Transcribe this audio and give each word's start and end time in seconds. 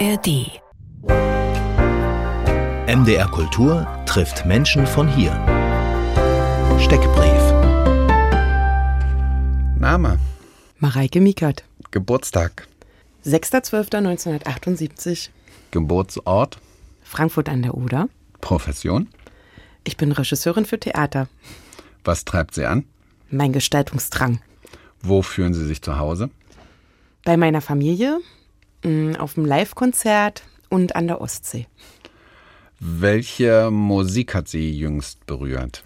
ARD. 0.00 0.60
MDR 2.88 3.28
Kultur 3.30 3.86
trifft 4.06 4.44
Menschen 4.44 4.88
von 4.88 5.06
hier. 5.06 5.30
Steckbrief. 6.80 7.52
Name, 9.78 10.18
Mareike 10.78 11.20
Miekert. 11.20 11.62
Geburtstag, 11.92 12.66
6.12.1978, 13.24 15.28
Geburtsort, 15.70 16.58
Frankfurt 17.04 17.48
an 17.48 17.62
der 17.62 17.74
Oder. 17.74 18.08
Profession. 18.40 19.06
Ich 19.84 19.96
bin 19.96 20.10
Regisseurin 20.10 20.64
für 20.64 20.80
Theater. 20.80 21.28
Was 22.02 22.24
treibt 22.24 22.54
Sie 22.54 22.66
an? 22.66 22.84
Mein 23.30 23.52
Gestaltungsdrang. 23.52 24.40
Wo 25.02 25.22
fühlen 25.22 25.54
Sie 25.54 25.66
sich 25.66 25.82
zu 25.82 25.98
Hause? 25.98 26.30
Bei 27.24 27.36
meiner 27.36 27.60
Familie, 27.60 28.18
auf 29.18 29.34
dem 29.34 29.44
Live-Konzert 29.44 30.42
und 30.68 30.96
an 30.96 31.06
der 31.06 31.20
Ostsee. 31.20 31.66
Welche 32.80 33.70
Musik 33.70 34.34
hat 34.34 34.48
Sie 34.48 34.76
jüngst 34.76 35.24
berührt? 35.26 35.82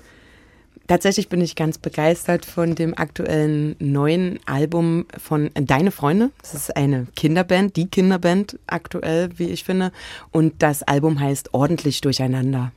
Tatsächlich 0.88 1.28
bin 1.28 1.42
ich 1.42 1.54
ganz 1.54 1.76
begeistert 1.76 2.46
von 2.46 2.74
dem 2.74 2.96
aktuellen 2.96 3.76
neuen 3.78 4.40
Album 4.46 5.04
von 5.18 5.50
Deine 5.54 5.90
Freunde. 5.90 6.30
Das 6.40 6.54
ist 6.54 6.76
eine 6.76 7.06
Kinderband, 7.14 7.76
die 7.76 7.88
Kinderband 7.88 8.58
aktuell, 8.66 9.28
wie 9.36 9.50
ich 9.50 9.64
finde. 9.64 9.92
Und 10.30 10.62
das 10.62 10.82
Album 10.82 11.20
heißt 11.20 11.52
Ordentlich 11.52 12.00
Durcheinander. 12.00 12.72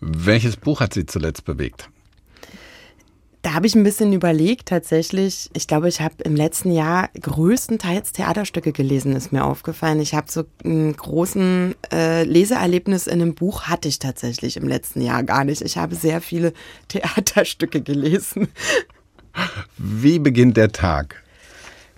Welches 0.00 0.58
Buch 0.58 0.80
hat 0.80 0.92
Sie 0.92 1.06
zuletzt 1.06 1.46
bewegt? 1.46 1.88
Da 3.46 3.54
habe 3.54 3.68
ich 3.68 3.76
ein 3.76 3.84
bisschen 3.84 4.12
überlegt, 4.12 4.66
tatsächlich. 4.66 5.50
Ich 5.52 5.68
glaube, 5.68 5.86
ich 5.86 6.00
habe 6.00 6.16
im 6.24 6.34
letzten 6.34 6.72
Jahr 6.72 7.10
größtenteils 7.20 8.10
Theaterstücke 8.10 8.72
gelesen, 8.72 9.14
ist 9.14 9.30
mir 9.30 9.44
aufgefallen. 9.44 10.00
Ich 10.00 10.14
habe 10.14 10.28
so 10.28 10.42
einen 10.64 10.96
großen 10.96 11.76
äh, 11.92 12.24
Leseerlebnis 12.24 13.06
in 13.06 13.22
einem 13.22 13.36
Buch 13.36 13.68
hatte 13.68 13.86
ich 13.86 14.00
tatsächlich 14.00 14.56
im 14.56 14.66
letzten 14.66 15.00
Jahr 15.00 15.22
gar 15.22 15.44
nicht. 15.44 15.62
Ich 15.62 15.76
habe 15.76 15.94
sehr 15.94 16.20
viele 16.20 16.54
Theaterstücke 16.88 17.82
gelesen. 17.82 18.48
Wie 19.78 20.18
beginnt 20.18 20.56
der 20.56 20.72
Tag? 20.72 21.22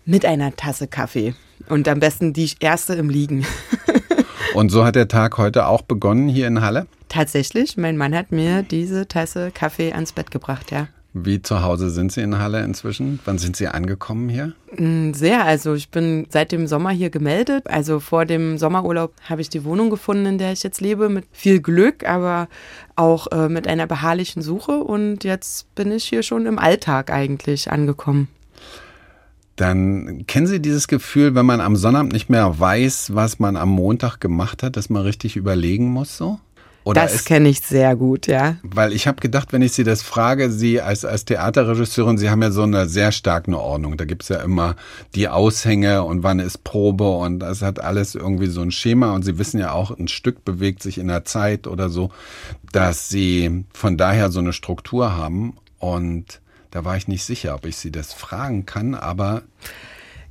Mit 0.04 0.26
einer 0.26 0.54
Tasse 0.54 0.86
Kaffee. 0.86 1.34
Und 1.70 1.88
am 1.88 1.98
besten 1.98 2.34
die 2.34 2.50
erste 2.60 2.92
im 2.92 3.08
Liegen. 3.08 3.46
Und 4.52 4.68
so 4.68 4.84
hat 4.84 4.96
der 4.96 5.08
Tag 5.08 5.38
heute 5.38 5.66
auch 5.66 5.80
begonnen 5.80 6.28
hier 6.28 6.46
in 6.46 6.60
Halle? 6.60 6.86
Tatsächlich, 7.08 7.78
mein 7.78 7.96
Mann 7.96 8.14
hat 8.14 8.32
mir 8.32 8.62
diese 8.62 9.08
Tasse 9.08 9.50
Kaffee 9.50 9.94
ans 9.94 10.12
Bett 10.12 10.30
gebracht, 10.30 10.72
ja. 10.72 10.88
Wie 11.24 11.42
zu 11.42 11.62
Hause 11.62 11.90
sind 11.90 12.12
Sie 12.12 12.20
in 12.20 12.38
Halle 12.38 12.62
inzwischen? 12.62 13.18
Wann 13.24 13.38
sind 13.38 13.56
Sie 13.56 13.68
angekommen 13.68 14.28
hier? 14.28 14.52
Mm, 14.76 15.12
Sehr, 15.12 15.44
also 15.44 15.74
ich 15.74 15.90
bin 15.90 16.26
seit 16.30 16.52
dem 16.52 16.66
Sommer 16.66 16.90
hier 16.90 17.10
gemeldet. 17.10 17.66
Also 17.68 18.00
vor 18.00 18.24
dem 18.24 18.58
Sommerurlaub 18.58 19.12
habe 19.28 19.40
ich 19.40 19.48
die 19.48 19.64
Wohnung 19.64 19.90
gefunden, 19.90 20.26
in 20.26 20.38
der 20.38 20.52
ich 20.52 20.62
jetzt 20.62 20.80
lebe, 20.80 21.08
mit 21.08 21.24
viel 21.32 21.60
Glück, 21.60 22.08
aber 22.08 22.48
auch 22.96 23.30
äh, 23.32 23.48
mit 23.48 23.66
einer 23.66 23.86
beharrlichen 23.86 24.42
Suche. 24.42 24.72
Und 24.82 25.24
jetzt 25.24 25.74
bin 25.74 25.92
ich 25.92 26.04
hier 26.04 26.22
schon 26.22 26.46
im 26.46 26.58
Alltag 26.58 27.10
eigentlich 27.10 27.70
angekommen. 27.70 28.28
Dann 29.56 30.24
kennen 30.28 30.46
Sie 30.46 30.60
dieses 30.62 30.86
Gefühl, 30.86 31.34
wenn 31.34 31.44
man 31.44 31.60
am 31.60 31.74
Sonnabend 31.74 32.12
nicht 32.12 32.30
mehr 32.30 32.60
weiß, 32.60 33.14
was 33.14 33.40
man 33.40 33.56
am 33.56 33.70
Montag 33.70 34.20
gemacht 34.20 34.62
hat, 34.62 34.76
dass 34.76 34.88
man 34.88 35.02
richtig 35.02 35.34
überlegen 35.34 35.90
muss 35.90 36.16
so? 36.16 36.38
Oder 36.88 37.02
das 37.02 37.26
kenne 37.26 37.50
ich 37.50 37.60
sehr 37.60 37.96
gut, 37.96 38.26
ja. 38.28 38.56
Weil 38.62 38.94
ich 38.94 39.06
habe 39.06 39.20
gedacht, 39.20 39.52
wenn 39.52 39.60
ich 39.60 39.72
Sie 39.72 39.84
das 39.84 40.00
frage, 40.00 40.50
Sie 40.50 40.80
als, 40.80 41.04
als 41.04 41.26
Theaterregisseurin, 41.26 42.16
Sie 42.16 42.30
haben 42.30 42.40
ja 42.40 42.50
so 42.50 42.62
eine 42.62 42.88
sehr 42.88 43.12
starke 43.12 43.54
Ordnung. 43.58 43.98
Da 43.98 44.06
gibt's 44.06 44.30
ja 44.30 44.40
immer 44.40 44.74
die 45.14 45.28
Aushänge 45.28 46.02
und 46.02 46.22
wann 46.22 46.38
ist 46.38 46.64
Probe 46.64 47.10
und 47.10 47.40
das 47.40 47.60
hat 47.60 47.78
alles 47.78 48.14
irgendwie 48.14 48.46
so 48.46 48.62
ein 48.62 48.70
Schema 48.70 49.14
und 49.14 49.22
Sie 49.22 49.36
wissen 49.36 49.60
ja 49.60 49.72
auch, 49.72 49.90
ein 49.90 50.08
Stück 50.08 50.46
bewegt 50.46 50.82
sich 50.82 50.96
in 50.96 51.08
der 51.08 51.26
Zeit 51.26 51.66
oder 51.66 51.90
so, 51.90 52.10
dass 52.72 53.10
Sie 53.10 53.66
von 53.74 53.98
daher 53.98 54.30
so 54.30 54.40
eine 54.40 54.54
Struktur 54.54 55.14
haben 55.14 55.58
und 55.78 56.40
da 56.70 56.86
war 56.86 56.96
ich 56.96 57.06
nicht 57.06 57.24
sicher, 57.24 57.54
ob 57.54 57.66
ich 57.66 57.76
Sie 57.76 57.92
das 57.92 58.14
fragen 58.14 58.64
kann, 58.64 58.94
aber 58.94 59.42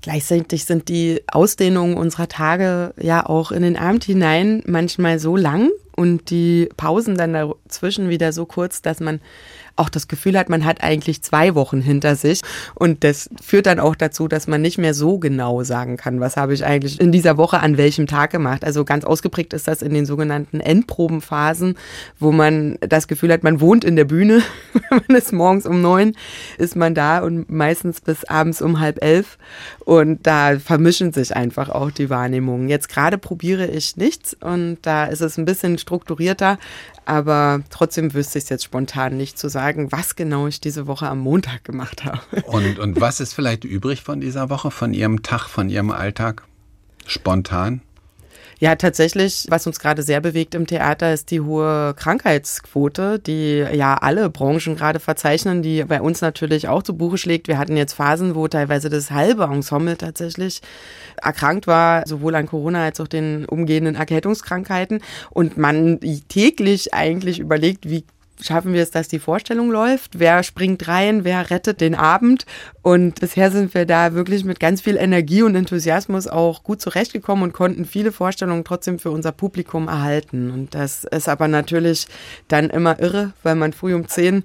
Gleichzeitig 0.07 0.63
sind 0.63 0.88
die 0.88 1.22
Ausdehnungen 1.28 1.97
unserer 1.97 2.29
Tage 2.29 2.94
ja 2.97 3.25
auch 3.25 3.51
in 3.51 3.62
den 3.62 3.75
Abend 3.75 4.06
hinein 4.06 4.63
manchmal 4.66 5.19
so 5.19 5.35
lang 5.35 5.69
und 5.97 6.29
die 6.29 6.69
Pausen 6.78 7.18
dann 7.18 7.34
dazwischen 7.34 8.07
wieder 8.07 8.31
so 8.31 8.45
kurz, 8.45 8.81
dass 8.81 9.01
man 9.01 9.19
auch 9.78 9.90
das 9.90 10.08
Gefühl 10.08 10.38
hat, 10.38 10.50
man 10.50 10.66
hat 10.66 10.84
eigentlich 10.84 11.22
zwei 11.22 11.56
Wochen 11.56 11.82
hinter 11.82 12.16
sich. 12.16 12.42
Und 12.76 13.04
das 13.04 13.30
führt 13.42 13.66
dann 13.66 13.80
auch 13.80 13.96
dazu, 13.96 14.28
dass 14.28 14.48
man 14.48 14.62
nicht 14.62 14.78
mehr 14.78 14.94
so 14.94 15.18
genau 15.20 15.64
sagen 15.64 15.98
kann, 15.98 16.20
was 16.20 16.38
habe 16.38 16.54
ich 16.54 16.66
eigentlich 16.66 17.00
in 17.00 17.12
dieser 17.12 17.38
Woche 17.38 17.60
an 17.60 17.78
welchem 17.78 18.08
Tag 18.08 18.32
gemacht. 18.32 18.64
Also 18.64 18.86
ganz 18.86 19.06
ausgeprägt 19.06 19.54
ist 19.54 19.68
das 19.68 19.82
in 19.82 19.94
den 19.94 20.06
sogenannten 20.06 20.60
Endprobenphasen, 20.60 21.78
wo 22.20 22.32
man 22.32 22.78
das 22.82 23.08
Gefühl 23.08 23.32
hat, 23.32 23.44
man 23.44 23.62
wohnt 23.62 23.84
in 23.84 23.96
der 23.96 24.06
Bühne. 24.06 24.42
man 24.90 25.18
ist 25.18 25.32
morgens 25.32 25.66
um 25.66 25.82
neun, 25.82 26.14
ist 26.58 26.76
man 26.76 26.96
da 26.96 27.20
und 27.20 27.50
meistens 27.50 28.02
bis 28.02 28.24
abends 28.26 28.62
um 28.62 28.80
halb 28.80 29.04
elf. 29.04 29.38
Und 29.86 30.26
da 30.26 30.60
vermischen 30.60 31.14
sich 31.14 31.36
einfach 31.36 31.70
auch 31.70 31.92
die 31.92 32.10
Wahrnehmungen. 32.10 32.70
Jetzt 32.70 32.90
gerade 32.90 33.18
probiere 33.18 33.68
ich 33.68 33.98
nichts 33.98 34.36
und 34.40 34.80
da 34.82 35.06
ist 35.06 35.22
es 35.22 35.38
ein 35.38 35.46
bisschen 35.46 35.78
strukturierter, 35.78 36.58
aber 37.07 37.62
trotzdem 37.69 38.13
wüsste 38.13 38.38
ich 38.38 38.44
es 38.44 38.50
jetzt 38.50 38.66
spontan 38.66 39.16
nicht 39.16 39.40
zu 39.40 39.47
sagen, 39.47 39.91
was 39.94 40.18
genau 40.18 40.47
ich 40.47 40.59
diese 40.59 40.88
Woche 40.88 41.07
am 41.07 41.19
Montag 41.19 41.63
gemacht 41.63 42.03
habe. 42.03 42.19
und, 42.47 42.79
und 42.79 43.00
was 43.00 43.22
ist 43.22 43.34
vielleicht 43.34 43.63
übrig 43.63 44.03
von 44.03 44.19
dieser 44.19 44.50
Woche, 44.50 44.72
von 44.72 44.94
Ihrem 44.94 45.23
Tag, 45.23 45.47
von 45.47 45.69
Ihrem 45.69 45.91
Alltag? 45.91 46.44
Spontan? 47.06 47.81
Ja, 48.59 48.75
tatsächlich, 48.75 49.45
was 49.50 49.68
uns 49.68 49.79
gerade 49.79 50.01
sehr 50.01 50.19
bewegt 50.19 50.56
im 50.56 50.66
Theater, 50.66 51.13
ist 51.13 51.29
die 51.29 51.41
hohe 51.41 51.94
Krankheitsquote, 51.95 53.19
die 53.19 53.59
ja 53.59 53.94
alle 53.95 54.31
Branchen 54.31 54.75
gerade 54.75 55.00
verzeichnen, 55.00 55.62
die 55.62 55.84
bei 55.84 56.01
uns 56.01 56.22
natürlich 56.22 56.68
auch 56.68 56.81
zu 56.81 56.97
Buche 56.97 57.19
schlägt. 57.19 57.47
Wir 57.47 57.59
hatten 57.59 57.78
jetzt 57.78 57.94
Phasen, 57.94 58.34
wo 58.34 58.47
teilweise 58.47 58.90
das 58.90 59.12
halbe 59.12 59.44
Ensemble 59.44 59.95
tatsächlich 59.95 60.62
erkrankt 61.22 61.68
war, 61.68 62.07
sowohl 62.07 62.34
an 62.34 62.47
Corona 62.47 62.84
als 62.84 63.00
auch 63.00 63.07
den 63.07 63.45
umgehenden 63.45 63.94
Erkältungskrankheiten. 63.94 65.03
Und 65.29 65.57
man 65.57 66.00
täglich 66.28 66.95
eigentlich 66.95 67.38
überlegt, 67.38 67.88
wie 67.88 68.06
schaffen 68.42 68.74
wir 68.74 68.81
es, 68.84 68.92
dass 68.92 69.08
die 69.08 69.20
Vorstellung 69.20 69.72
läuft? 69.72 70.20
Wer 70.20 70.44
springt 70.44 70.88
rein? 70.88 71.24
Wer 71.24 71.50
rettet 71.50 71.81
den 71.81 71.96
Abend? 71.96 72.46
Und 72.81 73.20
bisher 73.20 73.52
sind 73.52 73.74
wir 73.74 73.86
da 73.86 74.14
wirklich 74.14 74.44
mit 74.46 74.59
ganz 74.59 74.81
viel 74.81 74.96
Energie 74.98 75.42
und 75.42 75.56
Enthusiasmus 75.56 76.28
auch 76.28 76.64
gut 76.64 76.81
zurechtgekommen 76.81 77.44
und 77.44 77.53
konnten 77.53 77.86
viele 77.86 78.12
Vorstellungen 78.12 78.64
trotzdem 78.64 79.00
für 79.00 79.12
unser 79.12 79.31
Publikum 79.31 79.88
erhalten. 79.88 80.52
Und 80.52 80.75
das 80.75 81.03
ist 81.03 81.28
aber 81.30 81.48
natürlich 81.48 82.08
dann 82.48 82.70
immer 82.70 83.00
irre, 83.00 83.34
weil 83.44 83.56
man 83.56 83.74
früh 83.74 83.94
um 83.96 84.08
10 84.08 84.44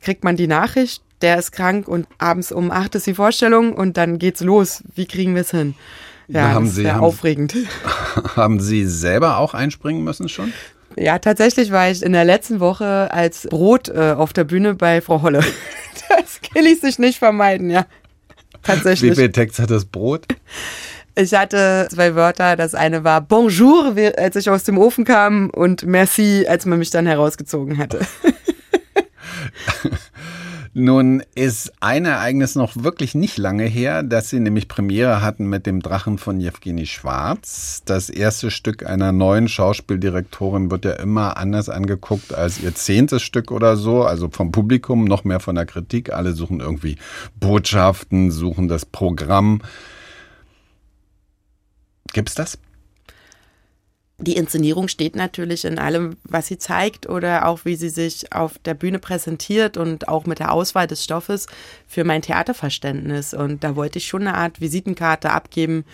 kriegt 0.00 0.24
man 0.24 0.36
die 0.36 0.46
Nachricht, 0.46 1.02
der 1.22 1.38
ist 1.38 1.52
krank 1.52 1.86
und 1.88 2.06
abends 2.18 2.50
um 2.52 2.70
8 2.70 2.94
ist 2.94 3.06
die 3.06 3.14
Vorstellung 3.14 3.74
und 3.74 3.96
dann 3.98 4.18
geht's 4.18 4.40
los. 4.40 4.82
Wie 4.94 5.06
kriegen 5.06 5.34
wir 5.34 5.42
es 5.42 5.50
hin? 5.50 5.74
Ja, 6.28 6.52
haben 6.52 6.64
das 6.64 6.70
ist 6.70 6.76
Sie- 6.76 6.82
sehr 6.82 6.94
haben- 6.94 7.04
aufregend. 7.04 7.54
Haben 8.36 8.60
Sie 8.60 8.86
selber 8.86 9.36
auch 9.38 9.52
einspringen 9.54 10.02
müssen 10.04 10.28
schon? 10.28 10.52
Ja, 11.00 11.18
tatsächlich 11.18 11.72
war 11.72 11.90
ich 11.90 12.02
in 12.02 12.12
der 12.12 12.26
letzten 12.26 12.60
Woche 12.60 13.10
als 13.10 13.46
Brot 13.48 13.88
äh, 13.88 14.12
auf 14.12 14.34
der 14.34 14.44
Bühne 14.44 14.74
bei 14.74 15.00
Frau 15.00 15.22
Holle. 15.22 15.42
Das 16.08 16.40
kann 16.40 16.66
ich 16.66 16.80
sich 16.80 16.98
nicht 16.98 17.20
vermeiden, 17.20 17.70
ja. 17.70 17.82
Wie 17.82 18.58
Tatsächlich. 18.64 19.14
viel 19.14 19.30
Text 19.30 19.60
hat 19.60 19.70
das 19.70 19.84
Brot? 19.84 20.26
Ich 21.14 21.32
hatte 21.34 21.86
zwei 21.88 22.16
Wörter. 22.16 22.56
Das 22.56 22.74
eine 22.74 23.04
war 23.04 23.20
Bonjour, 23.20 23.94
wie- 23.94 24.12
als 24.18 24.34
ich 24.34 24.50
aus 24.50 24.64
dem 24.64 24.76
Ofen 24.76 25.04
kam, 25.04 25.50
und 25.50 25.86
Merci, 25.86 26.46
als 26.48 26.66
man 26.66 26.80
mich 26.80 26.90
dann 26.90 27.06
herausgezogen 27.06 27.78
hatte. 27.78 28.00
Nun 30.72 31.24
ist 31.34 31.72
ein 31.80 32.04
Ereignis 32.04 32.54
noch 32.54 32.76
wirklich 32.76 33.16
nicht 33.16 33.38
lange 33.38 33.64
her, 33.64 34.04
dass 34.04 34.30
sie 34.30 34.38
nämlich 34.38 34.68
Premiere 34.68 35.20
hatten 35.20 35.46
mit 35.48 35.66
dem 35.66 35.80
Drachen 35.80 36.16
von 36.16 36.38
Jewgeni 36.38 36.86
Schwarz. 36.86 37.82
Das 37.86 38.08
erste 38.08 38.52
Stück 38.52 38.86
einer 38.86 39.10
neuen 39.10 39.48
Schauspieldirektorin 39.48 40.70
wird 40.70 40.84
ja 40.84 40.92
immer 40.92 41.36
anders 41.38 41.68
angeguckt 41.68 42.32
als 42.32 42.60
ihr 42.60 42.72
zehntes 42.72 43.22
Stück 43.22 43.50
oder 43.50 43.76
so, 43.76 44.04
also 44.04 44.28
vom 44.30 44.52
Publikum, 44.52 45.06
noch 45.06 45.24
mehr 45.24 45.40
von 45.40 45.56
der 45.56 45.66
Kritik. 45.66 46.12
Alle 46.12 46.34
suchen 46.34 46.60
irgendwie 46.60 46.98
Botschaften, 47.40 48.30
suchen 48.30 48.68
das 48.68 48.86
Programm. 48.86 49.62
Gibt's 52.12 52.36
das? 52.36 52.58
Die 54.22 54.36
Inszenierung 54.36 54.88
steht 54.88 55.16
natürlich 55.16 55.64
in 55.64 55.78
allem, 55.78 56.16
was 56.24 56.46
sie 56.46 56.58
zeigt 56.58 57.08
oder 57.08 57.46
auch 57.46 57.64
wie 57.64 57.74
sie 57.74 57.88
sich 57.88 58.34
auf 58.34 58.58
der 58.58 58.74
Bühne 58.74 58.98
präsentiert 58.98 59.78
und 59.78 60.08
auch 60.08 60.26
mit 60.26 60.40
der 60.40 60.52
Auswahl 60.52 60.86
des 60.86 61.02
Stoffes 61.02 61.46
für 61.86 62.04
mein 62.04 62.20
Theaterverständnis. 62.20 63.32
Und 63.32 63.64
da 63.64 63.76
wollte 63.76 63.98
ich 63.98 64.06
schon 64.06 64.22
eine 64.22 64.34
Art 64.34 64.60
Visitenkarte 64.60 65.30
abgeben, 65.30 65.86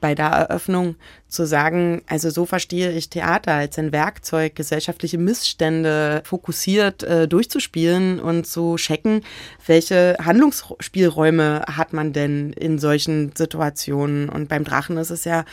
bei 0.00 0.14
der 0.14 0.26
Eröffnung 0.26 0.96
zu 1.30 1.46
sagen, 1.46 2.02
also 2.08 2.28
so 2.28 2.44
verstehe 2.44 2.90
ich 2.92 3.08
Theater 3.08 3.54
als 3.54 3.78
ein 3.78 3.92
Werkzeug, 3.92 4.56
gesellschaftliche 4.56 5.16
Missstände 5.16 6.22
fokussiert 6.24 7.02
äh, 7.04 7.28
durchzuspielen 7.28 8.20
und 8.20 8.46
zu 8.46 8.76
checken, 8.76 9.22
welche 9.66 10.16
Handlungsspielräume 10.22 11.62
hat 11.68 11.92
man 11.92 12.12
denn 12.12 12.52
in 12.52 12.78
solchen 12.78 13.32
Situationen. 13.36 14.28
Und 14.28 14.48
beim 14.48 14.64
Drachen 14.64 14.96
ist 14.96 15.10
es 15.10 15.24
ja 15.24 15.44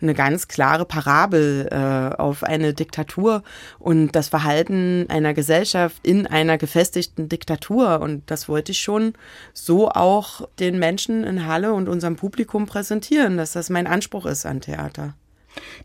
eine 0.00 0.14
ganz 0.14 0.48
klare 0.48 0.86
Parabel 0.86 1.68
äh, 1.70 1.76
auf 2.16 2.42
eine 2.42 2.72
Diktatur 2.72 3.42
und 3.78 4.12
das 4.12 4.28
Verhalten 4.28 5.06
einer 5.08 5.34
Gesellschaft 5.34 5.96
in 6.02 6.26
einer 6.26 6.56
gefestigten 6.56 7.28
Diktatur. 7.28 8.00
Und 8.00 8.22
das 8.30 8.48
wollte 8.48 8.72
ich 8.72 8.80
schon 8.80 9.12
so 9.52 9.90
auch 9.90 10.48
den 10.58 10.78
Menschen 10.78 11.24
in 11.24 11.46
Halle 11.46 11.74
und 11.74 11.88
unserem 11.88 12.16
Publikum 12.16 12.64
präsentieren, 12.66 13.36
dass 13.36 13.52
das 13.52 13.68
mein 13.68 13.86
Anspruch 13.96 14.26
ist 14.26 14.44
an 14.44 14.60
Theater. 14.60 15.14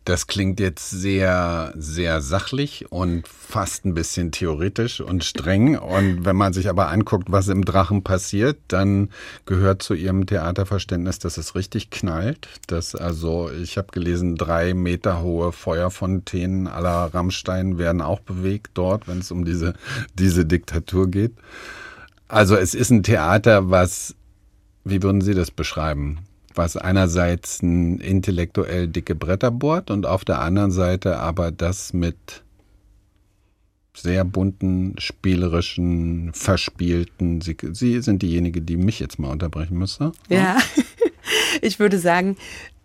Das 0.04 0.28
klingt 0.28 0.60
jetzt 0.60 0.90
sehr, 0.90 1.74
sehr 1.78 2.20
sachlich 2.20 2.92
und 2.92 3.26
fast 3.26 3.86
ein 3.86 3.94
bisschen 3.94 4.34
theoretisch 4.34 5.00
und 5.00 5.24
streng. 5.24 5.78
Und 5.78 6.26
wenn 6.26 6.36
man 6.36 6.52
sich 6.52 6.68
aber 6.68 6.90
anguckt, 6.90 7.32
was 7.32 7.48
im 7.48 7.64
Drachen 7.64 8.04
passiert, 8.04 8.58
dann 8.68 9.12
gehört 9.46 9.82
zu 9.82 9.94
ihrem 9.94 10.26
Theaterverständnis, 10.26 11.20
dass 11.20 11.38
es 11.38 11.56
richtig 11.56 11.90
knallt. 11.90 12.50
Dass 12.68 12.96
also, 12.96 13.50
ich 13.50 13.78
habe 13.78 13.88
gelesen, 13.94 14.36
drei 14.36 14.74
Meter 14.74 15.22
hohe 15.22 15.54
Feuerfontänen 15.54 16.68
aller 16.68 17.14
Rammstein 17.14 17.78
werden 17.78 18.02
auch 18.02 18.20
bewegt 18.20 18.72
dort, 18.74 19.08
wenn 19.08 19.20
es 19.20 19.32
um 19.32 19.46
diese, 19.46 19.74
diese 20.16 20.46
Diktatur 20.46 21.10
geht. 21.10 21.34
Also 22.28 22.58
es 22.58 22.74
ist 22.74 22.90
ein 22.90 23.04
Theater, 23.04 23.70
was, 23.70 24.16
wie 24.84 25.02
würden 25.02 25.22
Sie 25.22 25.34
das 25.34 25.50
beschreiben? 25.50 26.20
Was 26.56 26.78
einerseits 26.78 27.62
ein 27.62 28.00
intellektuell 28.00 28.88
dicke 28.88 29.16
Bretter 29.16 29.52
bohrt 29.52 29.92
und 29.92 30.06
auf 30.06 30.26
der 30.26 30.42
anderen 30.42 30.72
Seite 30.72 31.18
aber 31.18 31.52
das 31.52 31.94
mit 31.94 32.44
sehr 33.94 34.24
bunten, 34.24 34.96
spielerischen, 35.00 36.32
verspielten. 36.34 37.42
Sie, 37.42 37.58
Sie 37.74 38.02
sind 38.02 38.22
diejenige, 38.22 38.62
die 38.62 38.78
mich 38.78 39.00
jetzt 39.00 39.20
mal 39.20 39.30
unterbrechen 39.30 39.78
müsste. 39.78 40.14
Ja, 40.30 40.58
ich 41.62 41.80
würde 41.80 42.00
sagen, 42.00 42.38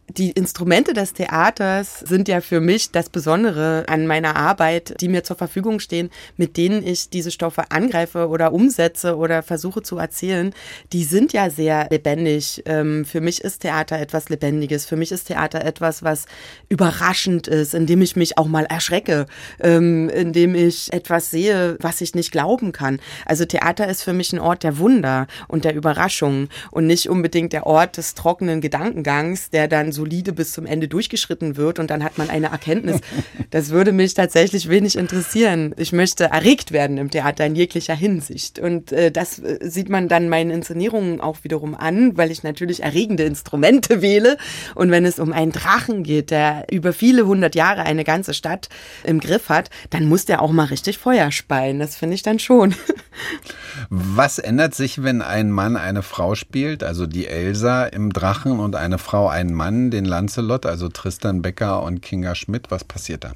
die 0.08 0.30
Instrumente 0.30 0.92
des 0.92 1.14
Theaters 1.14 2.00
sind 2.00 2.28
ja 2.28 2.40
für 2.40 2.60
mich 2.60 2.92
das 2.92 3.10
Besondere 3.10 3.84
an 3.88 4.06
meiner 4.06 4.36
Arbeit, 4.36 5.00
die 5.00 5.08
mir 5.08 5.24
zur 5.24 5.36
Verfügung 5.36 5.80
stehen, 5.80 6.10
mit 6.36 6.56
denen 6.56 6.86
ich 6.86 7.10
diese 7.10 7.32
Stoffe 7.32 7.70
angreife 7.70 8.28
oder 8.28 8.52
umsetze 8.52 9.16
oder 9.16 9.42
versuche 9.42 9.82
zu 9.82 9.98
erzählen. 9.98 10.54
Die 10.92 11.02
sind 11.02 11.32
ja 11.32 11.50
sehr 11.50 11.88
lebendig. 11.90 12.62
Ähm, 12.66 13.04
für 13.04 13.20
mich 13.20 13.42
ist 13.42 13.60
Theater 13.62 13.98
etwas 13.98 14.28
Lebendiges. 14.28 14.86
Für 14.86 14.96
mich 14.96 15.10
ist 15.10 15.24
Theater 15.26 15.64
etwas, 15.64 16.04
was 16.04 16.26
überraschend 16.68 17.48
ist, 17.48 17.74
indem 17.74 18.00
ich 18.00 18.14
mich 18.14 18.38
auch 18.38 18.46
mal 18.46 18.64
erschrecke, 18.64 19.26
ähm, 19.60 20.08
indem 20.08 20.54
ich 20.54 20.92
etwas 20.92 21.30
sehe, 21.30 21.76
was 21.80 22.00
ich 22.00 22.14
nicht 22.14 22.30
glauben 22.30 22.70
kann. 22.70 23.00
Also 23.24 23.44
Theater 23.44 23.88
ist 23.88 24.02
für 24.02 24.12
mich 24.12 24.32
ein 24.32 24.38
Ort 24.38 24.62
der 24.62 24.78
Wunder 24.78 25.26
und 25.48 25.64
der 25.64 25.74
Überraschung 25.74 26.48
und 26.70 26.86
nicht 26.86 27.08
unbedingt 27.08 27.52
der 27.52 27.66
Ort 27.66 27.96
des 27.96 28.14
trockenen 28.14 28.60
Gedankengangs, 28.60 29.50
der 29.50 29.66
dann 29.66 29.92
solide 29.96 30.32
bis 30.32 30.52
zum 30.52 30.66
Ende 30.66 30.86
durchgeschritten 30.86 31.56
wird 31.56 31.80
und 31.80 31.90
dann 31.90 32.04
hat 32.04 32.18
man 32.18 32.30
eine 32.30 32.46
Erkenntnis. 32.46 33.00
Das 33.50 33.70
würde 33.70 33.92
mich 33.92 34.14
tatsächlich 34.14 34.68
wenig 34.68 34.96
interessieren. 34.96 35.74
Ich 35.78 35.92
möchte 35.92 36.24
erregt 36.24 36.72
werden 36.72 36.98
im 36.98 37.10
Theater 37.10 37.46
in 37.46 37.54
jeglicher 37.54 37.94
Hinsicht. 37.94 38.58
Und 38.58 38.92
äh, 38.92 39.10
das 39.10 39.38
äh, 39.38 39.58
sieht 39.62 39.88
man 39.88 40.08
dann 40.08 40.28
meinen 40.28 40.50
Inszenierungen 40.50 41.20
auch 41.20 41.38
wiederum 41.42 41.74
an, 41.74 42.16
weil 42.16 42.30
ich 42.30 42.42
natürlich 42.42 42.82
erregende 42.82 43.22
Instrumente 43.22 44.02
wähle. 44.02 44.36
Und 44.74 44.90
wenn 44.90 45.06
es 45.06 45.18
um 45.18 45.32
einen 45.32 45.52
Drachen 45.52 46.02
geht, 46.02 46.30
der 46.30 46.66
über 46.70 46.92
viele 46.92 47.26
hundert 47.26 47.54
Jahre 47.54 47.82
eine 47.82 48.04
ganze 48.04 48.34
Stadt 48.34 48.68
im 49.04 49.20
Griff 49.20 49.48
hat, 49.48 49.70
dann 49.90 50.06
muss 50.06 50.24
der 50.24 50.42
auch 50.42 50.52
mal 50.52 50.66
richtig 50.66 50.98
Feuer 50.98 51.30
speien. 51.30 51.78
Das 51.78 51.96
finde 51.96 52.14
ich 52.14 52.22
dann 52.22 52.38
schon. 52.38 52.74
Was 53.90 54.38
ändert 54.38 54.74
sich, 54.74 55.02
wenn 55.02 55.22
ein 55.22 55.50
Mann 55.50 55.76
eine 55.76 56.02
Frau 56.02 56.34
spielt, 56.34 56.82
also 56.82 57.06
die 57.06 57.26
Elsa 57.26 57.84
im 57.84 58.12
Drachen 58.12 58.58
und 58.58 58.76
eine 58.76 58.98
Frau 58.98 59.28
einen 59.28 59.54
Mann, 59.54 59.85
den 59.90 60.04
Lancelot, 60.04 60.66
also 60.66 60.88
Tristan 60.88 61.42
Becker 61.42 61.82
und 61.82 62.02
Kinga 62.02 62.34
Schmidt? 62.34 62.70
Was 62.70 62.84
passiert 62.84 63.24
da? 63.24 63.32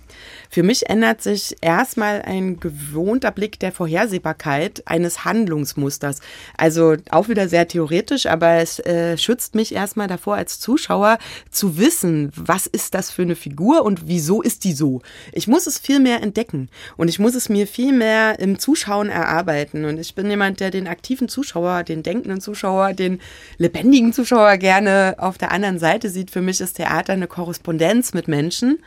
Für 0.49 0.62
mich 0.62 0.88
ändert 0.88 1.23
sich 1.23 1.56
erstmal 1.61 2.23
ein 2.23 2.61
gewohnter 2.61 3.31
Blick 3.31 3.58
der 3.61 3.73
Vorhersehbarkeit 3.73 4.82
eines 4.87 5.25
Handlungsmusters. 5.25 6.20
Also 6.56 6.97
auch 7.11 7.29
wieder 7.29 7.49
sehr 7.49 7.69
theoretisch, 7.69 8.26
aber 8.26 8.55
es 8.55 8.79
äh, 8.81 9.17
schützt 9.17 9.55
mich 9.55 9.75
erstmal 9.75 10.08
davor 10.08 10.37
als 10.37 10.61
Zuschauer 10.61 11.19
zu 11.50 11.79
wissen, 11.79 12.32
was 12.35 12.67
ist 12.67 12.94
das 12.94 13.11
für 13.11 13.23
eine 13.23 13.37
Figur 13.37 13.85
und 13.85 14.08
wieso 14.08 14.43
ist 14.43 14.64
die 14.64 14.73
so. 14.73 15.02
Ich 15.32 15.47
muss 15.47 15.67
es 15.67 15.79
viel 15.79 16.00
mehr 16.00 16.23
entdecken 16.23 16.69
und 16.97 17.08
ich 17.08 17.19
muss 17.19 17.35
es 17.35 17.49
mir 17.49 17.67
viel 17.67 17.93
mehr 17.93 18.38
im 18.38 18.58
Zuschauen 18.58 19.08
erarbeiten. 19.08 19.85
Und 19.85 19.99
ich 19.99 20.14
bin 20.14 20.29
jemand, 20.29 20.61
der 20.61 20.70
den 20.70 20.87
aktiven 20.87 21.29
Zuschauer, 21.29 21.82
den 21.82 22.02
denkenden 22.02 22.41
Zuschauer, 22.41 22.93
den 22.93 23.20
lebendigen 23.58 24.12
Zuschauer 24.12 24.56
gerne 24.56 25.14
auf 25.19 25.38
der 25.38 25.52
anderen 25.52 25.79
Seite 25.79 26.11
sieht. 26.11 26.31
Für 26.31 26.39
mich 26.40 26.60
ist 26.60 26.75
Theater 26.75 27.12
eine 27.12 27.26
Korrespondenz 27.26 28.14
mit 28.14 28.28
Menschen 28.28 28.78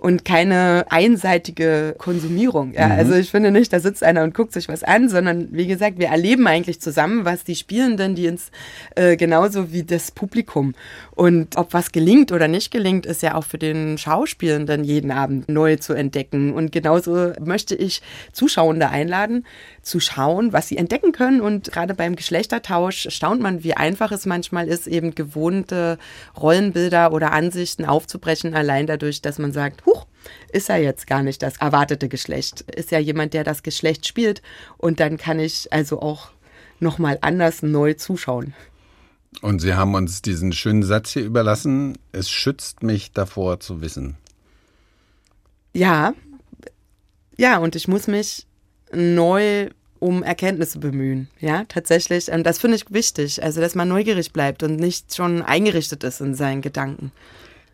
und 0.00 0.24
keine 0.24 0.86
einseitige 0.88 1.94
Konsumierung. 1.98 2.72
Ja, 2.72 2.86
mhm. 2.86 2.92
also 2.92 3.14
ich 3.14 3.30
finde 3.30 3.50
nicht, 3.50 3.72
da 3.72 3.80
sitzt 3.80 4.02
einer 4.02 4.22
und 4.22 4.34
guckt 4.34 4.52
sich 4.52 4.68
was 4.68 4.82
an, 4.82 5.08
sondern 5.08 5.48
wie 5.52 5.66
gesagt, 5.66 5.98
wir 5.98 6.08
erleben 6.08 6.46
eigentlich 6.46 6.80
zusammen, 6.80 7.24
was 7.24 7.44
die 7.44 7.54
Spielenden, 7.54 8.14
die 8.14 8.26
ins 8.26 8.50
äh, 8.96 9.16
genauso 9.16 9.72
wie 9.72 9.82
das 9.82 10.10
Publikum. 10.10 10.74
Und 11.20 11.58
ob 11.58 11.74
was 11.74 11.92
gelingt 11.92 12.32
oder 12.32 12.48
nicht 12.48 12.70
gelingt, 12.70 13.04
ist 13.04 13.20
ja 13.20 13.34
auch 13.34 13.44
für 13.44 13.58
den 13.58 13.98
Schauspielenden 13.98 14.84
jeden 14.84 15.10
Abend 15.10 15.50
neu 15.50 15.76
zu 15.76 15.92
entdecken. 15.92 16.54
Und 16.54 16.72
genauso 16.72 17.34
möchte 17.44 17.74
ich 17.74 18.00
Zuschauende 18.32 18.88
einladen, 18.88 19.44
zu 19.82 20.00
schauen, 20.00 20.54
was 20.54 20.68
sie 20.68 20.78
entdecken 20.78 21.12
können. 21.12 21.42
Und 21.42 21.72
gerade 21.72 21.92
beim 21.92 22.16
Geschlechtertausch 22.16 23.08
staunt 23.10 23.42
man, 23.42 23.62
wie 23.62 23.74
einfach 23.74 24.12
es 24.12 24.24
manchmal 24.24 24.66
ist, 24.66 24.86
eben 24.86 25.14
gewohnte 25.14 25.98
Rollenbilder 26.40 27.12
oder 27.12 27.32
Ansichten 27.32 27.84
aufzubrechen, 27.84 28.54
allein 28.54 28.86
dadurch, 28.86 29.20
dass 29.20 29.38
man 29.38 29.52
sagt, 29.52 29.84
huch, 29.84 30.06
ist 30.52 30.70
er 30.70 30.78
jetzt 30.78 31.06
gar 31.06 31.22
nicht 31.22 31.42
das 31.42 31.58
erwartete 31.58 32.08
Geschlecht. 32.08 32.62
Ist 32.62 32.92
ja 32.92 32.98
jemand, 32.98 33.34
der 33.34 33.44
das 33.44 33.62
Geschlecht 33.62 34.06
spielt. 34.06 34.40
Und 34.78 35.00
dann 35.00 35.18
kann 35.18 35.38
ich 35.38 35.70
also 35.70 36.00
auch 36.00 36.30
nochmal 36.78 37.18
anders 37.20 37.62
neu 37.62 37.92
zuschauen. 37.92 38.54
Und 39.42 39.60
Sie 39.60 39.74
haben 39.74 39.94
uns 39.94 40.22
diesen 40.22 40.52
schönen 40.52 40.82
Satz 40.82 41.12
hier 41.12 41.24
überlassen, 41.24 41.96
es 42.12 42.30
schützt 42.30 42.82
mich 42.82 43.12
davor 43.12 43.60
zu 43.60 43.80
wissen. 43.80 44.16
Ja, 45.72 46.14
ja, 47.40 47.56
und 47.56 47.74
ich 47.74 47.88
muss 47.88 48.06
mich 48.06 48.46
neu 48.92 49.70
um 49.98 50.22
Erkenntnisse 50.22 50.78
bemühen. 50.78 51.28
Ja, 51.40 51.64
tatsächlich. 51.64 52.30
Und 52.30 52.44
das 52.44 52.58
finde 52.58 52.76
ich 52.76 52.84
wichtig. 52.90 53.42
Also, 53.42 53.62
dass 53.62 53.74
man 53.74 53.88
neugierig 53.88 54.32
bleibt 54.32 54.62
und 54.62 54.76
nicht 54.76 55.14
schon 55.14 55.40
eingerichtet 55.40 56.04
ist 56.04 56.20
in 56.20 56.34
seinen 56.34 56.60
Gedanken. 56.60 57.12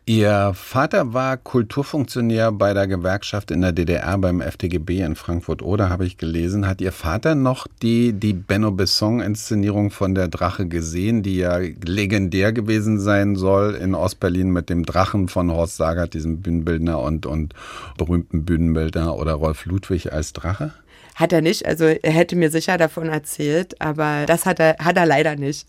Ihr 0.08 0.52
Vater 0.54 1.14
war 1.14 1.36
Kulturfunktionär 1.36 2.52
bei 2.52 2.72
der 2.72 2.86
Gewerkschaft 2.86 3.50
in 3.50 3.62
der 3.62 3.72
DDR 3.72 4.16
beim 4.18 4.40
FTGB 4.40 5.00
in 5.00 5.16
Frankfurt-Oder, 5.16 5.90
habe 5.90 6.06
ich 6.06 6.16
gelesen. 6.16 6.68
Hat 6.68 6.80
Ihr 6.80 6.92
Vater 6.92 7.34
noch 7.34 7.66
die, 7.82 8.12
die 8.12 8.32
Benno 8.32 8.70
Besson-Inszenierung 8.70 9.90
von 9.90 10.14
der 10.14 10.28
Drache 10.28 10.66
gesehen, 10.66 11.24
die 11.24 11.38
ja 11.38 11.58
legendär 11.58 12.52
gewesen 12.52 13.00
sein 13.00 13.34
soll 13.34 13.74
in 13.74 13.96
Ostberlin 13.96 14.52
mit 14.52 14.70
dem 14.70 14.86
Drachen 14.86 15.26
von 15.26 15.50
Horst 15.50 15.76
Sagert, 15.76 16.14
diesem 16.14 16.40
Bühnenbildner 16.40 17.00
und, 17.00 17.26
und 17.26 17.54
berühmten 17.98 18.44
Bühnenbildner 18.44 19.16
oder 19.16 19.32
Rolf 19.32 19.64
Ludwig 19.64 20.12
als 20.12 20.32
Drache? 20.32 20.72
Hat 21.16 21.32
er 21.32 21.40
nicht. 21.40 21.66
Also 21.66 21.84
er 21.84 22.12
hätte 22.12 22.36
mir 22.36 22.52
sicher 22.52 22.78
davon 22.78 23.08
erzählt, 23.08 23.80
aber 23.80 24.24
das 24.26 24.46
hat 24.46 24.60
er, 24.60 24.76
hat 24.78 24.98
er 24.98 25.06
leider 25.06 25.34
nicht. 25.34 25.66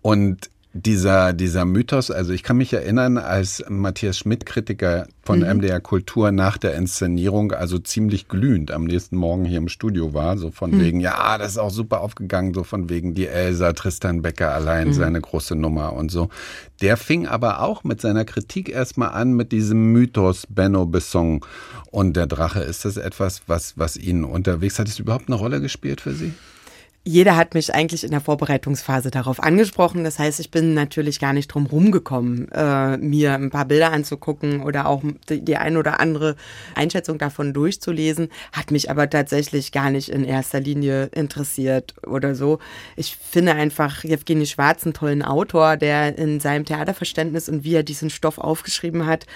Und 0.00 0.51
dieser, 0.74 1.34
dieser 1.34 1.66
Mythos, 1.66 2.10
also 2.10 2.32
ich 2.32 2.42
kann 2.42 2.56
mich 2.56 2.72
erinnern, 2.72 3.18
als 3.18 3.62
Matthias 3.68 4.16
Schmidt, 4.16 4.46
Kritiker 4.46 5.06
von 5.22 5.40
mhm. 5.40 5.58
MDR 5.58 5.80
Kultur 5.80 6.32
nach 6.32 6.56
der 6.56 6.74
Inszenierung, 6.74 7.52
also 7.52 7.78
ziemlich 7.78 8.26
glühend 8.28 8.70
am 8.70 8.84
nächsten 8.84 9.16
Morgen 9.16 9.44
hier 9.44 9.58
im 9.58 9.68
Studio 9.68 10.14
war, 10.14 10.38
so 10.38 10.50
von 10.50 10.70
mhm. 10.70 10.80
wegen, 10.80 11.00
ja, 11.00 11.36
das 11.36 11.52
ist 11.52 11.58
auch 11.58 11.70
super 11.70 12.00
aufgegangen, 12.00 12.54
so 12.54 12.64
von 12.64 12.88
wegen 12.88 13.14
die 13.14 13.26
Elsa, 13.26 13.74
Tristan 13.74 14.22
Becker 14.22 14.54
allein, 14.54 14.88
mhm. 14.88 14.92
seine 14.94 15.20
große 15.20 15.54
Nummer 15.56 15.92
und 15.92 16.10
so. 16.10 16.30
Der 16.80 16.96
fing 16.96 17.26
aber 17.26 17.60
auch 17.60 17.84
mit 17.84 18.00
seiner 18.00 18.24
Kritik 18.24 18.70
erstmal 18.70 19.10
an 19.10 19.34
mit 19.34 19.52
diesem 19.52 19.92
Mythos 19.92 20.46
Benno 20.48 20.86
Besson 20.86 21.40
und 21.90 22.16
der 22.16 22.26
Drache. 22.26 22.60
Ist 22.60 22.86
das 22.86 22.96
etwas, 22.96 23.42
was, 23.46 23.76
was 23.76 23.98
Ihnen 23.98 24.24
unterwegs 24.24 24.78
hat? 24.78 24.88
Ist 24.88 24.98
überhaupt 24.98 25.28
eine 25.28 25.36
Rolle 25.36 25.60
gespielt 25.60 26.00
für 26.00 26.14
Sie? 26.14 26.32
Jeder 27.04 27.36
hat 27.36 27.54
mich 27.54 27.74
eigentlich 27.74 28.04
in 28.04 28.12
der 28.12 28.20
Vorbereitungsphase 28.20 29.10
darauf 29.10 29.42
angesprochen. 29.42 30.04
Das 30.04 30.20
heißt, 30.20 30.38
ich 30.38 30.52
bin 30.52 30.74
natürlich 30.74 31.18
gar 31.18 31.32
nicht 31.32 31.48
drum 31.48 31.66
rumgekommen, 31.66 32.50
äh, 32.52 32.96
mir 32.96 33.34
ein 33.34 33.50
paar 33.50 33.64
Bilder 33.64 33.92
anzugucken 33.92 34.62
oder 34.62 34.86
auch 34.86 35.02
die, 35.28 35.44
die 35.44 35.56
ein 35.56 35.76
oder 35.76 35.98
andere 35.98 36.36
Einschätzung 36.76 37.18
davon 37.18 37.54
durchzulesen. 37.54 38.28
Hat 38.52 38.70
mich 38.70 38.88
aber 38.88 39.10
tatsächlich 39.10 39.72
gar 39.72 39.90
nicht 39.90 40.10
in 40.10 40.22
erster 40.22 40.60
Linie 40.60 41.06
interessiert 41.06 41.94
oder 42.06 42.36
so. 42.36 42.60
Ich 42.94 43.16
finde 43.16 43.54
einfach 43.54 44.04
Jewgeni 44.04 44.46
Schwarz 44.46 44.84
einen 44.84 44.94
tollen 44.94 45.22
Autor, 45.22 45.76
der 45.76 46.16
in 46.16 46.38
seinem 46.38 46.64
Theaterverständnis 46.64 47.48
und 47.48 47.64
wie 47.64 47.74
er 47.74 47.82
diesen 47.82 48.10
Stoff 48.10 48.38
aufgeschrieben 48.38 49.06
hat, 49.06 49.26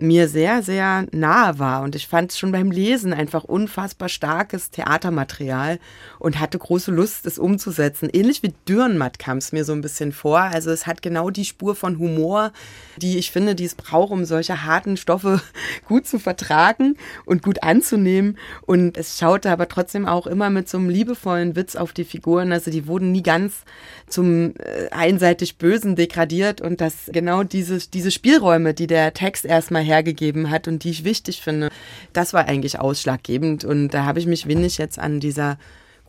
mir 0.00 0.28
sehr, 0.28 0.62
sehr 0.62 1.06
nahe 1.12 1.58
war. 1.58 1.82
Und 1.82 1.94
ich 1.94 2.06
fand 2.06 2.30
es 2.30 2.38
schon 2.38 2.52
beim 2.52 2.70
Lesen 2.70 3.12
einfach 3.12 3.44
unfassbar 3.44 4.08
starkes 4.08 4.70
Theatermaterial 4.70 5.78
und 6.18 6.40
hatte 6.40 6.58
große 6.58 6.90
Lust, 6.90 7.26
es 7.26 7.38
umzusetzen. 7.38 8.08
Ähnlich 8.12 8.42
wie 8.42 8.54
Dürrenmatt 8.68 9.18
kam 9.18 9.38
es 9.38 9.52
mir 9.52 9.64
so 9.64 9.72
ein 9.72 9.80
bisschen 9.80 10.12
vor. 10.12 10.40
Also 10.40 10.70
es 10.70 10.86
hat 10.86 11.02
genau 11.02 11.30
die 11.30 11.44
Spur 11.44 11.74
von 11.74 11.98
Humor, 11.98 12.52
die 12.96 13.18
ich 13.18 13.30
finde, 13.30 13.54
die 13.54 13.64
es 13.64 13.74
braucht, 13.74 14.12
um 14.12 14.24
solche 14.24 14.64
harten 14.64 14.96
Stoffe 14.96 15.40
gut 15.86 16.06
zu 16.06 16.18
vertragen 16.18 16.96
und 17.24 17.42
gut 17.42 17.62
anzunehmen. 17.62 18.38
Und 18.62 18.96
es 18.96 19.18
schaute 19.18 19.50
aber 19.50 19.68
trotzdem 19.68 20.06
auch 20.06 20.26
immer 20.26 20.50
mit 20.50 20.68
so 20.68 20.78
einem 20.78 20.88
liebevollen 20.88 21.56
Witz 21.56 21.76
auf 21.76 21.92
die 21.92 22.04
Figuren. 22.04 22.52
Also 22.52 22.70
die 22.70 22.86
wurden 22.86 23.12
nie 23.12 23.22
ganz 23.22 23.64
zum 24.08 24.54
äh, 24.56 24.88
einseitig 24.90 25.56
Bösen 25.56 25.96
degradiert 25.96 26.60
und 26.60 26.80
dass 26.80 27.10
genau 27.12 27.42
diese, 27.42 27.78
diese 27.78 28.10
Spielräume, 28.10 28.74
die 28.74 28.86
der 28.86 29.14
Text 29.14 29.44
erstmal 29.44 29.82
hergegeben 29.90 30.50
hat 30.50 30.68
und 30.68 30.84
die 30.84 30.90
ich 30.90 31.04
wichtig 31.04 31.42
finde, 31.42 31.68
das 32.12 32.32
war 32.32 32.46
eigentlich 32.46 32.78
ausschlaggebend. 32.78 33.64
Und 33.64 33.88
da 33.88 34.04
habe 34.04 34.18
ich 34.18 34.26
mich 34.26 34.46
wenig 34.46 34.78
jetzt 34.78 34.98
an 34.98 35.20
dieser 35.20 35.58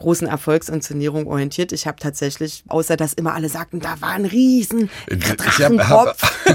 großen 0.02 0.28
Erfolgsinszenierung 0.28 1.28
orientiert. 1.28 1.72
Ich 1.72 1.88
habe 1.88 1.98
tatsächlich, 2.00 2.64
außer 2.68 2.98
dass 2.98 3.14
immer 3.14 3.34
alle 3.34 3.50
sagten, 3.50 3.80
da 3.80 4.02
war 4.02 4.10
ein 4.10 4.26
riesen 4.26 4.90
Drachenkopf. 5.08 6.40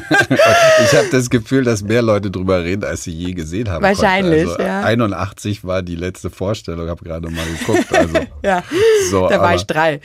Ich 0.84 0.92
habe 0.92 1.06
hab 1.06 1.10
das 1.10 1.30
Gefühl, 1.30 1.64
dass 1.64 1.82
mehr 1.82 2.02
Leute 2.02 2.30
drüber 2.30 2.62
reden, 2.62 2.84
als 2.84 3.04
sie 3.04 3.12
je 3.12 3.32
gesehen 3.32 3.70
haben. 3.70 3.82
Wahrscheinlich, 3.82 4.46
also, 4.48 4.60
ja. 4.60 4.82
81 4.82 5.64
war 5.64 5.82
die 5.82 5.96
letzte 5.96 6.30
Vorstellung, 6.30 6.88
habe 6.88 7.04
gerade 7.04 7.28
mal 7.30 7.44
geguckt. 7.46 7.92
Also, 7.92 8.18
ja, 8.42 8.62
so, 9.10 9.28
da 9.28 9.40
war 9.40 9.54
ich 9.54 9.64
drei. 9.64 10.00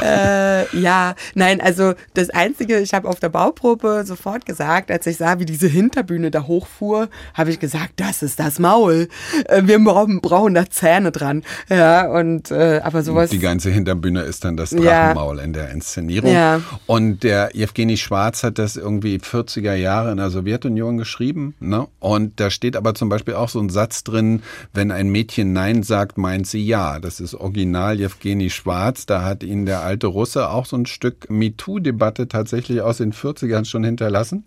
Ja. 0.00 0.60
Äh, 0.62 0.80
ja, 0.80 1.14
nein, 1.34 1.60
also 1.60 1.94
das 2.14 2.30
Einzige, 2.30 2.80
ich 2.80 2.94
habe 2.94 3.08
auf 3.08 3.20
der 3.20 3.28
Bauprobe 3.28 4.04
sofort 4.04 4.46
gesagt, 4.46 4.90
als 4.90 5.06
ich 5.06 5.16
sah, 5.16 5.38
wie 5.38 5.44
diese 5.44 5.68
Hinterbühne 5.68 6.30
da 6.30 6.46
hochfuhr, 6.46 7.08
habe 7.34 7.50
ich 7.50 7.60
gesagt, 7.60 7.94
das 7.96 8.22
ist 8.22 8.40
das 8.40 8.58
Maul. 8.58 9.08
Äh, 9.46 9.62
wir 9.64 9.78
brauchen, 9.82 10.20
brauchen 10.20 10.54
da 10.54 10.68
Zähne 10.68 11.12
dran. 11.12 11.42
Ja, 11.68 12.06
und 12.08 12.50
äh, 12.50 12.69
äh, 12.76 12.80
aber 12.80 13.02
sowas. 13.02 13.30
Die 13.30 13.38
ganze 13.38 13.70
Hinterbühne 13.70 14.22
ist 14.22 14.44
dann 14.44 14.56
das 14.56 14.70
Drachenmaul 14.70 15.38
ja. 15.38 15.42
in 15.42 15.52
der 15.52 15.70
Inszenierung. 15.70 16.32
Ja. 16.32 16.60
Und 16.86 17.22
der 17.22 17.54
Evgeny 17.54 17.96
Schwarz 17.96 18.42
hat 18.42 18.58
das 18.58 18.76
irgendwie 18.76 19.16
40er 19.16 19.74
Jahre 19.74 20.10
in 20.10 20.18
der 20.18 20.30
Sowjetunion 20.30 20.96
geschrieben. 20.98 21.54
Ne? 21.60 21.86
Und 21.98 22.40
da 22.40 22.50
steht 22.50 22.76
aber 22.76 22.94
zum 22.94 23.08
Beispiel 23.08 23.34
auch 23.34 23.48
so 23.48 23.60
ein 23.60 23.68
Satz 23.68 24.04
drin, 24.04 24.42
wenn 24.72 24.90
ein 24.90 25.08
Mädchen 25.10 25.52
Nein 25.52 25.82
sagt, 25.82 26.18
meint 26.18 26.46
sie 26.46 26.64
Ja. 26.64 26.98
Das 27.00 27.20
ist 27.20 27.34
original 27.34 28.00
Evgeny 28.00 28.50
Schwarz. 28.50 29.06
Da 29.06 29.24
hat 29.24 29.42
ihn 29.42 29.66
der 29.66 29.82
alte 29.82 30.06
Russe 30.06 30.50
auch 30.50 30.66
so 30.66 30.76
ein 30.76 30.86
Stück 30.86 31.28
MeToo-Debatte 31.30 32.28
tatsächlich 32.28 32.80
aus 32.80 32.98
den 32.98 33.12
40ern 33.12 33.64
schon 33.64 33.84
hinterlassen. 33.84 34.44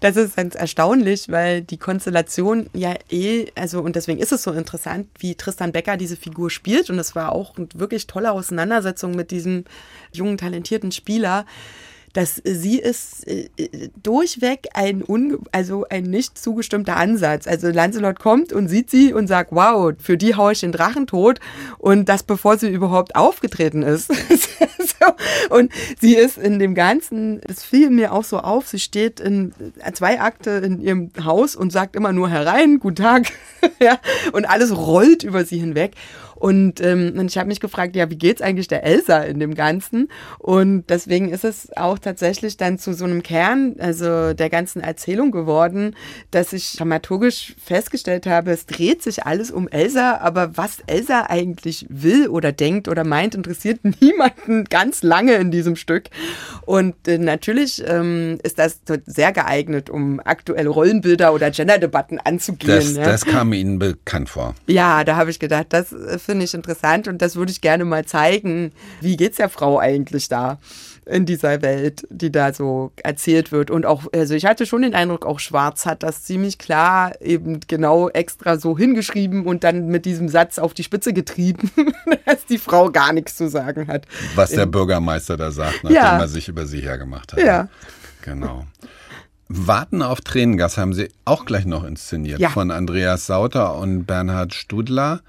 Das 0.00 0.16
ist 0.16 0.36
ganz 0.36 0.54
erstaunlich, 0.54 1.30
weil 1.30 1.62
die 1.62 1.78
Konstellation 1.78 2.68
ja 2.72 2.94
eh, 3.10 3.46
also 3.54 3.80
und 3.80 3.96
deswegen 3.96 4.20
ist 4.20 4.32
es 4.32 4.42
so 4.42 4.52
interessant, 4.52 5.08
wie 5.18 5.34
Tristan 5.34 5.72
Becker 5.72 5.96
diese 5.96 6.16
Figur 6.16 6.50
spielt. 6.50 6.90
Und 6.90 6.98
es 6.98 7.14
war 7.14 7.32
auch 7.32 7.56
eine 7.56 7.68
wirklich 7.74 8.06
tolle 8.06 8.32
Auseinandersetzung 8.32 9.14
mit 9.14 9.30
diesem 9.30 9.64
jungen, 10.12 10.38
talentierten 10.38 10.92
Spieler 10.92 11.46
dass 12.14 12.40
sie 12.44 12.78
ist 12.78 13.26
äh, 13.26 13.48
durchweg 14.02 14.68
ein, 14.72 15.04
un, 15.06 15.40
also 15.52 15.84
ein 15.90 16.04
nicht 16.04 16.38
zugestimmter 16.38 16.96
Ansatz. 16.96 17.46
Also 17.46 17.68
Lancelot 17.68 18.20
kommt 18.20 18.52
und 18.52 18.68
sieht 18.68 18.88
sie 18.88 19.12
und 19.12 19.26
sagt, 19.26 19.50
wow, 19.52 19.92
für 19.98 20.16
die 20.16 20.36
haue 20.36 20.52
ich 20.52 20.60
den 20.60 20.72
Drachen 20.72 21.06
tot 21.06 21.40
und 21.78 22.08
das 22.08 22.22
bevor 22.22 22.56
sie 22.56 22.70
überhaupt 22.70 23.16
aufgetreten 23.16 23.82
ist. 23.82 24.12
so. 24.78 25.54
Und 25.54 25.72
sie 26.00 26.14
ist 26.14 26.38
in 26.38 26.58
dem 26.60 26.74
Ganzen, 26.74 27.40
es 27.48 27.64
fiel 27.64 27.90
mir 27.90 28.12
auch 28.12 28.24
so 28.24 28.38
auf, 28.38 28.68
sie 28.68 28.78
steht 28.78 29.18
in 29.18 29.52
zwei 29.92 30.20
Akte 30.20 30.50
in 30.50 30.80
ihrem 30.80 31.10
Haus 31.22 31.56
und 31.56 31.72
sagt 31.72 31.96
immer 31.96 32.12
nur 32.12 32.28
herein, 32.30 32.78
guten 32.78 32.96
Tag, 32.96 33.26
ja, 33.80 33.98
und 34.32 34.48
alles 34.48 34.76
rollt 34.76 35.24
über 35.24 35.44
sie 35.44 35.58
hinweg. 35.58 35.92
Und, 36.36 36.80
ähm, 36.80 37.14
und 37.16 37.30
ich 37.30 37.38
habe 37.38 37.48
mich 37.48 37.60
gefragt, 37.60 37.96
ja, 37.96 38.10
wie 38.10 38.16
geht's 38.16 38.42
eigentlich 38.42 38.68
der 38.68 38.84
Elsa 38.84 39.20
in 39.20 39.40
dem 39.40 39.54
Ganzen? 39.54 40.08
Und 40.38 40.84
deswegen 40.88 41.28
ist 41.30 41.44
es 41.44 41.74
auch 41.76 41.98
tatsächlich 41.98 42.56
dann 42.56 42.78
zu 42.78 42.92
so 42.92 43.04
einem 43.04 43.22
Kern, 43.22 43.76
also 43.78 44.34
der 44.34 44.50
ganzen 44.50 44.80
Erzählung 44.80 45.30
geworden, 45.30 45.94
dass 46.30 46.52
ich 46.52 46.76
dramaturgisch 46.76 47.54
festgestellt 47.62 48.26
habe, 48.26 48.50
es 48.50 48.66
dreht 48.66 49.02
sich 49.02 49.24
alles 49.24 49.50
um 49.50 49.68
Elsa, 49.68 50.18
aber 50.18 50.56
was 50.56 50.78
Elsa 50.86 51.26
eigentlich 51.28 51.86
will 51.88 52.28
oder 52.28 52.52
denkt 52.52 52.88
oder 52.88 53.04
meint, 53.04 53.34
interessiert 53.34 53.80
niemanden 54.00 54.64
ganz 54.64 55.02
lange 55.02 55.34
in 55.34 55.50
diesem 55.50 55.76
Stück. 55.76 56.04
Und 56.66 57.08
äh, 57.08 57.18
natürlich 57.18 57.82
ähm, 57.86 58.38
ist 58.42 58.58
das 58.58 58.80
sehr 59.06 59.32
geeignet, 59.32 59.90
um 59.90 60.20
aktuelle 60.24 60.68
Rollenbilder 60.68 61.32
oder 61.32 61.50
Genderdebatten 61.50 62.18
anzugehen. 62.18 62.76
Das, 62.76 62.96
ja. 62.96 63.04
das 63.04 63.24
kam 63.24 63.52
Ihnen 63.52 63.78
bekannt 63.78 64.28
vor. 64.28 64.54
Ja, 64.66 65.04
da 65.04 65.16
habe 65.16 65.30
ich 65.30 65.38
gedacht, 65.38 65.66
das 65.70 65.92
äh, 65.92 66.18
finde 66.18 66.33
ich 66.40 66.54
interessant 66.54 67.08
und 67.08 67.22
das 67.22 67.36
würde 67.36 67.52
ich 67.52 67.60
gerne 67.60 67.84
mal 67.84 68.04
zeigen. 68.04 68.72
Wie 69.00 69.16
geht 69.16 69.32
es 69.32 69.36
der 69.36 69.48
Frau 69.48 69.78
eigentlich 69.78 70.28
da? 70.28 70.58
in 71.06 71.26
dieser 71.26 71.62
Welt, 71.62 72.06
die 72.10 72.32
da 72.32 72.52
so 72.52 72.92
erzählt 73.02 73.52
wird. 73.52 73.70
Und 73.70 73.86
auch, 73.86 74.04
also 74.14 74.34
ich 74.34 74.46
hatte 74.46 74.66
schon 74.66 74.82
den 74.82 74.94
Eindruck, 74.94 75.26
auch 75.26 75.38
Schwarz 75.38 75.86
hat 75.86 76.02
das 76.02 76.22
ziemlich 76.22 76.58
klar 76.58 77.12
eben 77.20 77.60
genau 77.66 78.08
extra 78.08 78.58
so 78.58 78.76
hingeschrieben 78.76 79.44
und 79.44 79.64
dann 79.64 79.88
mit 79.88 80.06
diesem 80.06 80.28
Satz 80.28 80.58
auf 80.58 80.74
die 80.74 80.84
Spitze 80.84 81.12
getrieben, 81.12 81.70
dass 82.26 82.46
die 82.46 82.58
Frau 82.58 82.90
gar 82.90 83.12
nichts 83.12 83.36
zu 83.36 83.48
sagen 83.48 83.88
hat. 83.88 84.06
Was 84.34 84.50
der 84.50 84.66
Bürgermeister 84.66 85.36
da 85.36 85.50
sagt, 85.50 85.84
nachdem 85.84 85.96
ja. 85.96 86.18
er 86.18 86.28
sich 86.28 86.48
über 86.48 86.66
sie 86.66 86.80
hergemacht 86.80 87.32
hat. 87.32 87.40
Ja. 87.40 87.68
Genau. 88.22 88.64
Warten 89.48 90.00
auf 90.00 90.22
Tränengas 90.22 90.78
haben 90.78 90.94
Sie 90.94 91.10
auch 91.26 91.44
gleich 91.44 91.66
noch 91.66 91.84
inszeniert 91.84 92.40
ja. 92.40 92.48
von 92.48 92.70
Andreas 92.70 93.26
Sauter 93.26 93.76
und 93.76 94.06
Bernhard 94.06 94.54
Studler 94.54 95.20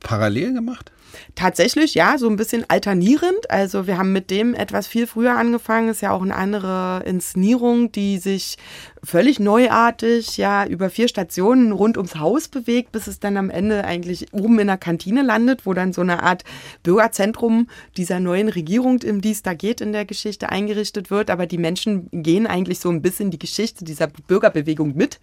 parallel 0.00 0.54
gemacht? 0.54 0.92
Tatsächlich, 1.34 1.94
ja, 1.94 2.18
so 2.18 2.28
ein 2.28 2.36
bisschen 2.36 2.64
alternierend. 2.68 3.50
Also 3.50 3.86
wir 3.86 3.98
haben 3.98 4.12
mit 4.12 4.30
dem 4.30 4.54
etwas 4.54 4.86
viel 4.86 5.06
früher 5.06 5.36
angefangen. 5.36 5.88
Ist 5.88 6.02
ja 6.02 6.10
auch 6.10 6.22
eine 6.22 6.34
andere 6.34 7.02
Inszenierung, 7.04 7.92
die 7.92 8.18
sich 8.18 8.56
völlig 9.02 9.38
neuartig, 9.38 10.36
ja, 10.36 10.66
über 10.66 10.90
vier 10.90 11.08
Stationen 11.08 11.72
rund 11.72 11.96
ums 11.96 12.16
Haus 12.16 12.48
bewegt, 12.48 12.92
bis 12.92 13.06
es 13.06 13.20
dann 13.20 13.36
am 13.36 13.50
Ende 13.50 13.84
eigentlich 13.84 14.32
oben 14.32 14.58
in 14.58 14.66
der 14.66 14.78
Kantine 14.78 15.22
landet, 15.22 15.64
wo 15.64 15.74
dann 15.74 15.92
so 15.92 16.00
eine 16.00 16.22
Art 16.22 16.44
Bürgerzentrum 16.82 17.68
dieser 17.96 18.18
neuen 18.18 18.48
Regierung, 18.48 19.00
um 19.08 19.20
die 19.20 19.32
es 19.32 19.42
da 19.42 19.54
geht 19.54 19.80
in 19.80 19.92
der 19.92 20.04
Geschichte, 20.04 20.48
eingerichtet 20.48 21.10
wird. 21.10 21.30
Aber 21.30 21.46
die 21.46 21.58
Menschen 21.58 22.08
gehen 22.10 22.46
eigentlich 22.46 22.80
so 22.80 22.90
ein 22.90 23.02
bisschen 23.02 23.30
die 23.30 23.38
Geschichte 23.38 23.84
dieser 23.84 24.08
Bürgerbewegung 24.08 24.96
mit. 24.96 25.20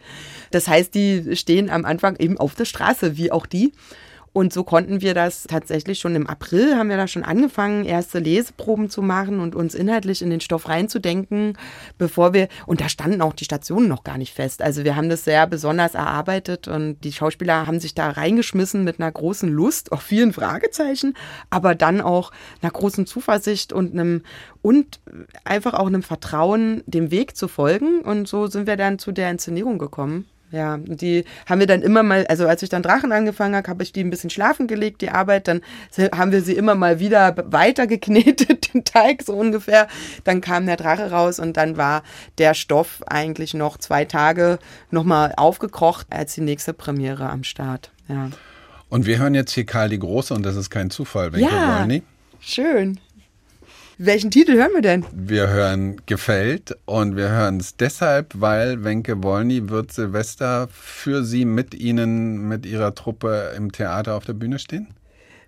Das 0.52 0.68
heißt, 0.68 0.94
die 0.96 1.36
stehen 1.36 1.70
am 1.70 1.86
Anfang 1.86 2.16
eben 2.18 2.38
auf 2.38 2.56
der 2.56 2.66
Straße, 2.66 3.18
wie 3.18 3.32
auch 3.32 3.46
die. 3.46 3.74
Und 4.34 4.52
so 4.52 4.64
konnten 4.64 5.02
wir 5.02 5.14
das 5.14 5.44
tatsächlich 5.44 6.00
schon 6.00 6.16
im 6.16 6.26
April, 6.26 6.76
haben 6.76 6.90
wir 6.90 6.98
da 6.98 7.08
schon 7.08 7.24
angefangen, 7.24 7.86
erste 7.86 8.18
Leseproben 8.18 8.90
zu 8.90 9.04
machen 9.04 9.40
und 9.40 9.56
uns 9.56 9.76
inhaltlich 9.76 10.24
in 10.24 10.32
den 10.32 10.42
Stoff 10.42 10.68
reinzudenken, 10.68 11.56
bevor 12.00 12.34
wir, 12.34 12.48
und 12.66 12.82
da 12.82 12.90
standen 12.90 13.22
auch 13.22 13.34
die 13.34 13.46
Stationen 13.46 13.88
noch 13.88 14.04
gar 14.04 14.18
nicht 14.18 14.34
fest. 14.34 14.64
Also 14.64 14.84
wir 14.84 14.96
haben 14.96 15.10
das 15.10 15.24
sehr 15.24 15.46
besonders 15.46 15.94
erarbeitet 15.94 16.68
und 16.68 17.00
die 17.04 17.14
Schauspieler 17.14 17.68
haben 17.68 17.80
sich 17.80 17.94
da 17.94 18.10
reingeschmissen 18.10 18.84
mit 18.84 19.00
einer 19.00 19.12
großen 19.12 19.50
Lust, 19.50 19.92
auch 19.92 20.02
vielen 20.02 20.34
Fragezeichen, 20.34 21.14
aber 21.52 21.76
dann 21.76 22.02
auch 22.02 22.32
einer 22.64 22.72
großen 22.72 23.06
Zuversicht 23.06 23.72
und 23.72 23.94
einem, 23.94 24.24
und 24.64 25.00
einfach 25.44 25.76
auch 25.76 25.88
einem 25.88 26.02
Vertrauen, 26.02 26.82
dem 26.88 27.12
Weg 27.12 27.38
zu 27.38 27.48
folgen. 27.48 28.02
Und 28.02 28.28
so 28.28 28.48
sind 28.48 28.66
wir 28.66 28.78
dann 28.78 28.98
zu 28.98 29.12
der 29.12 29.30
Inszenierung 29.30 29.78
gekommen. 29.78 30.26
Ja, 30.54 30.78
die 30.78 31.26
haben 31.48 31.60
wir 31.60 31.66
dann 31.66 31.82
immer 31.82 32.04
mal, 32.04 32.28
also 32.28 32.48
als 32.48 32.62
ich 32.62 32.70
dann 32.70 32.84
Drachen 32.84 33.12
angefangen 33.12 33.56
habe, 33.56 33.68
habe 33.68 33.82
ich 33.82 33.92
die 33.92 34.04
ein 34.04 34.12
bisschen 34.12 34.30
schlafen 34.30 34.68
gelegt, 34.68 35.02
die 35.02 35.10
Arbeit. 35.10 35.48
Dann 35.48 35.62
haben 36.16 36.32
wir 36.32 36.44
sie 36.44 36.54
immer 36.54 36.76
mal 36.76 37.00
wieder 37.00 37.36
weiter 37.48 37.88
geknetet, 37.88 38.72
den 38.74 38.86
Teig 38.86 39.24
so 39.24 39.34
ungefähr. 39.34 39.88
Dann 40.26 40.42
kam 40.42 40.68
der 40.68 40.78
Drache 40.78 41.10
raus 41.10 41.40
und 41.40 41.58
dann 41.58 41.76
war 41.76 42.04
der 42.38 42.54
Stoff 42.54 43.02
eigentlich 43.08 43.56
noch 43.56 43.80
zwei 43.80 44.06
Tage 44.06 44.60
nochmal 44.92 45.34
aufgekocht 45.38 46.06
als 46.12 46.36
die 46.36 46.42
nächste 46.42 46.74
Premiere 46.74 47.32
am 47.32 47.44
Start. 47.44 47.92
Ja. 48.08 48.30
Und 48.90 49.08
wir 49.08 49.18
hören 49.18 49.34
jetzt 49.34 49.54
hier 49.54 49.66
Karl 49.66 49.90
die 49.90 49.98
Große 49.98 50.36
und 50.36 50.44
das 50.44 50.56
ist 50.56 50.70
kein 50.70 50.92
Zufall, 50.92 51.34
Wenke 51.34 51.52
ja, 51.52 51.80
Wolny. 51.80 52.04
Schön. 52.40 53.00
Welchen 54.00 54.32
Titel 54.32 54.54
hören 54.54 54.72
wir 54.74 54.82
denn? 54.82 55.06
Wir 55.14 55.50
hören 55.50 56.02
Gefällt 56.08 56.76
und 56.86 57.16
wir 57.16 57.30
hören 57.30 57.60
es 57.60 57.78
deshalb, 57.78 58.34
weil 58.34 58.84
Wenke 58.84 59.22
Wolny 59.22 59.70
wird 59.70 59.92
Silvester 59.92 60.68
für 60.72 61.24
Sie 61.24 61.46
mit 61.46 61.76
Ihnen, 61.76 62.48
mit 62.48 62.66
Ihrer 62.66 62.96
Truppe 62.96 63.54
im 63.56 63.72
Theater 63.72 64.16
auf 64.16 64.26
der 64.26 64.34
Bühne 64.34 64.58
stehen? 64.58 64.88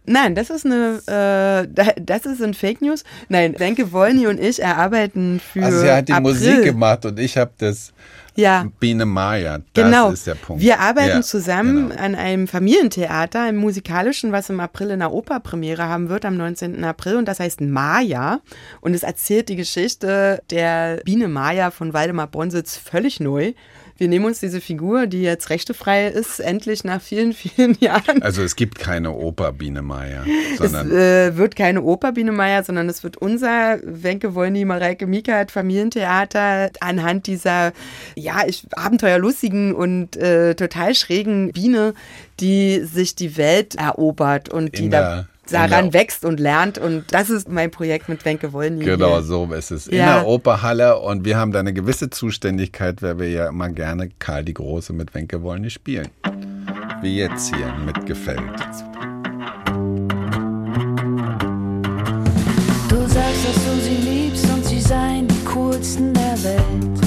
Nein, 0.07 0.35
das 0.35 0.50
ist 0.50 0.65
eine, 0.65 1.00
äh, 1.07 1.93
das 2.01 2.25
ist 2.25 2.41
ein 2.41 2.53
Fake 2.53 2.81
News. 2.81 3.03
Nein, 3.29 3.55
Wenke 3.57 3.91
Wolny 3.91 4.27
und 4.27 4.39
ich 4.39 4.62
erarbeiten 4.62 5.39
für 5.39 5.63
Also 5.63 5.79
sie 5.79 5.91
hat 5.91 6.07
die 6.07 6.13
April. 6.13 6.33
Musik 6.33 6.63
gemacht 6.63 7.05
und 7.05 7.19
ich 7.19 7.38
habe 7.38 7.51
das 7.57 7.91
Ja, 8.35 8.65
Biene 8.79 9.05
Maya. 9.05 9.59
Das 9.74 9.85
genau. 9.85 10.12
ist 10.12 10.27
der 10.27 10.35
Punkt. 10.35 10.62
Wir 10.62 10.79
arbeiten 10.79 11.09
Ja, 11.17 11.21
zusammen 11.21 11.89
genau. 11.89 12.01
an 12.01 12.15
einem 12.15 12.47
Familientheater, 12.47 13.41
einem 13.43 13.57
musikalischen, 13.59 14.31
was 14.33 14.50
im 14.50 14.59
April 14.59 14.89
in 14.91 15.00
der 15.00 15.13
Operpremiere 15.13 15.83
haben 15.83 16.09
wird, 16.09 16.25
am 16.25 16.35
19. 16.35 16.83
April. 16.83 17.15
Und 17.15 17.27
das 17.27 17.39
heißt 17.39 17.62
Maya. 17.62 18.41
Und 18.81 18.93
es 18.93 19.03
erzählt 19.03 19.47
die 19.50 19.55
Geschichte 19.55 20.41
der 20.50 20.97
Biene 21.05 21.27
Maya 21.29 21.71
von 21.71 21.93
Waldemar 21.93 22.27
Bonsitz 22.27 22.75
völlig 22.77 23.19
neu. 23.21 23.53
Wir 23.97 24.09
nehmen 24.09 24.25
uns 24.25 24.41
diese 24.41 24.59
Figur, 24.59 25.07
die 25.07 25.21
jetzt 25.21 25.49
rechtefrei 25.49 26.07
ist, 26.07 26.39
endlich 26.41 26.83
nach 26.83 27.01
vielen, 27.01 27.31
vielen 27.33 27.77
Jahren. 27.79 28.21
Also 28.21 28.41
es 28.43 28.55
gibt 28.57 28.77
keine 28.77 29.11
Oper 29.11 29.53
Biene 29.53 29.81
Maya, 29.81 30.25
Es 30.59 30.73
äh, 30.73 31.37
wird 31.37 31.55
keine 31.55 31.81
Oper 31.81 32.11
Biene 32.11 32.31
Meier, 32.33 32.63
sondern 32.63 32.89
es 32.89 33.03
wird 33.03 33.15
unser 33.17 33.79
Wenke 33.83 34.35
Wollny, 34.35 34.65
Mareike 34.65 35.07
Miekert 35.07 35.51
Familientheater 35.51 36.71
anhand 36.81 37.27
dieser, 37.27 37.71
ja, 38.15 38.43
ich, 38.45 38.65
abenteuerlustigen 38.75 39.73
und 39.73 40.17
äh, 40.17 40.55
total 40.55 40.93
schrägen 40.95 41.51
Biene, 41.53 41.93
die 42.39 42.81
sich 42.83 43.15
die 43.15 43.37
Welt 43.37 43.75
erobert 43.75 44.49
und 44.49 44.77
die 44.77 44.85
In 44.85 44.91
da 44.91 44.99
der- 44.99 45.27
daran 45.53 45.85
in 45.85 45.91
der- 45.91 46.01
wächst 46.01 46.25
und 46.25 46.39
lernt. 46.39 46.77
Und 46.77 47.05
das 47.11 47.29
ist 47.29 47.49
mein 47.49 47.71
Projekt 47.71 48.09
mit 48.09 48.23
Wenke 48.25 48.53
Wollny. 48.53 48.83
Genau, 48.85 49.13
hier. 49.17 49.21
so 49.23 49.45
ist 49.53 49.71
es. 49.71 49.87
In 49.87 49.97
Ja. 49.97 50.19
der 50.19 50.27
Operhalle 50.27 50.99
und 50.99 51.25
wir 51.25 51.37
haben 51.37 51.51
da 51.51 51.59
eine 51.59 51.73
gewisse 51.73 52.09
Zuständigkeit, 52.09 53.01
weil 53.01 53.19
wir 53.19 53.29
ja 53.29 53.47
immer 53.49 53.69
gerne 53.69 54.09
Karl 54.19 54.43
die 54.43 54.53
Große 54.53 54.93
mit 54.93 55.13
Wenke 55.13 55.41
wollen 55.43 55.61
nicht 55.61 55.73
spielen. 55.73 56.07
Wie 57.01 57.17
jetzt 57.17 57.53
hier 57.55 57.73
mit 57.85 58.05
gefällt. 58.05 58.39
Du 62.89 62.97
sagst, 63.07 63.45
dass 63.47 63.65
du 63.65 63.81
sie 63.81 63.97
liebst 64.09 64.45
und 64.51 64.65
sie 64.65 64.79
seien 64.79 65.27
die 65.27 65.43
coolsten 65.45 66.13
der 66.13 66.43
Welt. 66.43 66.99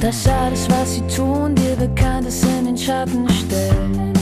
Dass 0.00 0.26
alles, 0.28 0.68
was 0.70 0.94
sie 0.96 1.06
tun, 1.16 1.54
dir 1.54 1.74
bekannt 1.76 2.28
ist, 2.28 2.44
in 2.44 2.66
den 2.66 2.78
Schatten 2.78 3.26
stellt. 3.28 4.16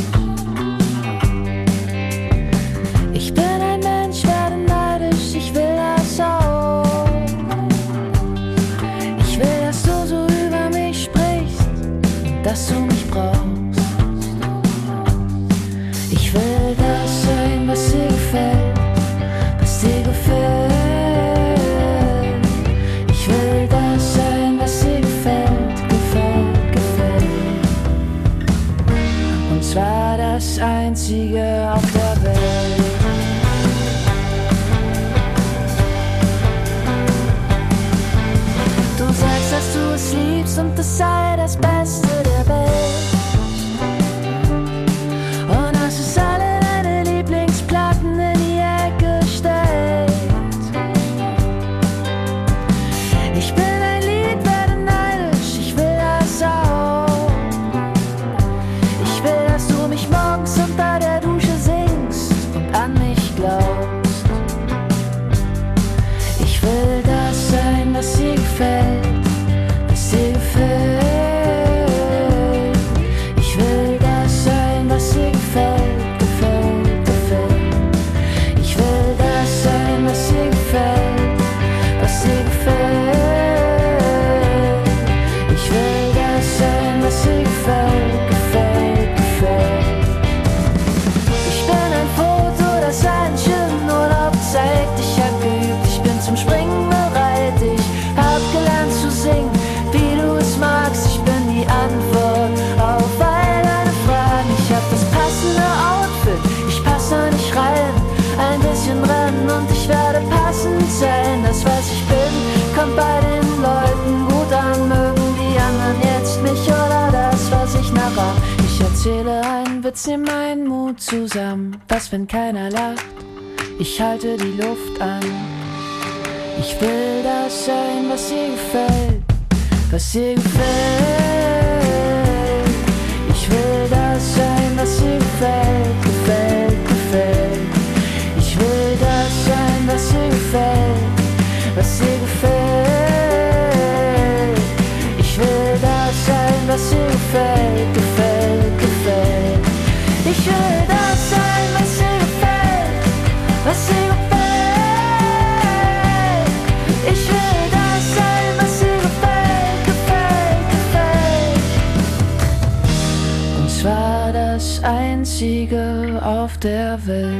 Einzige 165.25 166.21
auf 166.23 166.59
der 166.59 167.07
Welt. 167.07 167.33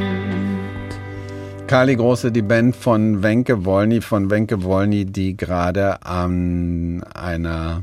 Karl 1.67 1.89
die 1.89 1.97
Große, 1.97 2.33
die 2.33 2.41
Band 2.41 2.75
von 2.75 3.23
Wenke 3.23 3.67
Wolny, 3.67 4.01
von 4.01 4.31
Wenke 4.31 4.63
Wolny, 4.63 5.05
die 5.05 5.37
gerade 5.37 6.03
an 6.03 7.05
einer 7.13 7.83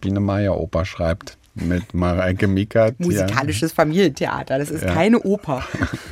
Biene 0.00 0.18
Maya 0.18 0.50
Oper 0.50 0.84
schreibt 0.84 1.38
mit 1.54 1.94
Mareike 1.94 2.48
Miekert. 2.48 2.98
Musikalisches 2.98 3.70
Familientheater, 3.70 4.58
das 4.58 4.68
ist 4.68 4.82
Ja. 4.82 4.92
keine 4.92 5.20
Oper. 5.20 5.62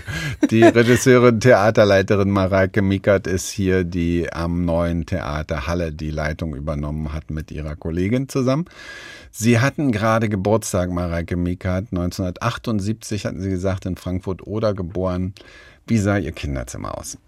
Die 0.50 0.62
Regisseurin, 0.62 1.40
Theaterleiterin 1.40 2.30
Mareike 2.30 2.82
Miekert 2.82 3.26
ist 3.26 3.50
hier, 3.50 3.82
die 3.82 4.32
am 4.32 4.64
neuen 4.64 5.06
Theater 5.06 5.66
Halle 5.66 5.92
die 5.92 6.10
Leitung 6.10 6.54
übernommen 6.54 7.12
hat 7.12 7.30
mit 7.30 7.50
ihrer 7.50 7.74
Kollegin 7.74 8.28
zusammen. 8.28 8.66
Sie 9.36 9.58
hatten 9.58 9.90
gerade 9.90 10.28
Geburtstag, 10.28 10.92
Mareike 10.92 11.36
Miekert. 11.36 11.88
1978 11.90 13.26
hatten 13.26 13.40
sie 13.40 13.50
gesagt, 13.50 13.84
in 13.84 13.96
Frankfurt-Oder 13.96 14.74
geboren. 14.74 15.34
Wie 15.88 15.98
sah 15.98 16.18
ihr 16.18 16.30
Kinderzimmer 16.30 16.96
aus? 16.96 17.18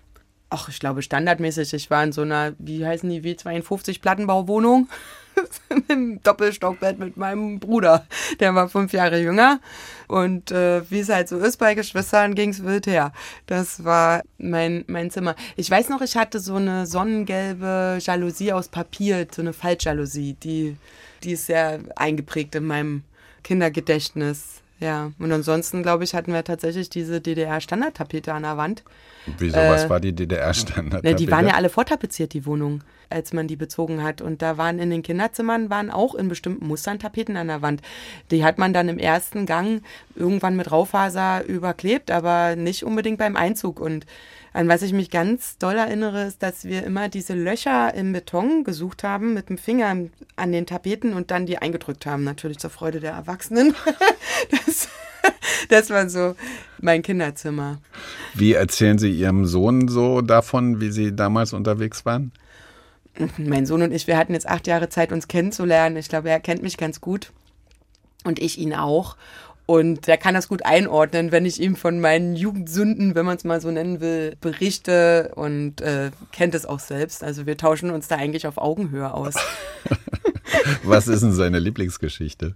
Ach, 0.48 0.68
ich 0.68 0.78
glaube 0.78 1.02
standardmäßig. 1.02 1.74
Ich 1.74 1.90
war 1.90 2.04
in 2.04 2.12
so 2.12 2.22
einer, 2.22 2.52
wie 2.60 2.86
heißen 2.86 3.10
die, 3.10 3.22
W52 3.22 4.00
Plattenbauwohnung. 4.00 4.88
Im 5.88 6.22
Doppelstockbett 6.22 7.00
mit 7.00 7.16
meinem 7.16 7.58
Bruder. 7.58 8.06
Der 8.38 8.54
war 8.54 8.68
fünf 8.68 8.92
Jahre 8.92 9.20
jünger. 9.20 9.58
Und 10.06 10.52
äh, 10.52 10.88
wie 10.88 11.00
es 11.00 11.08
halt 11.08 11.28
so 11.28 11.38
ist 11.38 11.56
bei 11.56 11.74
Geschwistern, 11.74 12.36
ging's 12.36 12.62
wild 12.62 12.86
her. 12.86 13.12
Das 13.46 13.82
war 13.82 14.22
mein, 14.38 14.84
mein 14.86 15.10
Zimmer. 15.10 15.34
Ich 15.56 15.68
weiß 15.68 15.88
noch, 15.88 16.02
ich 16.02 16.16
hatte 16.16 16.38
so 16.38 16.54
eine 16.54 16.86
sonnengelbe 16.86 17.98
Jalousie 18.00 18.52
aus 18.52 18.68
Papier, 18.68 19.26
so 19.28 19.42
eine 19.42 19.52
Faltjalousie. 19.52 20.34
Die, 20.34 20.76
die 21.26 21.32
ist 21.32 21.46
sehr 21.46 21.80
eingeprägt 21.96 22.54
in 22.54 22.64
meinem 22.64 23.02
Kindergedächtnis. 23.42 24.62
Ja, 24.78 25.12
und 25.18 25.32
ansonsten, 25.32 25.82
glaube 25.82 26.04
ich, 26.04 26.14
hatten 26.14 26.32
wir 26.32 26.44
tatsächlich 26.44 26.90
diese 26.90 27.20
DDR-Standardtapete 27.20 28.32
an 28.32 28.42
der 28.42 28.56
Wand. 28.56 28.84
Wieso, 29.38 29.56
was 29.56 29.88
war 29.88 30.00
die 30.00 30.14
DDR-Standard? 30.14 31.02
Ne, 31.02 31.14
die 31.14 31.30
waren 31.30 31.46
ja 31.46 31.54
alle 31.54 31.70
vortapeziert, 31.70 32.34
die 32.34 32.44
Wohnungen, 32.44 32.84
als 33.10 33.32
man 33.32 33.48
die 33.48 33.56
bezogen 33.56 34.02
hat. 34.02 34.20
Und 34.20 34.42
da 34.42 34.58
waren 34.58 34.78
in 34.78 34.90
den 34.90 35.02
Kinderzimmern 35.02 35.70
waren 35.70 35.90
auch 35.90 36.14
in 36.14 36.28
bestimmten 36.28 36.66
Mustern 36.66 36.98
Tapeten 36.98 37.36
an 37.36 37.48
der 37.48 37.62
Wand. 37.62 37.82
Die 38.30 38.44
hat 38.44 38.58
man 38.58 38.72
dann 38.72 38.88
im 38.88 38.98
ersten 38.98 39.46
Gang 39.46 39.82
irgendwann 40.14 40.56
mit 40.56 40.70
Raufaser 40.70 41.44
überklebt, 41.44 42.10
aber 42.10 42.56
nicht 42.56 42.84
unbedingt 42.84 43.18
beim 43.18 43.36
Einzug. 43.36 43.80
Und 43.80 44.06
an 44.56 44.68
was 44.68 44.80
ich 44.80 44.94
mich 44.94 45.10
ganz 45.10 45.58
doll 45.58 45.74
erinnere, 45.74 46.24
ist, 46.24 46.42
dass 46.42 46.64
wir 46.64 46.82
immer 46.84 47.10
diese 47.10 47.34
Löcher 47.34 47.92
im 47.92 48.14
Beton 48.14 48.64
gesucht 48.64 49.04
haben 49.04 49.34
mit 49.34 49.50
dem 49.50 49.58
Finger 49.58 49.94
an 50.36 50.52
den 50.52 50.64
Tapeten 50.64 51.12
und 51.12 51.30
dann 51.30 51.44
die 51.44 51.58
eingedrückt 51.58 52.06
haben. 52.06 52.24
Natürlich 52.24 52.58
zur 52.58 52.70
Freude 52.70 53.00
der 53.00 53.12
Erwachsenen. 53.12 53.74
Das, 54.66 54.88
das 55.68 55.90
war 55.90 56.08
so 56.08 56.36
mein 56.80 57.02
Kinderzimmer. 57.02 57.78
Wie 58.34 58.52
erzählen 58.52 58.98
Sie 58.98 59.10
Ihrem 59.10 59.46
Sohn 59.46 59.88
so 59.88 60.20
davon, 60.20 60.80
wie 60.80 60.90
Sie 60.90 61.16
damals 61.16 61.52
unterwegs 61.52 62.04
waren? 62.04 62.32
Mein 63.38 63.66
Sohn 63.66 63.82
und 63.82 63.92
ich, 63.92 64.06
wir 64.06 64.16
hatten 64.16 64.34
jetzt 64.34 64.48
acht 64.48 64.66
Jahre 64.66 64.88
Zeit, 64.88 65.12
uns 65.12 65.28
kennenzulernen. 65.28 65.96
Ich 65.96 66.08
glaube, 66.08 66.30
er 66.30 66.40
kennt 66.40 66.62
mich 66.62 66.76
ganz 66.76 67.00
gut 67.00 67.32
und 68.24 68.38
ich 68.38 68.58
ihn 68.58 68.74
auch. 68.74 69.16
Und 69.66 70.06
der 70.06 70.16
kann 70.16 70.34
das 70.34 70.46
gut 70.46 70.64
einordnen, 70.64 71.32
wenn 71.32 71.44
ich 71.44 71.60
ihm 71.60 71.74
von 71.74 72.00
meinen 72.00 72.36
Jugendsünden, 72.36 73.16
wenn 73.16 73.26
man 73.26 73.36
es 73.36 73.42
mal 73.42 73.60
so 73.60 73.68
nennen 73.70 74.00
will, 74.00 74.36
berichte 74.40 75.32
und 75.34 75.80
äh, 75.80 76.12
kennt 76.30 76.54
es 76.54 76.66
auch 76.66 76.78
selbst. 76.78 77.24
Also 77.24 77.46
wir 77.46 77.56
tauschen 77.56 77.90
uns 77.90 78.06
da 78.06 78.14
eigentlich 78.14 78.46
auf 78.46 78.58
Augenhöhe 78.58 79.12
aus. 79.12 79.34
Was 80.84 81.08
ist 81.08 81.22
denn 81.22 81.32
seine 81.32 81.58
Lieblingsgeschichte? 81.58 82.54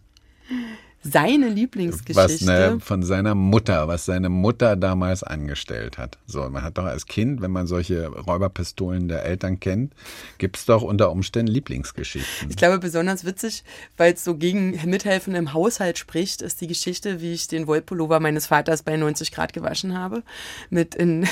Seine 1.02 1.48
Lieblingsgeschichte. 1.48 2.22
Was 2.22 2.40
ne, 2.42 2.78
von 2.80 3.02
seiner 3.02 3.34
Mutter, 3.34 3.88
was 3.88 4.04
seine 4.04 4.28
Mutter 4.28 4.76
damals 4.76 5.22
angestellt 5.22 5.96
hat. 5.96 6.18
So, 6.26 6.48
man 6.50 6.62
hat 6.62 6.76
doch 6.76 6.84
als 6.84 7.06
Kind, 7.06 7.40
wenn 7.40 7.50
man 7.50 7.66
solche 7.66 8.08
Räuberpistolen 8.08 9.08
der 9.08 9.24
Eltern 9.24 9.60
kennt, 9.60 9.94
gibt 10.36 10.58
es 10.58 10.66
doch 10.66 10.82
unter 10.82 11.10
Umständen 11.10 11.52
Lieblingsgeschichten. 11.52 12.50
Ich 12.50 12.56
glaube, 12.56 12.78
besonders 12.78 13.24
witzig, 13.24 13.64
weil 13.96 14.12
es 14.12 14.24
so 14.24 14.36
gegen 14.36 14.78
Mithelfen 14.84 15.34
im 15.34 15.54
Haushalt 15.54 15.96
spricht, 15.96 16.42
ist 16.42 16.60
die 16.60 16.66
Geschichte, 16.66 17.22
wie 17.22 17.32
ich 17.32 17.48
den 17.48 17.66
Wollpullover 17.66 18.20
meines 18.20 18.48
Vaters 18.48 18.82
bei 18.82 18.96
90 18.96 19.32
Grad 19.32 19.54
gewaschen 19.54 19.96
habe. 19.96 20.22
Mit 20.68 20.94
in 20.94 21.26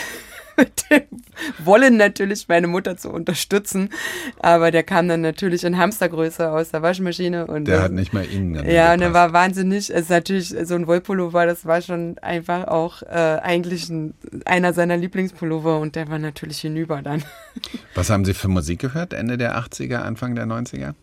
mit 0.58 0.84
dem 0.90 1.02
Wollen 1.64 1.96
natürlich 1.96 2.46
meine 2.48 2.66
Mutter 2.66 2.96
zu 2.96 3.10
unterstützen. 3.10 3.90
Aber 4.40 4.70
der 4.70 4.82
kam 4.82 5.08
dann 5.08 5.20
natürlich 5.20 5.64
in 5.64 5.78
Hamstergröße 5.78 6.50
aus 6.50 6.70
der 6.70 6.82
Waschmaschine. 6.82 7.46
Und 7.46 7.66
der 7.66 7.82
hat 7.82 7.92
nicht 7.92 8.12
mal 8.12 8.26
dann 8.26 8.68
Ja, 8.68 8.92
und 8.92 9.00
er 9.00 9.14
war 9.14 9.32
wahnsinnig. 9.32 9.90
Es 9.90 10.02
ist 10.02 10.10
natürlich 10.10 10.54
so 10.64 10.74
ein 10.74 10.86
Wollpullover, 10.86 11.46
das 11.46 11.64
war 11.64 11.80
schon 11.80 12.18
einfach 12.18 12.68
auch 12.68 13.02
äh, 13.02 13.06
eigentlich 13.42 13.88
ein, 13.88 14.14
einer 14.44 14.72
seiner 14.72 14.96
Lieblingspullover 14.96 15.78
und 15.78 15.96
der 15.96 16.08
war 16.08 16.18
natürlich 16.18 16.58
hinüber 16.58 17.02
dann. 17.02 17.24
Was 17.94 18.10
haben 18.10 18.24
Sie 18.24 18.34
für 18.34 18.48
Musik 18.48 18.80
gehört? 18.80 19.12
Ende 19.12 19.38
der 19.38 19.56
80er, 19.58 19.98
Anfang 19.98 20.34
der 20.34 20.46
90er? 20.46 20.94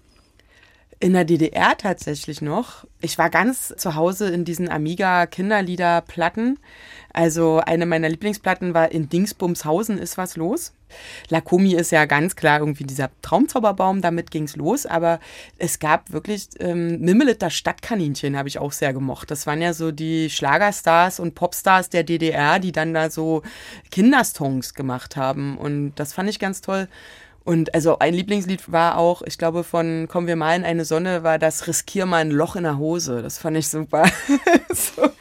In 1.00 1.14
der 1.14 1.26
DDR 1.26 1.78
tatsächlich 1.78 2.42
noch. 2.42 2.86
Ich 3.02 3.18
war 3.18 3.30
ganz 3.30 3.74
zu 3.78 3.96
Hause 3.96 4.30
in 4.30 4.46
diesen 4.46 4.70
Amiga-Kinderlieder-Platten. 4.70 6.58
Also 7.12 7.60
eine 7.60 7.86
meiner 7.86 8.10
Lieblingsplatten 8.10 8.74
war 8.74 8.92
in 8.92 9.10
Dingsbumshausen 9.10 9.98
ist 9.98 10.18
was 10.18 10.38
los. 10.38 10.74
Lakomi 11.30 11.74
ist 11.74 11.92
ja 11.92 12.06
ganz 12.06 12.36
klar 12.36 12.60
irgendwie 12.60 12.84
dieser 12.84 13.10
Traumzauberbaum, 13.22 14.02
damit 14.02 14.32
ging's 14.32 14.56
los, 14.56 14.86
aber 14.86 15.20
es 15.58 15.80
gab 15.80 16.12
wirklich 16.12 16.48
ähm, 16.60 17.00
Stadtkaninchen 17.50 18.38
habe 18.38 18.48
ich 18.48 18.60
auch 18.60 18.72
sehr 18.72 18.94
gemocht. 18.94 19.32
Das 19.32 19.48
waren 19.48 19.62
ja 19.62 19.74
so 19.74 19.92
die 19.92 20.30
Schlagerstars 20.30 21.20
und 21.20 21.36
Popstars 21.36 21.90
der 21.90 22.04
DDR, 22.04 22.60
die 22.60 22.72
dann 22.72 22.94
da 22.94 23.10
so 23.10 23.42
Kinderstongs 23.92 24.74
gemacht 24.74 25.16
haben 25.16 25.58
und 25.58 25.96
das 25.96 26.14
fand 26.14 26.30
ich 26.30 26.40
ganz 26.40 26.62
toll. 26.62 26.88
Und 27.46 27.76
also 27.76 28.00
ein 28.00 28.16
Lieblingslied 28.16 28.72
war 28.72 28.98
auch, 28.98 29.22
ich 29.22 29.38
glaube, 29.38 29.64
von 29.64 30.08
Kommen 30.10 30.28
wir 30.28 30.36
mal 30.36 30.56
in 30.56 30.66
eine 30.66 30.84
Sonne, 30.84 31.24
war 31.24 31.38
das 31.40 31.68
Riskier 31.68 32.08
mal 32.08 32.18
ein 32.18 32.32
Loch 32.32 32.56
in 32.56 32.64
der 32.64 32.80
Hose. 32.80 33.22
Das 33.22 33.38
fand 33.38 33.56
ich 33.56 33.70
super. 33.70 34.04
so. 34.74 35.12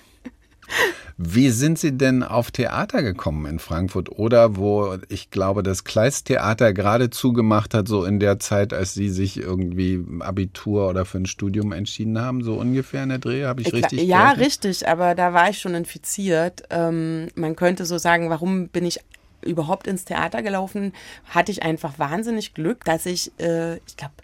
Wie 1.16 1.50
sind 1.50 1.78
Sie 1.78 1.96
denn 1.96 2.24
auf 2.24 2.50
Theater 2.50 3.02
gekommen 3.02 3.46
in 3.46 3.58
Frankfurt 3.60 4.08
oder 4.10 4.56
wo 4.56 4.96
ich 5.08 5.30
glaube, 5.30 5.62
das 5.62 5.84
Kleist-Theater 5.84 6.72
gerade 6.72 7.10
zugemacht 7.10 7.72
hat, 7.72 7.86
so 7.86 8.04
in 8.04 8.18
der 8.18 8.40
Zeit, 8.40 8.72
als 8.72 8.94
Sie 8.94 9.10
sich 9.10 9.36
irgendwie 9.36 10.02
Abitur 10.20 10.88
oder 10.88 11.04
für 11.04 11.18
ein 11.18 11.26
Studium 11.26 11.70
entschieden 11.72 12.18
haben, 12.18 12.42
so 12.42 12.54
ungefähr 12.54 13.04
in 13.04 13.10
der 13.10 13.18
Dreh? 13.18 13.44
Habe 13.44 13.60
ich, 13.60 13.68
ich 13.68 13.74
richtig 13.74 14.02
Ja, 14.02 14.32
gerechnet? 14.32 14.46
richtig, 14.46 14.88
aber 14.88 15.14
da 15.14 15.32
war 15.34 15.50
ich 15.50 15.58
schon 15.58 15.74
infiziert. 15.74 16.64
Ähm, 16.70 17.28
man 17.36 17.54
könnte 17.54 17.84
so 17.84 17.96
sagen, 17.98 18.28
warum 18.30 18.68
bin 18.68 18.84
ich 18.84 18.98
überhaupt 19.44 19.86
ins 19.86 20.04
Theater 20.04 20.42
gelaufen? 20.42 20.92
Hatte 21.26 21.52
ich 21.52 21.62
einfach 21.62 21.98
wahnsinnig 21.98 22.54
Glück, 22.54 22.84
dass 22.84 23.06
ich, 23.06 23.32
äh, 23.38 23.76
ich 23.86 23.96
glaube, 23.96 24.14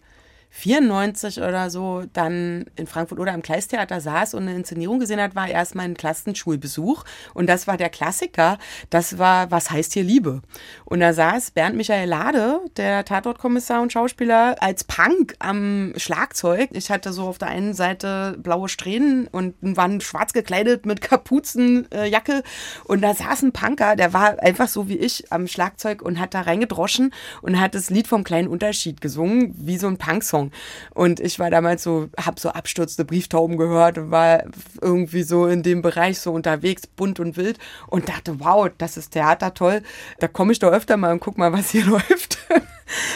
94 0.50 1.38
oder 1.38 1.70
so 1.70 2.02
dann 2.12 2.66
in 2.76 2.86
Frankfurt 2.86 3.18
oder 3.18 3.32
am 3.32 3.42
Kleistheater 3.42 4.00
saß 4.00 4.34
und 4.34 4.42
eine 4.42 4.56
Inszenierung 4.56 4.98
gesehen 4.98 5.20
hat, 5.20 5.34
war 5.34 5.48
erstmal 5.48 5.84
ein 5.84 5.96
Klassenschulbesuch. 5.96 7.04
Und 7.34 7.48
das 7.48 7.66
war 7.66 7.76
der 7.76 7.88
Klassiker. 7.88 8.58
Das 8.90 9.18
war 9.18 9.50
Was 9.50 9.70
heißt 9.70 9.94
hier 9.94 10.02
Liebe? 10.02 10.42
Und 10.84 11.00
da 11.00 11.12
saß 11.12 11.52
Bernd 11.52 11.76
Michael 11.76 12.08
Lade, 12.08 12.60
der 12.76 13.04
Tatortkommissar 13.04 13.80
und 13.80 13.92
Schauspieler, 13.92 14.56
als 14.60 14.84
Punk 14.84 15.34
am 15.38 15.92
Schlagzeug. 15.96 16.70
Ich 16.72 16.90
hatte 16.90 17.12
so 17.12 17.28
auf 17.28 17.38
der 17.38 17.48
einen 17.48 17.74
Seite 17.74 18.36
blaue 18.38 18.68
Strähnen 18.68 19.28
und 19.28 19.54
waren 19.60 20.00
schwarz 20.00 20.32
gekleidet 20.32 20.84
mit 20.84 21.00
Kapuzenjacke. 21.00 22.32
Äh, 22.32 22.42
und 22.84 23.02
da 23.02 23.14
saß 23.14 23.42
ein 23.42 23.52
Punker, 23.52 23.94
der 23.96 24.12
war 24.12 24.42
einfach 24.42 24.68
so 24.68 24.88
wie 24.88 24.98
ich 24.98 25.30
am 25.32 25.46
Schlagzeug 25.46 26.02
und 26.02 26.18
hat 26.18 26.34
da 26.34 26.42
reingedroschen 26.42 27.14
und 27.42 27.60
hat 27.60 27.74
das 27.74 27.90
Lied 27.90 28.08
vom 28.08 28.24
kleinen 28.24 28.48
Unterschied 28.48 29.00
gesungen, 29.00 29.54
wie 29.56 29.78
so 29.78 29.86
ein 29.86 29.98
Punksong. 29.98 30.39
Song. 30.40 30.52
Und 30.94 31.20
ich 31.20 31.38
war 31.38 31.50
damals 31.50 31.82
so, 31.82 32.08
hab 32.16 32.40
so 32.40 32.50
abstürzende 32.50 33.04
Brieftauben 33.04 33.56
gehört 33.56 33.98
und 33.98 34.10
war 34.10 34.44
irgendwie 34.80 35.22
so 35.22 35.46
in 35.46 35.62
dem 35.62 35.82
Bereich 35.82 36.18
so 36.20 36.32
unterwegs, 36.32 36.86
bunt 36.86 37.20
und 37.20 37.36
wild 37.36 37.58
und 37.88 38.08
dachte, 38.08 38.40
wow, 38.40 38.68
das 38.78 38.96
ist 38.96 39.10
Theater 39.10 39.54
toll. 39.54 39.82
Da 40.18 40.28
komme 40.28 40.52
ich 40.52 40.58
doch 40.58 40.72
öfter 40.72 40.96
mal 40.96 41.12
und 41.12 41.20
guck 41.20 41.38
mal, 41.38 41.52
was 41.52 41.70
hier 41.70 41.84
läuft. 41.86 42.38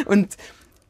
und 0.06 0.36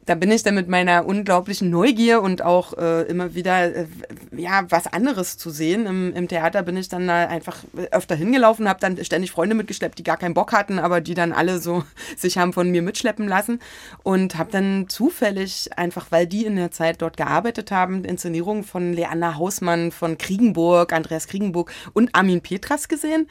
da 0.05 0.13
bin 0.15 0.31
ich 0.31 0.43
dann 0.43 0.55
mit 0.55 0.67
meiner 0.67 1.05
unglaublichen 1.05 1.69
Neugier 1.69 2.21
und 2.21 2.43
auch 2.43 2.77
äh, 2.77 3.03
immer 3.03 3.33
wieder 3.33 3.75
äh, 3.75 3.87
ja 4.35 4.63
was 4.69 4.87
anderes 4.87 5.37
zu 5.37 5.49
sehen. 5.49 5.85
Im, 5.87 6.13
Im, 6.13 6.27
Theater 6.27 6.61
bin 6.63 6.77
ich 6.77 6.89
dann 6.89 7.07
da 7.07 7.27
einfach 7.27 7.63
öfter 7.91 8.15
hingelaufen, 8.15 8.69
habe 8.69 8.79
dann 8.79 9.03
ständig 9.03 9.31
Freunde 9.31 9.55
mitgeschleppt, 9.55 9.97
die 9.97 10.03
gar 10.03 10.17
keinen 10.17 10.35
Bock 10.35 10.53
hatten, 10.53 10.77
aber 10.77 11.01
die 11.01 11.15
dann 11.15 11.31
alle 11.31 11.59
so 11.59 11.83
sich 12.17 12.37
haben 12.37 12.53
von 12.53 12.69
mir 12.69 12.81
mitschleppen 12.81 13.27
lassen 13.27 13.59
und 14.03 14.37
habe 14.37 14.51
dann 14.51 14.87
zufällig 14.89 15.75
einfach, 15.77 16.07
weil 16.11 16.27
die 16.27 16.45
in 16.45 16.55
der 16.55 16.71
Zeit 16.71 17.01
dort 17.01 17.17
gearbeitet 17.17 17.71
haben, 17.71 18.05
Inszenierungen 18.05 18.63
von 18.63 18.93
Leander 18.93 19.37
Hausmann, 19.37 19.91
von 19.91 20.17
Kriegenburg, 20.17 20.93
Andreas 20.93 21.27
Kriegenburg 21.27 21.71
und 21.93 22.13
Armin 22.13 22.41
Petras 22.41 22.87
gesehen 22.87 23.27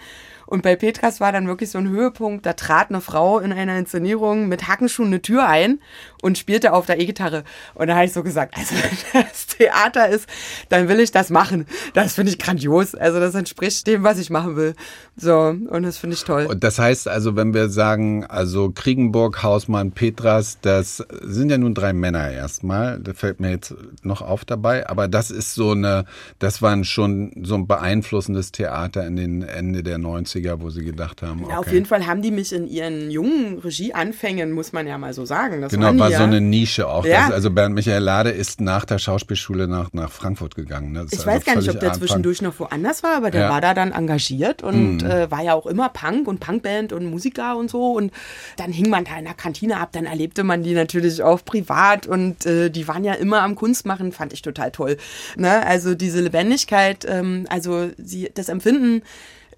und 0.46 0.62
bei 0.62 0.76
Petras 0.76 1.20
war 1.20 1.32
dann 1.32 1.46
wirklich 1.46 1.70
so 1.70 1.78
ein 1.78 1.88
Höhepunkt, 1.88 2.46
da 2.46 2.52
trat 2.52 2.90
eine 2.90 3.00
Frau 3.00 3.38
in 3.38 3.52
einer 3.52 3.78
Inszenierung 3.78 4.48
mit 4.48 4.68
Hackenschuhen 4.68 5.08
eine 5.08 5.22
Tür 5.22 5.48
ein 5.48 5.80
und 6.22 6.38
spielte 6.38 6.72
auf 6.72 6.86
der 6.86 7.00
E-Gitarre. 7.00 7.44
Und 7.74 7.88
da 7.88 7.96
habe 7.96 8.06
ich 8.06 8.12
so 8.12 8.22
gesagt, 8.22 8.56
also 8.56 8.74
wenn 9.12 9.22
das 9.22 9.46
Theater 9.46 10.08
ist, 10.08 10.26
dann 10.70 10.88
will 10.88 11.00
ich 11.00 11.10
das 11.10 11.30
machen. 11.30 11.66
Das 11.92 12.14
finde 12.14 12.32
ich 12.32 12.38
grandios. 12.38 12.94
Also 12.94 13.20
das 13.20 13.34
entspricht 13.34 13.86
dem, 13.86 14.02
was 14.02 14.18
ich 14.18 14.30
machen 14.30 14.56
will. 14.56 14.74
So, 15.16 15.38
und 15.38 15.82
das 15.82 15.98
finde 15.98 16.16
ich 16.16 16.24
toll. 16.24 16.46
Und 16.46 16.64
das 16.64 16.78
heißt 16.78 17.08
also, 17.08 17.36
wenn 17.36 17.54
wir 17.54 17.68
sagen, 17.68 18.24
also 18.24 18.70
Kriegenburg, 18.70 19.42
Hausmann, 19.42 19.92
Petras, 19.92 20.58
das 20.62 21.04
sind 21.22 21.50
ja 21.50 21.58
nun 21.58 21.74
drei 21.74 21.92
Männer 21.92 22.30
erstmal. 22.30 22.98
Das 23.00 23.18
fällt 23.18 23.40
mir 23.40 23.50
jetzt 23.50 23.74
noch 24.02 24.22
auf 24.22 24.44
dabei. 24.44 24.88
Aber 24.88 25.08
das 25.08 25.30
ist 25.30 25.54
so 25.54 25.72
eine, 25.72 26.06
das 26.38 26.62
waren 26.62 26.84
schon 26.84 27.32
so 27.42 27.54
ein 27.54 27.66
beeinflussendes 27.66 28.50
Theater 28.50 29.06
in 29.06 29.16
den 29.16 29.42
Ende 29.42 29.82
der 29.82 29.98
90er, 29.98 30.33
wo 30.60 30.70
sie 30.70 30.84
gedacht 30.84 31.22
haben. 31.22 31.42
Okay. 31.44 31.52
Ja, 31.52 31.58
auf 31.58 31.72
jeden 31.72 31.86
Fall 31.86 32.06
haben 32.06 32.22
die 32.22 32.30
mich 32.30 32.52
in 32.52 32.66
ihren 32.66 33.10
jungen 33.10 33.58
Regieanfängen, 33.58 34.52
muss 34.52 34.72
man 34.72 34.86
ja 34.86 34.98
mal 34.98 35.12
so 35.12 35.24
sagen. 35.24 35.60
Das 35.60 35.72
genau, 35.72 35.96
war 35.98 36.10
ja. 36.10 36.18
so 36.18 36.24
eine 36.24 36.40
Nische 36.40 36.88
auch. 36.88 37.04
Ja. 37.04 37.26
Das, 37.26 37.32
also 37.32 37.50
Bernd 37.50 37.74
Michael 37.74 38.02
Lade 38.02 38.30
ist 38.30 38.60
nach 38.60 38.84
der 38.84 38.98
Schauspielschule 38.98 39.68
nach, 39.68 39.92
nach 39.92 40.10
Frankfurt 40.10 40.54
gegangen. 40.54 40.92
Ne? 40.92 41.06
Ich 41.10 41.18
also 41.18 41.26
weiß 41.26 41.44
gar 41.44 41.56
nicht, 41.56 41.68
ob 41.68 41.80
der 41.80 41.90
Anfang. 41.90 42.00
zwischendurch 42.06 42.42
noch 42.42 42.58
woanders 42.58 43.02
war, 43.02 43.16
aber 43.16 43.30
der 43.30 43.42
ja. 43.42 43.50
war 43.50 43.60
da 43.60 43.74
dann 43.74 43.92
engagiert 43.92 44.62
und 44.62 44.98
mhm. 44.98 45.10
äh, 45.10 45.30
war 45.30 45.42
ja 45.42 45.54
auch 45.54 45.66
immer 45.66 45.88
Punk 45.88 46.28
und 46.28 46.40
Punkband 46.40 46.92
und 46.92 47.06
Musiker 47.06 47.56
und 47.56 47.70
so. 47.70 47.92
Und 47.92 48.12
dann 48.56 48.72
hing 48.72 48.90
man 48.90 49.04
da 49.04 49.18
in 49.18 49.24
der 49.24 49.34
Kantine 49.34 49.78
ab, 49.78 49.90
dann 49.92 50.06
erlebte 50.06 50.44
man 50.44 50.62
die 50.62 50.74
natürlich 50.74 51.22
auch 51.22 51.44
privat 51.44 52.06
und 52.06 52.46
äh, 52.46 52.70
die 52.70 52.86
waren 52.88 53.04
ja 53.04 53.14
immer 53.14 53.42
am 53.42 53.54
Kunstmachen, 53.54 54.12
fand 54.12 54.32
ich 54.32 54.42
total 54.42 54.70
toll. 54.70 54.96
Ne? 55.36 55.64
Also 55.66 55.94
diese 55.94 56.20
Lebendigkeit, 56.20 57.06
ähm, 57.08 57.46
also 57.48 57.90
sie, 57.98 58.30
das 58.34 58.48
Empfinden, 58.48 59.02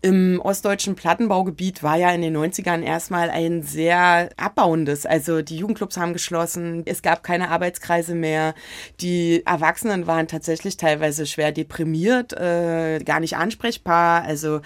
im 0.02 0.40
ostdeutschen 0.40 0.94
Plattenbaugebiet 0.94 1.82
war 1.82 1.96
ja 1.96 2.10
in 2.10 2.22
den 2.22 2.36
90ern 2.36 2.82
erstmal 2.82 3.30
ein 3.30 3.62
sehr 3.62 4.30
abbauendes. 4.36 5.06
Also 5.06 5.42
die 5.42 5.56
Jugendclubs 5.56 5.96
haben 5.96 6.12
geschlossen, 6.12 6.82
es 6.86 7.02
gab 7.02 7.22
keine 7.22 7.50
Arbeitskreise 7.50 8.14
mehr, 8.14 8.54
die 9.00 9.42
Erwachsenen 9.46 10.06
waren 10.06 10.28
tatsächlich 10.28 10.76
teilweise 10.76 11.26
schwer 11.26 11.52
deprimiert, 11.52 12.32
äh, 12.32 13.00
gar 13.04 13.20
nicht 13.20 13.36
ansprechbar. 13.36 14.22
Also 14.22 14.60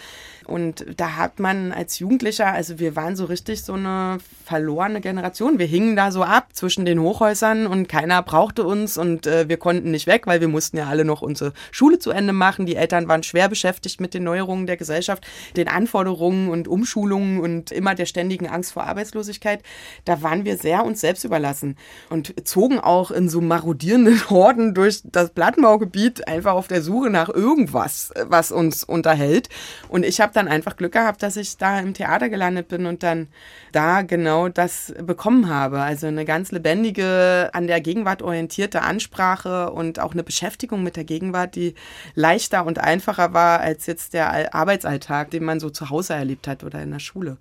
und 0.51 0.85
da 0.97 1.14
hat 1.14 1.38
man 1.38 1.71
als 1.71 2.01
Jugendlicher, 2.01 2.49
also 2.49 2.81
wir 2.81 2.97
waren 2.97 3.14
so 3.14 3.27
richtig 3.27 3.62
so 3.62 3.75
eine 3.75 4.19
verlorene 4.45 5.01
Generation. 5.01 5.61
Wir 5.61 5.66
hingen 5.66 5.95
da 5.95 6.11
so 6.11 6.25
ab 6.25 6.49
zwischen 6.55 6.85
den 6.85 7.01
Hochhäusern 7.01 7.69
und 7.69 7.88
keiner 7.88 8.21
brauchte 8.25 8.64
uns 8.64 8.99
und 8.99 9.29
äh, 9.29 9.49
wir 9.49 9.59
konnten 9.59 9.93
nicht 9.93 10.09
weg, 10.09 10.27
weil 10.27 10.40
wir 10.40 10.49
mussten 10.49 10.77
ja 10.77 10.88
alle 10.88 11.05
noch 11.05 11.23
unsere 11.23 11.53
Schule 11.71 12.01
zu 12.01 12.11
Ende 12.11 12.33
machen. 12.33 12.66
Die 12.66 12.75
Eltern 12.75 13.07
waren 13.07 13.23
schwer 13.23 13.49
beschäftigt 13.49 14.01
mit 14.01 14.12
den 14.12 14.25
Neuerungen 14.25 14.66
der 14.66 14.77
Gesellschaft, 14.77 15.19
den 15.56 15.68
Anforderungen 15.68 16.48
und 16.48 16.66
Umschulungen 16.66 17.40
und 17.40 17.70
immer 17.70 17.94
der 17.94 18.06
ständigen 18.06 18.48
Angst 18.48 18.72
vor 18.72 18.85
Arbeitslosigkeit. 18.85 19.62
Da 20.04 20.22
waren 20.22 20.44
wir 20.44 20.56
sehr 20.56 20.85
uns 20.85 21.00
selbst 21.00 21.22
überlassen 21.22 21.76
und 22.09 22.46
zogen 22.46 22.80
auch 22.80 23.12
in 23.12 23.28
so 23.28 23.40
marodierenden 23.40 24.28
Horden 24.30 24.74
durch 24.74 25.02
das 25.04 25.30
Plattenbaugebiet 25.30 26.26
einfach 26.26 26.54
auf 26.54 26.66
der 26.66 26.83
Suche 26.83 27.11
nach 27.11 27.28
irgendwas, 27.28 28.12
was 28.26 28.50
uns 28.50 28.83
unterhält. 28.83 29.48
Und 29.88 30.04
ich 30.04 30.20
habe 30.20 30.33
da 30.35 30.40
dann 30.40 30.48
einfach 30.48 30.76
Glück 30.76 30.92
gehabt, 30.92 31.22
dass 31.22 31.37
ich 31.37 31.59
da 31.59 31.78
im 31.78 31.92
Theater 31.92 32.28
gelandet 32.28 32.68
bin 32.68 32.87
und 32.87 33.02
dann 33.02 33.28
da 33.72 34.02
genau 34.02 34.48
das 34.48 34.94
bekommen 35.02 35.48
habe. 35.48 35.80
Also 35.80 36.06
eine 36.06 36.24
ganz 36.24 36.50
lebendige, 36.50 37.50
an 37.52 37.66
der 37.66 37.80
Gegenwart 37.80 38.22
orientierte 38.22 38.83
Ansprache 38.83 39.70
und 39.70 40.00
auch 40.00 40.12
eine 40.12 40.24
Beschäftigung 40.24 40.83
mit 40.83 40.96
der 40.96 41.04
Gegenwart, 41.04 41.54
die 41.54 41.74
leichter 42.14 42.64
und 42.64 42.78
einfacher 42.78 43.35
war 43.35 43.61
als 43.61 43.87
jetzt 43.87 44.14
der 44.14 44.54
Arbeitsalltag, 44.54 45.10
den 45.33 45.44
man 45.44 45.61
so 45.61 45.70
zu 45.70 45.90
Hause 45.90 46.14
erlebt 46.14 46.49
hat 46.49 46.64
oder 46.64 46.83
in 46.83 46.90
der 46.90 46.99
Schule. 46.99 47.37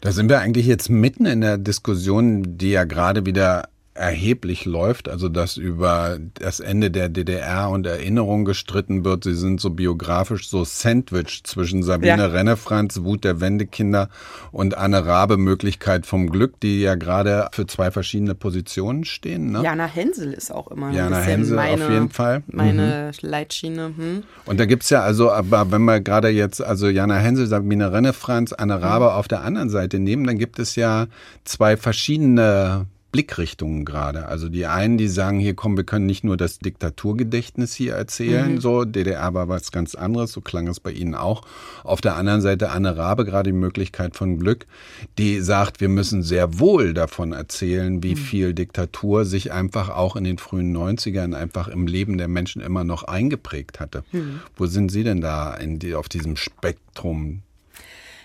Da 0.00 0.12
sind 0.12 0.28
wir 0.28 0.40
eigentlich 0.40 0.66
jetzt 0.66 0.90
mitten 0.90 1.26
in 1.26 1.40
der 1.40 1.58
Diskussion, 1.58 2.58
die 2.58 2.70
ja 2.70 2.84
gerade 2.84 3.26
wieder 3.26 3.68
erheblich 3.98 4.64
läuft, 4.64 5.08
also 5.08 5.28
dass 5.28 5.56
über 5.56 6.18
das 6.34 6.60
Ende 6.60 6.90
der 6.90 7.08
DDR 7.08 7.68
und 7.70 7.86
Erinnerung 7.86 8.44
gestritten 8.44 9.04
wird. 9.04 9.24
Sie 9.24 9.34
sind 9.34 9.60
so 9.60 9.70
biografisch 9.70 10.48
so 10.48 10.64
Sandwich 10.64 11.42
zwischen 11.44 11.82
Sabine 11.82 12.16
ja. 12.16 12.26
Rennefranz, 12.26 13.02
Wut 13.02 13.24
der 13.24 13.40
Wendekinder 13.40 14.08
und 14.52 14.76
Anne 14.76 15.04
Rabe, 15.04 15.36
Möglichkeit 15.36 16.06
vom 16.06 16.30
Glück, 16.30 16.60
die 16.60 16.80
ja 16.80 16.94
gerade 16.94 17.48
für 17.52 17.66
zwei 17.66 17.90
verschiedene 17.90 18.34
Positionen 18.34 19.04
stehen. 19.04 19.50
Ne? 19.50 19.62
Jana 19.62 19.86
Hensel 19.86 20.32
ist 20.32 20.52
auch 20.52 20.68
immer 20.70 20.92
Jana 20.92 21.18
Hensel 21.18 21.56
meine, 21.56 21.84
auf 21.84 21.90
jeden 21.90 22.10
Fall. 22.10 22.42
Meine 22.46 23.12
mhm. 23.12 23.28
Leitschiene. 23.28 23.92
Hm. 23.96 24.22
Und 24.46 24.60
da 24.60 24.66
gibt's 24.66 24.90
ja 24.90 25.02
also, 25.02 25.30
aber 25.32 25.70
wenn 25.72 25.82
wir 25.82 26.00
gerade 26.00 26.28
jetzt, 26.28 26.62
also 26.62 26.88
Jana 26.88 27.16
Hensel, 27.16 27.46
Sabine 27.46 27.92
Rennefranz, 27.92 28.52
Anne 28.52 28.80
Rabe 28.80 29.06
mhm. 29.06 29.10
auf 29.10 29.28
der 29.28 29.42
anderen 29.42 29.70
Seite 29.70 29.98
nehmen, 29.98 30.24
dann 30.24 30.38
gibt 30.38 30.58
es 30.58 30.76
ja 30.76 31.06
zwei 31.44 31.76
verschiedene 31.76 32.86
Blickrichtungen 33.18 33.84
gerade. 33.84 34.28
Also 34.28 34.48
die 34.48 34.66
einen, 34.66 34.96
die 34.96 35.08
sagen, 35.08 35.40
hier 35.40 35.54
komm, 35.54 35.76
wir 35.76 35.82
können 35.82 36.06
nicht 36.06 36.22
nur 36.22 36.36
das 36.36 36.60
Diktaturgedächtnis 36.60 37.74
hier 37.74 37.94
erzählen, 37.94 38.52
mhm. 38.52 38.60
so 38.60 38.84
DDR 38.84 39.34
war 39.34 39.48
was 39.48 39.72
ganz 39.72 39.96
anderes, 39.96 40.30
so 40.30 40.40
klang 40.40 40.68
es 40.68 40.78
bei 40.78 40.92
Ihnen 40.92 41.16
auch. 41.16 41.42
Auf 41.82 42.00
der 42.00 42.14
anderen 42.14 42.42
Seite 42.42 42.70
Anne 42.70 42.96
Rabe, 42.96 43.24
gerade 43.24 43.50
die 43.50 43.58
Möglichkeit 43.58 44.14
von 44.14 44.38
Glück, 44.38 44.66
die 45.18 45.40
sagt, 45.40 45.80
wir 45.80 45.88
müssen 45.88 46.22
sehr 46.22 46.60
wohl 46.60 46.94
davon 46.94 47.32
erzählen, 47.32 48.04
wie 48.04 48.14
mhm. 48.14 48.18
viel 48.18 48.54
Diktatur 48.54 49.24
sich 49.24 49.50
einfach 49.50 49.88
auch 49.88 50.14
in 50.14 50.22
den 50.22 50.38
frühen 50.38 50.76
90ern 50.76 51.34
einfach 51.34 51.66
im 51.66 51.88
Leben 51.88 52.18
der 52.18 52.28
Menschen 52.28 52.62
immer 52.62 52.84
noch 52.84 53.02
eingeprägt 53.02 53.80
hatte. 53.80 54.04
Mhm. 54.12 54.42
Wo 54.54 54.66
sind 54.66 54.92
Sie 54.92 55.02
denn 55.02 55.20
da 55.20 55.54
in 55.54 55.80
die, 55.80 55.96
auf 55.96 56.08
diesem 56.08 56.36
Spektrum 56.36 57.42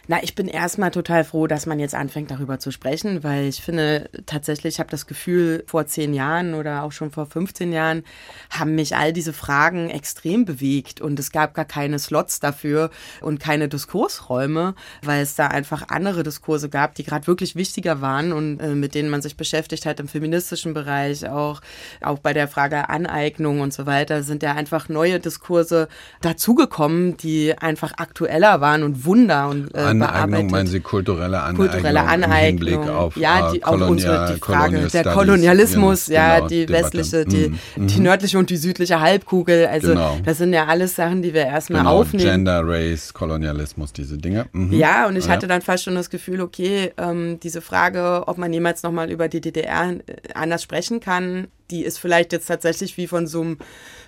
na, 0.07 0.21
ich 0.21 0.35
bin 0.35 0.49
erstmal 0.49 0.91
total 0.91 1.23
froh, 1.23 1.47
dass 1.47 1.65
man 1.65 1.79
jetzt 1.79 1.95
anfängt, 1.95 2.29
darüber 2.29 2.59
zu 2.59 2.71
sprechen, 2.71 3.23
weil 3.23 3.47
ich 3.47 3.61
finde 3.61 4.09
tatsächlich, 4.25 4.75
ich 4.75 4.79
habe 4.79 4.89
das 4.89 5.07
Gefühl, 5.07 5.63
vor 5.65 5.85
zehn 5.85 6.13
Jahren 6.13 6.55
oder 6.55 6.83
auch 6.83 6.91
schon 6.91 7.09
vor 7.09 7.25
15 7.25 7.71
Jahren 7.71 8.03
haben 8.49 8.75
mich 8.75 8.97
all 8.97 9.13
diese 9.13 9.31
Fragen 9.31 9.89
extrem 9.89 10.43
bewegt 10.43 10.99
und 10.99 11.17
es 11.19 11.31
gab 11.31 11.53
gar 11.53 11.63
keine 11.63 11.99
Slots 11.99 12.41
dafür 12.41 12.89
und 13.21 13.39
keine 13.39 13.69
Diskursräume, 13.69 14.75
weil 15.03 15.21
es 15.21 15.35
da 15.35 15.47
einfach 15.47 15.87
andere 15.87 16.23
Diskurse 16.23 16.67
gab, 16.67 16.95
die 16.95 17.05
gerade 17.05 17.25
wirklich 17.27 17.55
wichtiger 17.55 18.01
waren 18.01 18.33
und 18.33 18.59
äh, 18.59 18.75
mit 18.75 18.95
denen 18.95 19.09
man 19.09 19.21
sich 19.21 19.37
beschäftigt 19.37 19.85
hat 19.85 20.01
im 20.01 20.09
feministischen 20.09 20.73
Bereich, 20.73 21.29
auch, 21.29 21.61
auch 22.01 22.19
bei 22.19 22.33
der 22.33 22.49
Frage 22.49 22.89
Aneignung 22.89 23.61
und 23.61 23.71
so 23.71 23.85
weiter, 23.85 24.21
sind 24.23 24.43
ja 24.43 24.53
einfach 24.53 24.89
neue 24.89 25.21
Diskurse 25.21 25.87
dazugekommen, 26.19 27.15
die 27.15 27.57
einfach 27.57 27.93
aktueller 27.97 28.59
waren 28.59 28.83
und 28.83 29.05
Wunder 29.05 29.47
und 29.47 29.73
äh, 29.73 29.92
Aneignung, 30.01 30.51
meinen 30.51 30.67
Sie 30.67 30.79
kulturelle 30.79 31.41
Aneignung? 31.41 31.67
Kulturelle 31.67 32.01
Aneignung. 32.01 32.89
auf 32.89 33.17
ja, 33.17 33.51
die, 33.51 33.63
auch 33.63 33.79
unsere, 33.88 34.34
die 34.34 34.39
Frage 34.39 34.88
der 34.88 35.03
Kolonialismus, 35.03 36.08
ja, 36.08 36.36
genau, 36.36 36.47
die 36.47 36.65
Debatte. 36.65 36.97
westliche, 36.97 37.25
die, 37.25 37.53
mhm. 37.75 37.88
die 37.88 37.99
nördliche 37.99 38.38
und 38.38 38.49
die 38.49 38.58
südliche 38.58 38.99
Halbkugel. 38.99 39.67
Also 39.67 39.89
genau. 39.89 40.17
das 40.25 40.38
sind 40.38 40.53
ja 40.53 40.65
alles 40.65 40.95
Sachen, 40.95 41.21
die 41.21 41.34
wir 41.34 41.45
erstmal 41.45 41.82
genau, 41.82 41.99
aufnehmen. 41.99 42.29
Gender, 42.29 42.62
Race, 42.65 43.13
Kolonialismus, 43.13 43.93
diese 43.93 44.17
Dinge. 44.17 44.47
Mhm. 44.51 44.73
Ja, 44.73 45.08
und 45.08 45.15
ich 45.15 45.29
hatte 45.29 45.47
dann 45.47 45.62
fast 45.62 45.84
schon 45.84 45.95
das 45.95 46.10
Gefühl, 46.10 46.41
okay, 46.41 46.91
ähm, 46.97 47.39
diese 47.41 47.62
Frage, 47.62 48.23
ob 48.27 48.38
man 48.38 48.51
jemals 48.51 48.84
nochmal 48.84 49.12
über 49.12 49.27
die 49.27 49.41
DDR 49.41 49.91
äh, 49.91 49.99
anders 50.34 50.63
sprechen 50.63 50.99
kann, 50.99 51.47
die 51.71 51.84
ist 51.84 51.99
vielleicht 51.99 52.32
jetzt 52.34 52.47
tatsächlich 52.47 52.97
wie 52.97 53.08
von 53.08 53.27
so 53.27 53.41
einem 53.41 53.58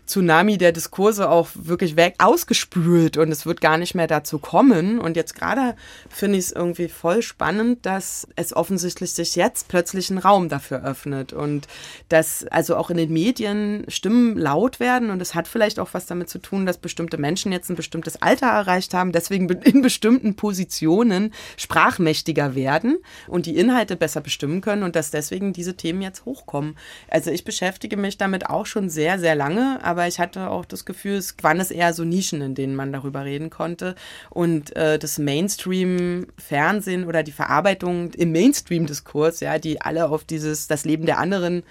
Tsunami 0.06 0.58
der 0.58 0.72
Diskurse 0.72 1.30
auch 1.30 1.50
wirklich 1.56 1.96
weg 1.96 2.16
ausgespült 2.20 3.18
und 3.18 3.32
es 3.32 3.46
wird 3.46 3.62
gar 3.62 3.78
nicht 3.78 3.96
mehr 3.96 4.08
dazu 4.08 4.40
kommen. 4.40 5.00
Und 5.00 5.16
jetzt 5.16 5.36
gerade 5.36 5.76
finde 6.10 6.38
ich 6.38 6.46
es 6.46 6.52
irgendwie 6.52 6.88
voll 6.88 7.22
spannend, 7.22 7.86
dass 7.86 8.28
es 8.36 8.56
offensichtlich 8.56 9.14
sich 9.14 9.36
jetzt 9.36 9.68
plötzlich 9.68 10.10
ein 10.10 10.18
Raum 10.18 10.50
dafür 10.50 10.84
öffnet 10.84 11.34
und 11.34 11.68
dass 12.10 12.46
also 12.48 12.76
auch 12.76 12.90
in 12.90 12.98
den 12.98 13.12
Medien 13.12 13.86
Stimmen 13.88 14.38
laut 14.38 14.80
werden 14.80 15.10
und 15.10 15.22
es 15.22 15.34
hat 15.34 15.48
vielleicht 15.48 15.80
auch 15.80 15.94
was 15.94 16.06
damit 16.06 16.30
zu 16.30 16.40
tun, 16.40 16.66
dass 16.66 16.78
bestimmte 16.78 17.18
Menschen 17.18 17.52
jetzt 17.52 17.70
ein 17.70 17.76
bestimmtes 17.76 18.22
Alter 18.22 18.48
erreicht 18.48 18.94
haben, 18.94 19.12
deswegen 19.12 19.50
in 19.50 19.82
bestimmten 19.82 20.36
Positionen 20.36 21.34
sprachmächtiger 21.58 22.56
werden 22.56 22.98
und 23.28 23.46
die 23.46 23.58
Inhalte 23.58 23.96
besser 23.96 24.22
bestimmen 24.22 24.62
können 24.62 24.84
und 24.84 24.96
dass 24.96 25.12
deswegen 25.12 25.54
diese 25.54 25.76
Themen 25.76 26.02
jetzt 26.02 26.26
hochkommen. 26.26 26.78
Also 27.10 27.32
ich 27.32 27.44
beschäftige 27.44 27.98
mich 27.98 28.18
damit 28.18 28.50
auch 28.50 28.66
schon 28.66 28.90
sehr, 28.90 29.20
sehr 29.20 29.36
lange, 29.36 29.80
aber 29.84 29.95
ich 30.08 30.20
hatte 30.20 30.50
auch 30.50 30.66
das 30.66 30.86
Gefühl, 30.86 31.16
es 31.16 31.36
waren 31.42 31.60
es 31.60 31.72
eher 31.72 31.94
so 31.94 32.04
Nischen, 32.04 32.42
in 32.42 32.56
denen 32.56 32.76
man 32.76 32.92
darüber 32.92 33.26
reden 33.26 33.50
konnte. 33.50 33.96
Und 34.30 34.76
äh, 34.76 35.00
das 35.00 35.18
Mainstream-Fernsehen 35.18 37.06
oder 37.06 37.24
die 37.24 37.32
Verarbeitung 37.32 38.14
im 38.14 38.32
Mainstream-Diskurs, 38.32 39.40
ja, 39.40 39.58
die 39.60 39.82
alle 39.82 40.10
auf 40.10 40.24
dieses, 40.24 40.68
das 40.68 40.86
Leben 40.86 41.06
der 41.06 41.20
anderen 41.20 41.64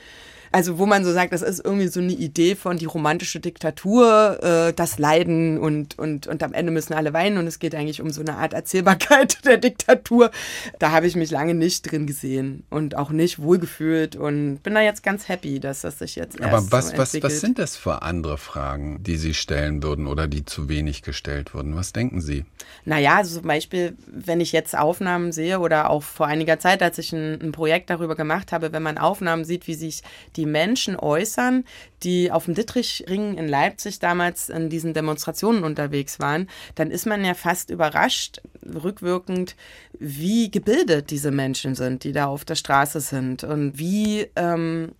also 0.54 0.78
wo 0.78 0.86
man 0.86 1.04
so 1.04 1.12
sagt, 1.12 1.32
das 1.32 1.42
ist 1.42 1.64
irgendwie 1.64 1.88
so 1.88 1.98
eine 1.98 2.12
Idee 2.12 2.54
von 2.54 2.76
die 2.76 2.84
romantische 2.84 3.40
Diktatur, 3.40 4.38
äh, 4.40 4.72
das 4.72 5.00
Leiden 5.00 5.58
und, 5.58 5.98
und, 5.98 6.28
und 6.28 6.44
am 6.44 6.52
Ende 6.52 6.70
müssen 6.70 6.94
alle 6.94 7.12
weinen 7.12 7.38
und 7.38 7.48
es 7.48 7.58
geht 7.58 7.74
eigentlich 7.74 8.00
um 8.00 8.10
so 8.10 8.20
eine 8.20 8.36
Art 8.36 8.52
Erzählbarkeit 8.52 9.38
der 9.44 9.56
Diktatur. 9.56 10.30
Da 10.78 10.92
habe 10.92 11.08
ich 11.08 11.16
mich 11.16 11.32
lange 11.32 11.54
nicht 11.54 11.90
drin 11.90 12.06
gesehen 12.06 12.62
und 12.70 12.96
auch 12.96 13.10
nicht 13.10 13.40
wohlgefühlt 13.40 14.14
und 14.14 14.62
bin 14.62 14.74
da 14.74 14.80
jetzt 14.80 15.02
ganz 15.02 15.28
happy, 15.28 15.58
dass 15.58 15.80
das 15.80 15.98
sich 15.98 16.14
jetzt 16.14 16.38
erst 16.38 16.52
Aber 16.52 16.70
was, 16.70 16.90
so 16.90 16.98
was, 16.98 17.20
was 17.20 17.40
sind 17.40 17.58
das 17.58 17.76
für 17.76 18.02
andere 18.02 18.38
Fragen, 18.38 19.02
die 19.02 19.16
Sie 19.16 19.34
stellen 19.34 19.82
würden 19.82 20.06
oder 20.06 20.28
die 20.28 20.44
zu 20.44 20.68
wenig 20.68 21.02
gestellt 21.02 21.52
wurden? 21.52 21.74
Was 21.74 21.92
denken 21.92 22.20
Sie? 22.20 22.44
Naja, 22.84 23.16
also 23.16 23.40
zum 23.40 23.48
Beispiel, 23.48 23.96
wenn 24.06 24.40
ich 24.40 24.52
jetzt 24.52 24.78
Aufnahmen 24.78 25.32
sehe 25.32 25.58
oder 25.58 25.90
auch 25.90 26.04
vor 26.04 26.28
einiger 26.28 26.60
Zeit, 26.60 26.80
als 26.80 26.98
ich 26.98 27.12
ein, 27.12 27.40
ein 27.42 27.50
Projekt 27.50 27.90
darüber 27.90 28.14
gemacht 28.14 28.52
habe, 28.52 28.72
wenn 28.72 28.84
man 28.84 28.98
Aufnahmen 28.98 29.44
sieht, 29.44 29.66
wie 29.66 29.74
sich 29.74 30.02
die 30.36 30.43
die 30.44 30.50
Menschen 30.50 30.96
äußern, 30.96 31.64
die 32.02 32.30
auf 32.30 32.44
dem 32.44 32.54
Dittrichring 32.54 33.38
in 33.38 33.48
Leipzig 33.48 33.98
damals 33.98 34.50
in 34.50 34.68
diesen 34.68 34.92
Demonstrationen 34.92 35.64
unterwegs 35.64 36.20
waren, 36.20 36.48
dann 36.74 36.90
ist 36.90 37.06
man 37.06 37.24
ja 37.24 37.32
fast 37.32 37.70
überrascht, 37.70 38.42
rückwirkend, 38.62 39.56
wie 39.98 40.50
gebildet 40.50 41.10
diese 41.10 41.30
Menschen 41.30 41.74
sind, 41.74 42.04
die 42.04 42.12
da 42.12 42.26
auf 42.26 42.44
der 42.44 42.56
Straße 42.56 43.00
sind. 43.00 43.42
Und 43.42 43.78
wie 43.78 44.26
ähm, 44.36 44.92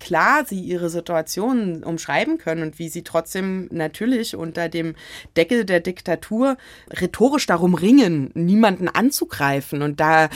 klar 0.00 0.44
sie 0.46 0.60
ihre 0.60 0.90
Situation 0.90 1.82
umschreiben 1.82 2.38
können 2.38 2.62
und 2.62 2.78
wie 2.78 2.88
sie 2.88 3.02
trotzdem 3.02 3.68
natürlich 3.70 4.36
unter 4.36 4.68
dem 4.68 4.94
Deckel 5.36 5.64
der 5.64 5.80
Diktatur 5.80 6.56
rhetorisch 6.90 7.46
darum 7.46 7.74
ringen, 7.74 8.30
niemanden 8.34 8.88
anzugreifen 8.88 9.82
und 9.82 10.00
da 10.00 10.28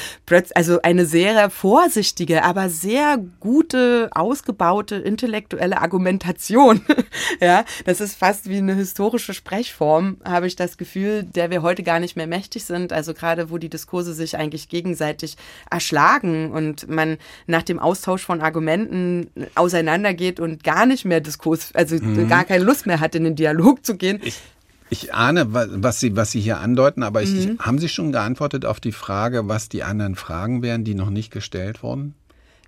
also 0.54 0.80
eine 0.82 1.06
sehr 1.06 1.50
vorsichtige, 1.50 2.44
aber 2.44 2.68
sehr 2.68 3.18
gute, 3.40 4.08
ausgebaute 4.12 4.96
intellektuelle 4.96 5.80
Argumentation. 5.80 6.80
ja, 7.40 7.64
das 7.84 8.00
ist 8.00 8.16
fast 8.16 8.48
wie 8.48 8.58
eine 8.58 8.74
historische 8.74 9.34
Sprechform, 9.34 10.16
habe 10.24 10.46
ich 10.46 10.56
das 10.56 10.78
Gefühl, 10.78 11.24
der 11.24 11.50
wir 11.50 11.62
heute 11.62 11.82
gar 11.82 12.00
nicht 12.00 12.16
mehr 12.16 12.26
mächtig 12.26 12.64
sind. 12.64 12.92
Also 12.92 13.14
gerade 13.14 13.50
wo 13.50 13.58
die 13.58 13.68
Diskurse 13.68 14.14
sich 14.14 14.36
eigentlich 14.36 14.68
gegenseitig 14.68 15.36
erschlagen 15.70 16.52
und 16.52 16.88
man 16.88 17.18
nach 17.46 17.62
dem 17.62 17.78
Austausch 17.78 18.24
von 18.24 18.40
Argumenten 18.40 19.21
auseinandergeht 19.54 20.40
und 20.40 20.62
gar 20.64 20.86
nicht 20.86 21.04
mehr 21.04 21.20
Diskurs, 21.20 21.74
also 21.74 21.96
mhm. 21.96 22.28
gar 22.28 22.44
keine 22.44 22.64
Lust 22.64 22.86
mehr 22.86 23.00
hat, 23.00 23.14
in 23.14 23.24
den 23.24 23.36
Dialog 23.36 23.84
zu 23.84 23.96
gehen. 23.96 24.20
Ich 24.24 24.40
Ich 24.90 25.14
ahne, 25.14 25.54
wa- 25.54 25.66
was 25.70 26.00
Sie, 26.00 26.16
was 26.16 26.32
Sie 26.32 26.40
hier 26.40 26.58
andeuten, 26.58 27.02
aber 27.02 27.22
ich, 27.22 27.30
Mhm. 27.46 27.58
haben 27.60 27.78
Sie 27.78 27.88
schon 27.88 28.12
geantwortet 28.12 28.66
auf 28.66 28.78
die 28.78 28.92
Frage, 28.92 29.48
was 29.48 29.70
die 29.70 29.82
anderen 29.84 30.16
Fragen 30.16 30.62
wären, 30.62 30.84
die 30.84 30.94
noch 30.94 31.08
nicht 31.08 31.30
gestellt 31.32 31.82
wurden? 31.82 32.14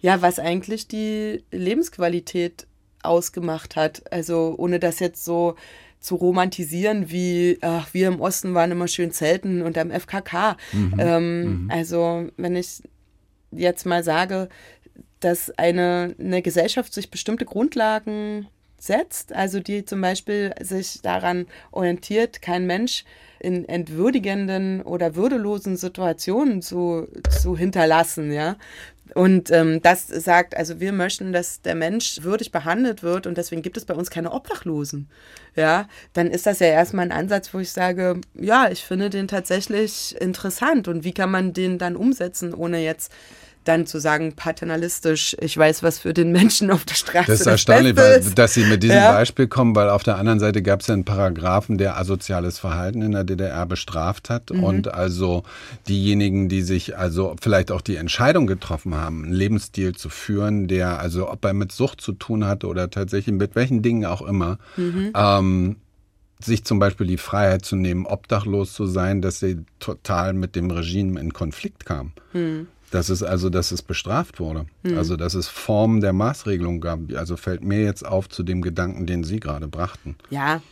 Ja, 0.00 0.22
was 0.22 0.38
eigentlich 0.38 0.88
die 0.88 1.44
Lebensqualität 1.50 2.66
ausgemacht 3.02 3.76
hat. 3.76 4.10
Also 4.10 4.54
ohne 4.56 4.78
das 4.80 5.00
jetzt 5.00 5.22
so 5.24 5.56
zu 6.00 6.14
romantisieren, 6.16 7.10
wie 7.10 7.58
ach, 7.60 7.88
wir 7.92 8.08
im 8.08 8.20
Osten 8.20 8.54
waren 8.54 8.70
immer 8.70 8.88
schön 8.88 9.10
zelten 9.12 9.60
und 9.62 9.76
am 9.76 9.90
FKK. 9.90 10.56
Ähm, 10.98 11.68
Also 11.70 12.28
wenn 12.38 12.56
ich 12.56 12.82
jetzt 13.50 13.84
mal 13.86 14.02
sage, 14.02 14.48
dass 15.24 15.50
eine, 15.58 16.14
eine 16.18 16.42
Gesellschaft 16.42 16.92
sich 16.92 17.10
bestimmte 17.10 17.44
Grundlagen 17.44 18.46
setzt, 18.78 19.32
also 19.32 19.60
die 19.60 19.84
zum 19.84 20.00
Beispiel 20.00 20.54
sich 20.60 21.00
daran 21.00 21.46
orientiert, 21.72 22.42
kein 22.42 22.66
Mensch 22.66 23.04
in 23.40 23.66
entwürdigenden 23.68 24.82
oder 24.82 25.16
würdelosen 25.16 25.76
Situationen 25.76 26.62
zu, 26.62 27.08
zu 27.30 27.56
hinterlassen, 27.56 28.32
ja. 28.32 28.56
Und 29.14 29.50
ähm, 29.50 29.82
das 29.82 30.08
sagt, 30.08 30.56
also 30.56 30.80
wir 30.80 30.92
möchten, 30.92 31.32
dass 31.32 31.60
der 31.60 31.74
Mensch 31.74 32.22
würdig 32.22 32.52
behandelt 32.52 33.02
wird 33.02 33.26
und 33.26 33.36
deswegen 33.36 33.62
gibt 33.62 33.76
es 33.76 33.84
bei 33.84 33.94
uns 33.94 34.10
keine 34.10 34.32
Obdachlosen. 34.32 35.08
Ja, 35.56 35.88
dann 36.14 36.28
ist 36.28 36.46
das 36.46 36.58
ja 36.58 36.68
erstmal 36.68 37.04
ein 37.04 37.12
Ansatz, 37.12 37.52
wo 37.52 37.58
ich 37.58 37.70
sage, 37.70 38.20
ja, 38.34 38.70
ich 38.70 38.82
finde 38.82 39.10
den 39.10 39.28
tatsächlich 39.28 40.16
interessant 40.20 40.88
und 40.88 41.04
wie 41.04 41.12
kann 41.12 41.30
man 41.30 41.52
den 41.52 41.78
dann 41.78 41.96
umsetzen, 41.96 42.54
ohne 42.54 42.82
jetzt 42.82 43.12
dann 43.64 43.86
zu 43.86 43.98
sagen, 43.98 44.34
paternalistisch, 44.34 45.36
ich 45.40 45.56
weiß, 45.56 45.82
was 45.82 45.98
für 45.98 46.14
den 46.14 46.32
Menschen 46.32 46.70
auf 46.70 46.84
der 46.84 46.94
Straße 46.94 47.26
Das 47.30 47.40
ist 47.40 47.46
erstaunlich, 47.46 47.94
Beste 47.94 48.26
weil, 48.26 48.34
dass 48.34 48.54
Sie 48.54 48.64
mit 48.64 48.82
diesem 48.82 48.96
Ja. 48.96 49.12
Beispiel 49.12 49.46
kommen, 49.46 49.74
weil 49.74 49.90
auf 49.90 50.02
der 50.02 50.16
anderen 50.16 50.38
Seite 50.40 50.62
gab 50.62 50.80
es 50.80 50.86
ja 50.86 50.94
einen 50.94 51.04
Paragraphen, 51.04 51.78
der 51.78 51.96
asoziales 51.98 52.58
Verhalten 52.58 53.02
in 53.02 53.12
der 53.12 53.24
DDR 53.24 53.66
bestraft 53.66 54.30
hat. 54.30 54.50
Mhm. 54.50 54.62
Und 54.64 54.88
also 54.94 55.42
diejenigen, 55.88 56.48
die 56.48 56.62
sich 56.62 56.96
also 56.96 57.34
vielleicht 57.40 57.70
auch 57.72 57.80
die 57.80 57.96
Entscheidung 57.96 58.46
getroffen 58.46 58.94
haben, 58.94 59.24
einen 59.24 59.32
Lebensstil 59.32 59.94
zu 59.94 60.08
führen, 60.08 60.68
der 60.68 60.98
also 60.98 61.30
ob 61.30 61.44
er 61.44 61.52
mit 61.54 61.72
Sucht 61.72 62.00
zu 62.00 62.12
tun 62.12 62.46
hatte 62.46 62.66
oder 62.66 62.90
tatsächlich 62.90 63.34
mit 63.34 63.56
welchen 63.56 63.82
Dingen 63.82 64.04
auch 64.04 64.22
immer, 64.22 64.58
Mhm. 64.76 65.12
ähm, 65.14 65.76
sich 66.42 66.64
zum 66.64 66.78
Beispiel 66.78 67.06
die 67.06 67.16
Freiheit 67.16 67.64
zu 67.64 67.76
nehmen, 67.76 68.04
obdachlos 68.06 68.74
zu 68.74 68.86
sein, 68.86 69.22
dass 69.22 69.40
sie 69.40 69.58
total 69.78 70.34
mit 70.34 70.56
dem 70.56 70.70
Regime 70.70 71.18
in 71.18 71.32
Konflikt 71.32 71.86
kam. 71.86 72.12
Dass 72.90 73.08
es 73.08 73.22
also, 73.22 73.50
dass 73.50 73.72
es 73.72 73.82
bestraft 73.82 74.38
wurde. 74.38 74.66
Also, 74.96 75.16
dass 75.16 75.34
es 75.34 75.48
Formen 75.48 76.00
der 76.00 76.12
Maßregelung 76.12 76.80
gab. 76.80 77.00
Also 77.16 77.36
fällt 77.36 77.64
mir 77.64 77.82
jetzt 77.82 78.06
auf 78.06 78.28
zu 78.28 78.42
dem 78.42 78.62
Gedanken, 78.62 79.06
den 79.06 79.24
Sie 79.24 79.40
gerade 79.40 79.66
brachten. 79.66 80.16
Ja, 80.30 80.62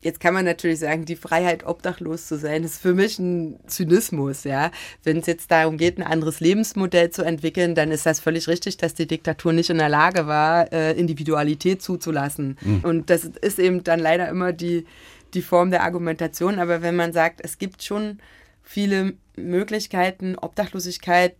jetzt 0.00 0.20
kann 0.20 0.34
man 0.34 0.44
natürlich 0.44 0.78
sagen, 0.78 1.04
die 1.04 1.16
Freiheit, 1.16 1.66
obdachlos 1.66 2.26
zu 2.26 2.38
sein, 2.38 2.62
ist 2.62 2.80
für 2.80 2.94
mich 2.94 3.18
ein 3.18 3.58
Zynismus, 3.66 4.44
ja. 4.44 4.70
Wenn 5.02 5.18
es 5.18 5.26
jetzt 5.26 5.50
darum 5.50 5.76
geht, 5.76 5.98
ein 5.98 6.02
anderes 6.02 6.40
Lebensmodell 6.40 7.10
zu 7.10 7.22
entwickeln, 7.22 7.74
dann 7.74 7.90
ist 7.90 8.06
das 8.06 8.20
völlig 8.20 8.48
richtig, 8.48 8.76
dass 8.76 8.94
die 8.94 9.06
Diktatur 9.06 9.52
nicht 9.52 9.70
in 9.70 9.78
der 9.78 9.88
Lage 9.88 10.26
war, 10.26 10.72
äh, 10.72 10.92
Individualität 10.92 11.82
zuzulassen. 11.82 12.56
Und 12.82 13.10
das 13.10 13.24
ist 13.24 13.58
eben 13.58 13.82
dann 13.82 14.00
leider 14.00 14.28
immer 14.28 14.52
die, 14.52 14.86
die 15.34 15.42
Form 15.42 15.70
der 15.70 15.82
Argumentation. 15.82 16.58
Aber 16.58 16.82
wenn 16.82 16.96
man 16.96 17.12
sagt, 17.12 17.40
es 17.42 17.58
gibt 17.58 17.82
schon 17.82 18.18
viele 18.68 19.14
Möglichkeiten, 19.34 20.36
Obdachlosigkeit 20.36 21.34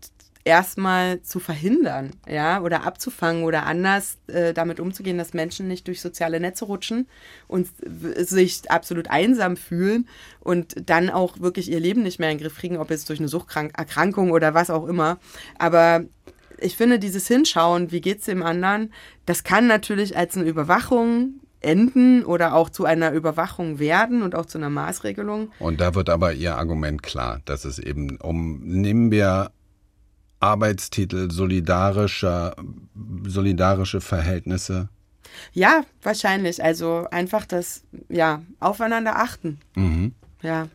erstmal 0.45 1.21
zu 1.21 1.41
verhindern, 1.41 2.13
ja, 2.27 2.63
oder 2.63 2.85
abzufangen 2.85 3.45
oder 3.45 3.67
anders 3.67 4.17
äh, 4.29 4.55
damit 4.55 4.81
umzugehen, 4.81 5.19
dass 5.19 5.35
Menschen 5.35 5.69
nicht 5.69 5.87
durch 5.89 6.01
soziale 6.01 6.41
Netze 6.41 6.65
rutschen 6.65 7.07
und 7.47 7.69
sich 8.17 8.71
absolut 8.71 9.11
einsam 9.11 9.59
fühlen 9.59 10.09
und 10.41 10.89
dann 10.89 11.11
auch 11.11 11.39
wirklich 11.39 11.71
ihr 11.71 11.81
Leben 11.81 12.03
nicht 12.03 12.19
mehr 12.19 12.31
in 12.31 12.39
den 12.39 12.45
Griff 12.45 12.57
kriegen, 12.57 12.79
ob 12.79 12.89
jetzt 12.89 13.11
durch 13.11 13.19
eine 13.19 13.29
Suchterkrankung 13.29 14.31
oder 14.31 14.55
was 14.55 14.71
auch 14.71 14.87
immer. 14.87 15.19
Aber 15.59 16.05
ich 16.59 16.79
finde, 16.79 16.99
dieses 16.99 17.29
Hinschauen, 17.29 17.93
wie 17.93 18.01
geht's 18.01 18.25
dem 18.25 18.43
anderen, 18.43 18.95
das 19.27 19.45
kann 19.45 19.67
natürlich 19.67 20.17
als 20.17 20.35
eine 20.35 20.49
Überwachung 20.49 21.41
enden 21.61 22.25
oder 22.25 22.55
auch 22.55 22.71
zu 22.71 22.85
einer 22.85 23.13
Überwachung 23.13 23.79
werden 23.79 24.23
und 24.23 24.35
auch 24.35 24.47
zu 24.47 24.59
einer 24.59 24.71
Maßregelung. 24.71 25.51
Und 25.59 25.81
da 25.81 25.95
wird 25.95 26.09
aber 26.09 26.33
Ihr 26.33 26.57
Argument 26.57 27.03
klar, 27.03 27.41
dass 27.45 27.65
es 27.65 27.79
eben 27.79 28.17
um, 28.19 28.61
nehmen 28.61 29.11
wir 29.11 29.51
Arbeitstitel 30.41 31.31
solidarischer, 31.33 32.55
solidarische 33.27 34.01
Verhältnisse. 34.01 34.89
Ja, 35.53 35.83
wahrscheinlich. 36.03 36.63
Also 36.63 37.07
einfach 37.11 37.45
das, 37.45 37.83
ja, 38.09 38.43
aufeinander 38.61 39.17
achten. 39.17 39.59
Mhm. 39.75 40.15
Ja, 40.43 40.69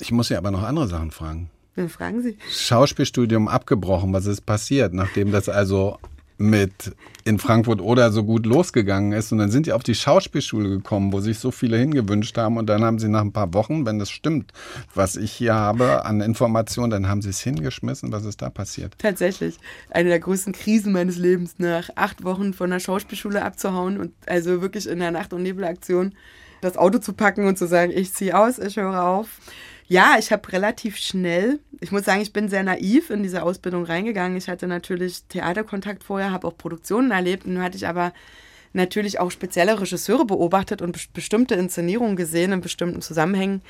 Ich 0.00 0.12
muss 0.12 0.28
Sie 0.28 0.36
aber 0.36 0.50
noch 0.50 0.62
andere 0.62 0.86
Sachen 0.88 1.10
fragen. 1.10 1.50
dann 1.74 1.88
fragen 1.88 2.20
Sie. 2.22 2.36
Schauspielstudium 2.50 3.48
abgebrochen. 3.48 4.12
Was 4.12 4.26
ist 4.26 4.42
passiert, 4.42 4.92
nachdem 4.92 5.32
das 5.32 5.48
also 5.48 5.98
mit 6.38 6.92
in 7.24 7.38
Frankfurt 7.38 7.80
oder 7.80 8.10
so 8.10 8.24
gut 8.24 8.46
losgegangen 8.46 9.12
ist? 9.12 9.32
Und 9.32 9.38
dann 9.38 9.50
sind 9.50 9.66
die 9.66 9.72
auf 9.72 9.82
die 9.82 9.94
Schauspielschule 9.94 10.68
gekommen, 10.68 11.12
wo 11.12 11.20
sich 11.20 11.38
so 11.38 11.50
viele 11.50 11.76
hingewünscht 11.76 12.36
haben. 12.38 12.56
Und 12.56 12.66
dann 12.66 12.82
haben 12.82 12.98
sie 12.98 13.08
nach 13.08 13.20
ein 13.20 13.32
paar 13.32 13.52
Wochen, 13.54 13.84
wenn 13.84 13.98
das 13.98 14.10
stimmt, 14.10 14.52
was 14.94 15.16
ich 15.16 15.32
hier 15.32 15.54
habe 15.54 16.04
an 16.06 16.20
Informationen, 16.20 16.90
dann 16.90 17.08
haben 17.08 17.22
sie 17.22 17.30
es 17.30 17.40
hingeschmissen. 17.40 18.12
Was 18.12 18.24
ist 18.24 18.40
da 18.40 18.50
passiert? 18.50 18.94
Tatsächlich. 18.98 19.58
Eine 19.90 20.08
der 20.08 20.20
größten 20.20 20.52
Krisen 20.52 20.92
meines 20.92 21.18
Lebens, 21.18 21.56
nach 21.58 21.90
acht 21.96 22.24
Wochen 22.24 22.54
von 22.54 22.70
der 22.70 22.80
Schauspielschule 22.80 23.44
abzuhauen 23.44 23.98
und 23.98 24.12
also 24.26 24.62
wirklich 24.62 24.88
in 24.88 25.00
der 25.00 25.10
Nacht- 25.10 25.32
und 25.32 25.42
Nebelaktion 25.42 26.14
das 26.60 26.76
Auto 26.76 26.98
zu 26.98 27.12
packen 27.12 27.46
und 27.46 27.58
zu 27.58 27.66
sagen, 27.66 27.92
ich 27.94 28.12
ziehe 28.12 28.36
aus, 28.36 28.58
ich 28.58 28.76
höre 28.76 29.02
auf. 29.02 29.28
Ja, 29.90 30.16
ich 30.18 30.30
habe 30.32 30.52
relativ 30.52 30.98
schnell, 30.98 31.60
ich 31.80 31.92
muss 31.92 32.04
sagen, 32.04 32.20
ich 32.20 32.34
bin 32.34 32.50
sehr 32.50 32.62
naiv 32.62 33.08
in 33.08 33.22
diese 33.22 33.42
Ausbildung 33.42 33.84
reingegangen. 33.84 34.36
Ich 34.36 34.48
hatte 34.48 34.66
natürlich 34.66 35.24
Theaterkontakt 35.24 36.04
vorher, 36.04 36.30
habe 36.30 36.46
auch 36.46 36.58
Produktionen 36.58 37.10
erlebt. 37.10 37.46
Nun 37.46 37.62
hatte 37.62 37.78
ich 37.78 37.86
aber 37.88 38.12
natürlich 38.74 39.18
auch 39.18 39.30
spezielle 39.30 39.80
Regisseure 39.80 40.26
beobachtet 40.26 40.82
und 40.82 40.94
bes- 40.94 41.08
bestimmte 41.10 41.54
Inszenierungen 41.54 42.16
gesehen 42.16 42.52
in 42.52 42.60
bestimmten 42.60 43.00
Zusammenhängen. 43.00 43.62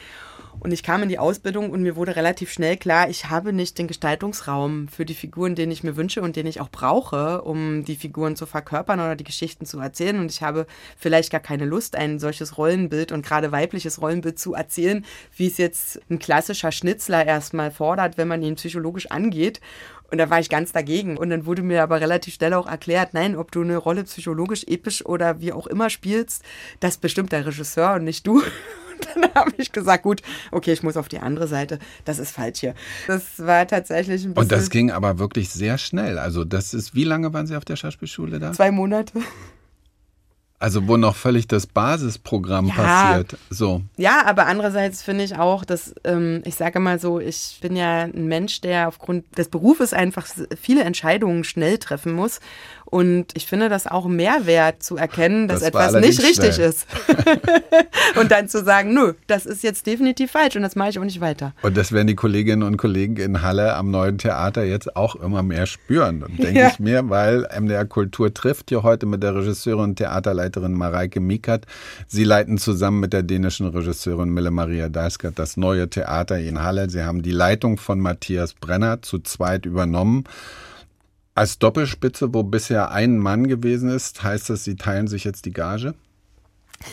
Und 0.61 0.73
ich 0.73 0.83
kam 0.83 1.03
in 1.05 1.09
die 1.09 1.21
Ausbildung 1.21 1.71
und 1.71 1.83
mir 1.83 1.95
wurde 1.95 2.17
relativ 2.17 2.51
schnell 2.51 2.77
klar, 2.77 3.09
ich 3.09 3.31
habe 3.31 3.53
nicht 3.53 3.79
den 3.79 3.87
Gestaltungsraum 3.87 4.89
für 4.89 5.05
die 5.05 5.15
Figuren, 5.15 5.55
den 5.55 5.71
ich 5.71 5.85
mir 5.85 5.97
wünsche 5.97 6.21
und 6.21 6.35
den 6.35 6.47
ich 6.47 6.61
auch 6.61 6.69
brauche, 6.69 7.43
um 7.43 7.85
die 7.85 7.95
Figuren 7.95 8.35
zu 8.35 8.45
verkörpern 8.45 8.99
oder 8.99 9.15
die 9.15 9.25
Geschichten 9.25 9.67
zu 9.67 9.79
erzählen. 9.79 10.19
Und 10.19 10.33
ich 10.33 10.43
habe 10.43 10.67
vielleicht 10.97 11.31
gar 11.31 11.41
keine 11.41 11.65
Lust, 11.65 11.95
ein 11.95 12.19
solches 12.19 12.59
Rollenbild 12.59 13.13
und 13.13 13.25
gerade 13.25 13.53
weibliches 13.53 14.01
Rollenbild 14.01 14.39
zu 14.39 14.55
erzählen, 14.55 15.05
wie 15.37 15.47
es 15.47 15.59
jetzt 15.59 16.01
ein 16.11 16.19
klassischer 16.19 16.73
Schnitzler 16.73 17.25
erstmal 17.25 17.71
fordert, 17.71 18.19
wenn 18.19 18.29
man 18.29 18.43
ihn 18.43 18.57
psychologisch 18.57 19.11
angeht. 19.11 19.61
Und 20.11 20.19
da 20.19 20.29
war 20.29 20.41
ich 20.41 20.49
ganz 20.49 20.73
dagegen. 20.73 21.17
Und 21.17 21.31
dann 21.31 21.47
wurde 21.47 21.63
mir 21.63 21.83
aber 21.83 22.01
relativ 22.01 22.35
schnell 22.35 22.55
auch 22.55 22.67
erklärt, 22.67 23.15
nein, 23.15 23.37
ob 23.37 23.53
du 23.53 23.61
eine 23.61 23.77
Rolle 23.77 24.05
psychologisch, 24.05 24.65
episch 24.67 25.05
oder 25.07 25.41
wie 25.41 25.53
auch 25.53 25.67
immer 25.67 25.89
spielst, 25.89 26.43
das 26.81 26.97
bestimmt 26.97 27.31
der 27.31 27.47
Regisseur 27.47 27.95
und 27.95 28.05
nicht 28.05 28.27
du. 28.27 28.43
Dann 29.15 29.35
habe 29.35 29.53
ich 29.59 29.73
gesagt, 29.73 30.03
gut, 30.03 30.23
okay, 30.51 30.73
ich 30.73 30.83
muss 30.83 30.97
auf 30.97 31.09
die 31.09 31.19
andere 31.19 31.47
Seite. 31.49 31.79
Das 32.05 32.19
ist 32.19 32.31
falsch 32.31 32.61
hier. 32.61 32.75
Das 33.07 33.39
war 33.39 33.67
tatsächlich 33.67 34.25
ein 34.25 34.35
bisschen 34.35 34.43
Und 34.43 34.53
das 34.53 34.71
ging 34.71 34.91
aber 34.91 35.19
wirklich 35.19 35.49
sehr 35.51 35.79
schnell. 35.79 36.19
Also 36.19 36.45
das 36.45 36.75
ist, 36.75 36.95
wie 36.95 37.05
lange 37.05 37.33
waren 37.33 37.47
Sie 37.47 37.57
auf 37.57 37.65
der 37.65 37.77
Schauspielschule 37.77 38.39
da? 38.39 38.53
zwei 38.53 38.71
Monate. 38.71 39.13
Also 40.61 40.89
wo 40.89 40.97
noch 40.97 41.15
völlig 41.15 41.47
das 41.47 41.69
Basisprogramm 41.69 42.67
Ja. 42.67 42.75
passiert. 42.75 43.37
So. 43.49 43.83
Ja, 43.97 44.27
aber 44.27 44.47
andererseits 44.47 45.05
finde 45.05 45.23
ich 45.23 45.37
auch, 45.37 45.65
dass 45.65 45.95
ähm, 46.03 46.43
ich 46.45 46.57
sage 46.57 46.81
mal 46.81 46.99
so, 46.99 47.21
ich 47.21 47.59
bin 47.63 47.77
ja 47.77 48.03
ein 48.03 48.27
Mensch, 48.27 48.61
der 48.61 48.89
aufgrund 48.89 49.39
des 49.39 49.51
Berufes 49.51 49.93
einfach 49.93 50.27
viele 50.61 50.83
Entscheidungen 50.83 51.45
schnell 51.45 51.79
treffen 51.79 52.13
muss. 52.13 52.41
Und 52.91 53.27
ich 53.35 53.47
finde 53.47 53.69
das 53.69 53.87
auch 53.87 54.07
Mehrwert 54.07 54.83
zu 54.83 54.97
erkennen, 54.97 55.47
dass 55.47 55.61
Das 55.61 55.69
etwas 55.69 55.93
nicht 55.95 56.23
richtig 56.23 56.55
schnell. 56.55 56.71
ist. 56.71 56.87
und 58.19 58.31
dann 58.31 58.49
zu 58.49 58.65
sagen, 58.65 58.95
nö, 58.95 59.13
das 59.27 59.45
ist 59.45 59.63
jetzt 59.63 59.87
definitiv 59.87 60.31
falsch 60.31 60.57
und 60.57 60.63
das 60.63 60.75
mache 60.75 60.89
ich 60.91 60.99
auch 60.99 61.05
nicht 61.05 61.21
weiter. 61.21 61.53
Und 61.63 61.77
das 61.77 61.93
werden 61.93 62.07
die 62.07 62.15
Kolleginnen 62.15 62.63
und 62.63 62.79
Kollegen 62.79 63.17
in 63.19 63.43
Halle 63.43 63.75
am 63.77 63.91
neuen 63.91 64.17
Theater 64.17 64.65
jetzt 64.65 64.97
auch 64.97 65.17
immer 65.17 65.43
mehr 65.43 65.67
spüren, 65.67 66.25
denke 66.39 66.59
Ja. 66.59 66.69
ich 66.69 66.79
mir, 66.79 67.09
weil 67.11 67.47
MDR 67.59 67.85
Kultur 67.85 68.33
trifft 68.33 68.71
hier 68.71 68.83
heute 68.83 69.05
mit 69.05 69.23
der 69.23 69.35
Regisseurin 69.35 69.85
und 69.91 69.97
Theaterleiterin 69.97 70.73
Mareike 70.73 71.21
Mikert. 71.21 71.67
Sie 72.07 72.25
leiten 72.25 72.57
zusammen 72.57 73.01
mit 73.01 73.13
der 73.13 73.23
dänischen 73.23 73.67
Regisseurin 73.69 74.31
Mille 74.31 74.51
Maria 74.51 74.89
Dalsgaard 74.89 75.39
das 75.39 75.57
neue 75.59 75.91
Theater 75.91 76.39
in 76.39 76.63
Halle. 76.63 76.89
Sie 76.89 77.03
haben 77.03 77.21
die 77.23 77.33
Leitung 77.33 77.77
von 77.77 78.01
Matthias 78.01 78.55
Brenner 78.55 79.03
zu 79.03 79.19
zweit 79.19 79.67
übernommen. 79.67 80.25
Als 81.39 81.61
Doppelspitze, 81.61 82.35
wo 82.35 82.43
bisher 82.43 82.91
ein 82.91 83.17
Mann 83.17 83.47
gewesen 83.47 83.91
ist, 83.91 84.25
heißt 84.25 84.51
das, 84.51 84.65
Sie 84.65 84.75
teilen 84.75 85.07
sich 85.07 85.23
jetzt 85.23 85.45
die 85.45 85.53
Gage? 85.53 85.95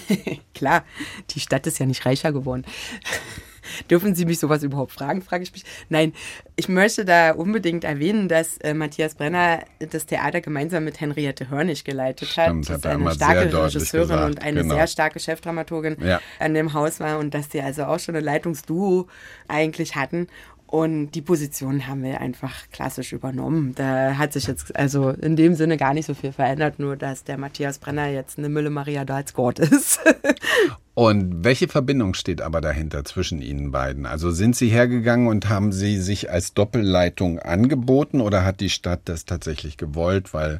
Klar, 0.53 0.83
die 1.31 1.39
Stadt 1.39 1.65
ist 1.65 1.79
ja 1.79 1.87
nicht 1.87 2.05
reicher 2.05 2.31
geworden. 2.31 2.63
Dürfen 3.89 4.13
Sie 4.13 4.25
mich 4.25 4.37
sowas 4.37 4.61
überhaupt 4.61 4.91
fragen, 4.91 5.23
frage 5.23 5.41
ich 5.41 5.51
mich. 5.51 5.65
Nein, 5.89 6.13
ich 6.55 6.69
möchte 6.69 7.03
da 7.05 7.31
unbedingt 7.31 7.83
erwähnen, 7.83 8.29
dass 8.29 8.57
äh, 8.57 8.75
Matthias 8.75 9.15
Brenner 9.15 9.63
das 9.79 10.05
Theater 10.05 10.41
gemeinsam 10.41 10.83
mit 10.83 11.01
Henriette 11.01 11.49
Hörnig 11.49 11.83
geleitet 11.83 12.27
Stimmt, 12.27 12.69
hat. 12.69 12.75
hat 12.75 12.85
Das 12.85 12.91
er 12.91 12.91
eine 12.99 13.11
starke 13.15 13.63
Regisseurin 13.63 14.07
gesagt, 14.07 14.25
und 14.25 14.41
eine 14.43 14.61
genau. 14.61 14.75
sehr 14.75 14.85
starke 14.85 15.19
Chefdramaturgin 15.19 15.97
Ja. 16.05 16.21
an 16.37 16.53
dem 16.53 16.73
Haus 16.73 16.99
war 16.99 17.17
und 17.17 17.33
dass 17.33 17.49
sie 17.51 17.61
also 17.61 17.85
auch 17.85 17.97
schon 17.99 18.15
ein 18.15 18.23
Leitungsduo 18.23 19.07
eigentlich 19.47 19.95
hatten. 19.95 20.27
Und 20.75 21.11
die 21.11 21.21
Position 21.21 21.87
haben 21.87 22.03
wir 22.03 22.19
einfach 22.19 22.69
klassisch 22.69 23.13
übernommen. 23.13 23.73
Da 23.75 24.17
hat 24.17 24.33
sich 24.33 24.45
jetzt 24.45 24.75
also 24.75 25.11
in 25.11 25.37
dem 25.37 25.55
Sinne 25.55 25.77
gar 25.77 25.93
nicht 25.93 26.05
so 26.05 26.13
viel 26.13 26.33
verändert, 26.33 26.79
nur 26.79 26.97
dass 26.97 27.23
der 27.23 27.37
Matthias 27.37 27.79
Brenner 27.79 28.07
jetzt 28.07 28.37
eine 28.37 28.49
Mülle 28.49 28.69
Maria 28.69 29.05
Dalsgott 29.05 29.59
ist. 29.59 30.01
Und 30.93 31.45
welche 31.45 31.69
Verbindung 31.69 32.13
steht 32.13 32.41
aber 32.41 32.59
dahinter 32.59 33.05
zwischen 33.05 33.41
Ihnen 33.41 33.71
beiden? 33.71 34.05
Also 34.05 34.31
sind 34.31 34.57
Sie 34.57 34.67
hergegangen 34.67 35.27
und 35.27 35.47
haben 35.47 35.71
Sie 35.71 35.97
sich 35.97 36.29
als 36.29 36.53
Doppelleitung 36.53 37.39
angeboten 37.39 38.19
oder 38.19 38.43
hat 38.43 38.59
die 38.59 38.69
Stadt 38.69 38.99
das 39.05 39.23
tatsächlich 39.23 39.77
gewollt, 39.77 40.33
weil 40.33 40.59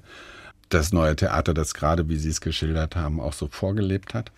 das 0.70 0.94
neue 0.94 1.18
Theater 1.18 1.54
das 1.54 1.74
gerade, 1.74 2.08
wie 2.08 2.18
Sie 2.18 2.30
es 2.30 2.40
geschildert 2.40 2.96
haben, 2.96 3.20
auch 3.20 3.34
so 3.34 3.50
vorgelebt 3.50 4.14
hat? 4.14 4.32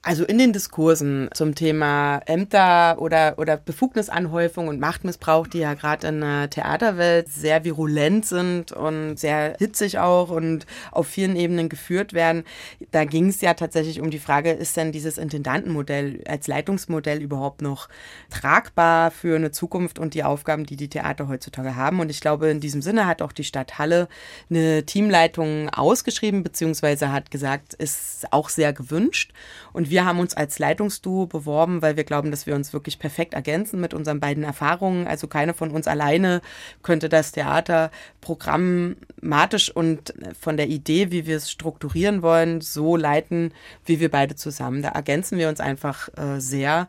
Also 0.00 0.24
in 0.24 0.38
den 0.38 0.52
Diskursen 0.52 1.28
zum 1.34 1.56
Thema 1.56 2.20
Ämter 2.26 3.00
oder, 3.00 3.34
oder 3.36 3.56
Befugnisanhäufung 3.56 4.68
und 4.68 4.78
Machtmissbrauch, 4.78 5.48
die 5.48 5.58
ja 5.58 5.74
gerade 5.74 6.06
in 6.06 6.20
der 6.20 6.48
Theaterwelt 6.48 7.28
sehr 7.28 7.64
virulent 7.64 8.24
sind 8.24 8.70
und 8.70 9.16
sehr 9.16 9.56
hitzig 9.58 9.98
auch 9.98 10.30
und 10.30 10.66
auf 10.92 11.08
vielen 11.08 11.34
Ebenen 11.34 11.68
geführt 11.68 12.12
werden, 12.12 12.44
da 12.92 13.04
ging 13.04 13.26
es 13.26 13.40
ja 13.40 13.54
tatsächlich 13.54 14.00
um 14.00 14.10
die 14.10 14.20
Frage, 14.20 14.52
ist 14.52 14.76
denn 14.76 14.92
dieses 14.92 15.18
Intendantenmodell 15.18 16.22
als 16.28 16.46
Leitungsmodell 16.46 17.20
überhaupt 17.20 17.60
noch 17.60 17.88
tragbar 18.30 19.10
für 19.10 19.34
eine 19.34 19.50
Zukunft 19.50 19.98
und 19.98 20.14
die 20.14 20.22
Aufgaben, 20.22 20.64
die 20.64 20.76
die 20.76 20.88
Theater 20.88 21.26
heutzutage 21.26 21.74
haben? 21.74 21.98
Und 21.98 22.08
ich 22.08 22.20
glaube, 22.20 22.48
in 22.50 22.60
diesem 22.60 22.82
Sinne 22.82 23.06
hat 23.06 23.20
auch 23.20 23.32
die 23.32 23.44
Stadt 23.44 23.78
Halle 23.78 24.06
eine 24.48 24.86
Teamleitung 24.86 25.70
ausgeschrieben, 25.70 26.44
beziehungsweise 26.44 27.10
hat 27.10 27.32
gesagt, 27.32 27.74
ist 27.74 28.32
auch 28.32 28.48
sehr 28.48 28.72
gewünscht. 28.72 29.32
Und 29.78 29.90
wir 29.90 30.04
haben 30.04 30.18
uns 30.18 30.34
als 30.34 30.58
Leitungsduo 30.58 31.26
beworben, 31.26 31.82
weil 31.82 31.96
wir 31.96 32.02
glauben, 32.02 32.32
dass 32.32 32.48
wir 32.48 32.56
uns 32.56 32.72
wirklich 32.72 32.98
perfekt 32.98 33.32
ergänzen 33.32 33.80
mit 33.80 33.94
unseren 33.94 34.18
beiden 34.18 34.42
Erfahrungen. 34.42 35.06
Also 35.06 35.28
keine 35.28 35.54
von 35.54 35.70
uns 35.70 35.86
alleine 35.86 36.40
könnte 36.82 37.08
das 37.08 37.30
Theater 37.30 37.92
programmatisch 38.20 39.70
und 39.70 40.14
von 40.40 40.56
der 40.56 40.66
Idee, 40.66 41.12
wie 41.12 41.28
wir 41.28 41.36
es 41.36 41.52
strukturieren 41.52 42.22
wollen, 42.22 42.60
so 42.60 42.96
leiten, 42.96 43.54
wie 43.84 44.00
wir 44.00 44.10
beide 44.10 44.34
zusammen. 44.34 44.82
Da 44.82 44.88
ergänzen 44.88 45.38
wir 45.38 45.48
uns 45.48 45.60
einfach 45.60 46.08
äh, 46.16 46.40
sehr. 46.40 46.88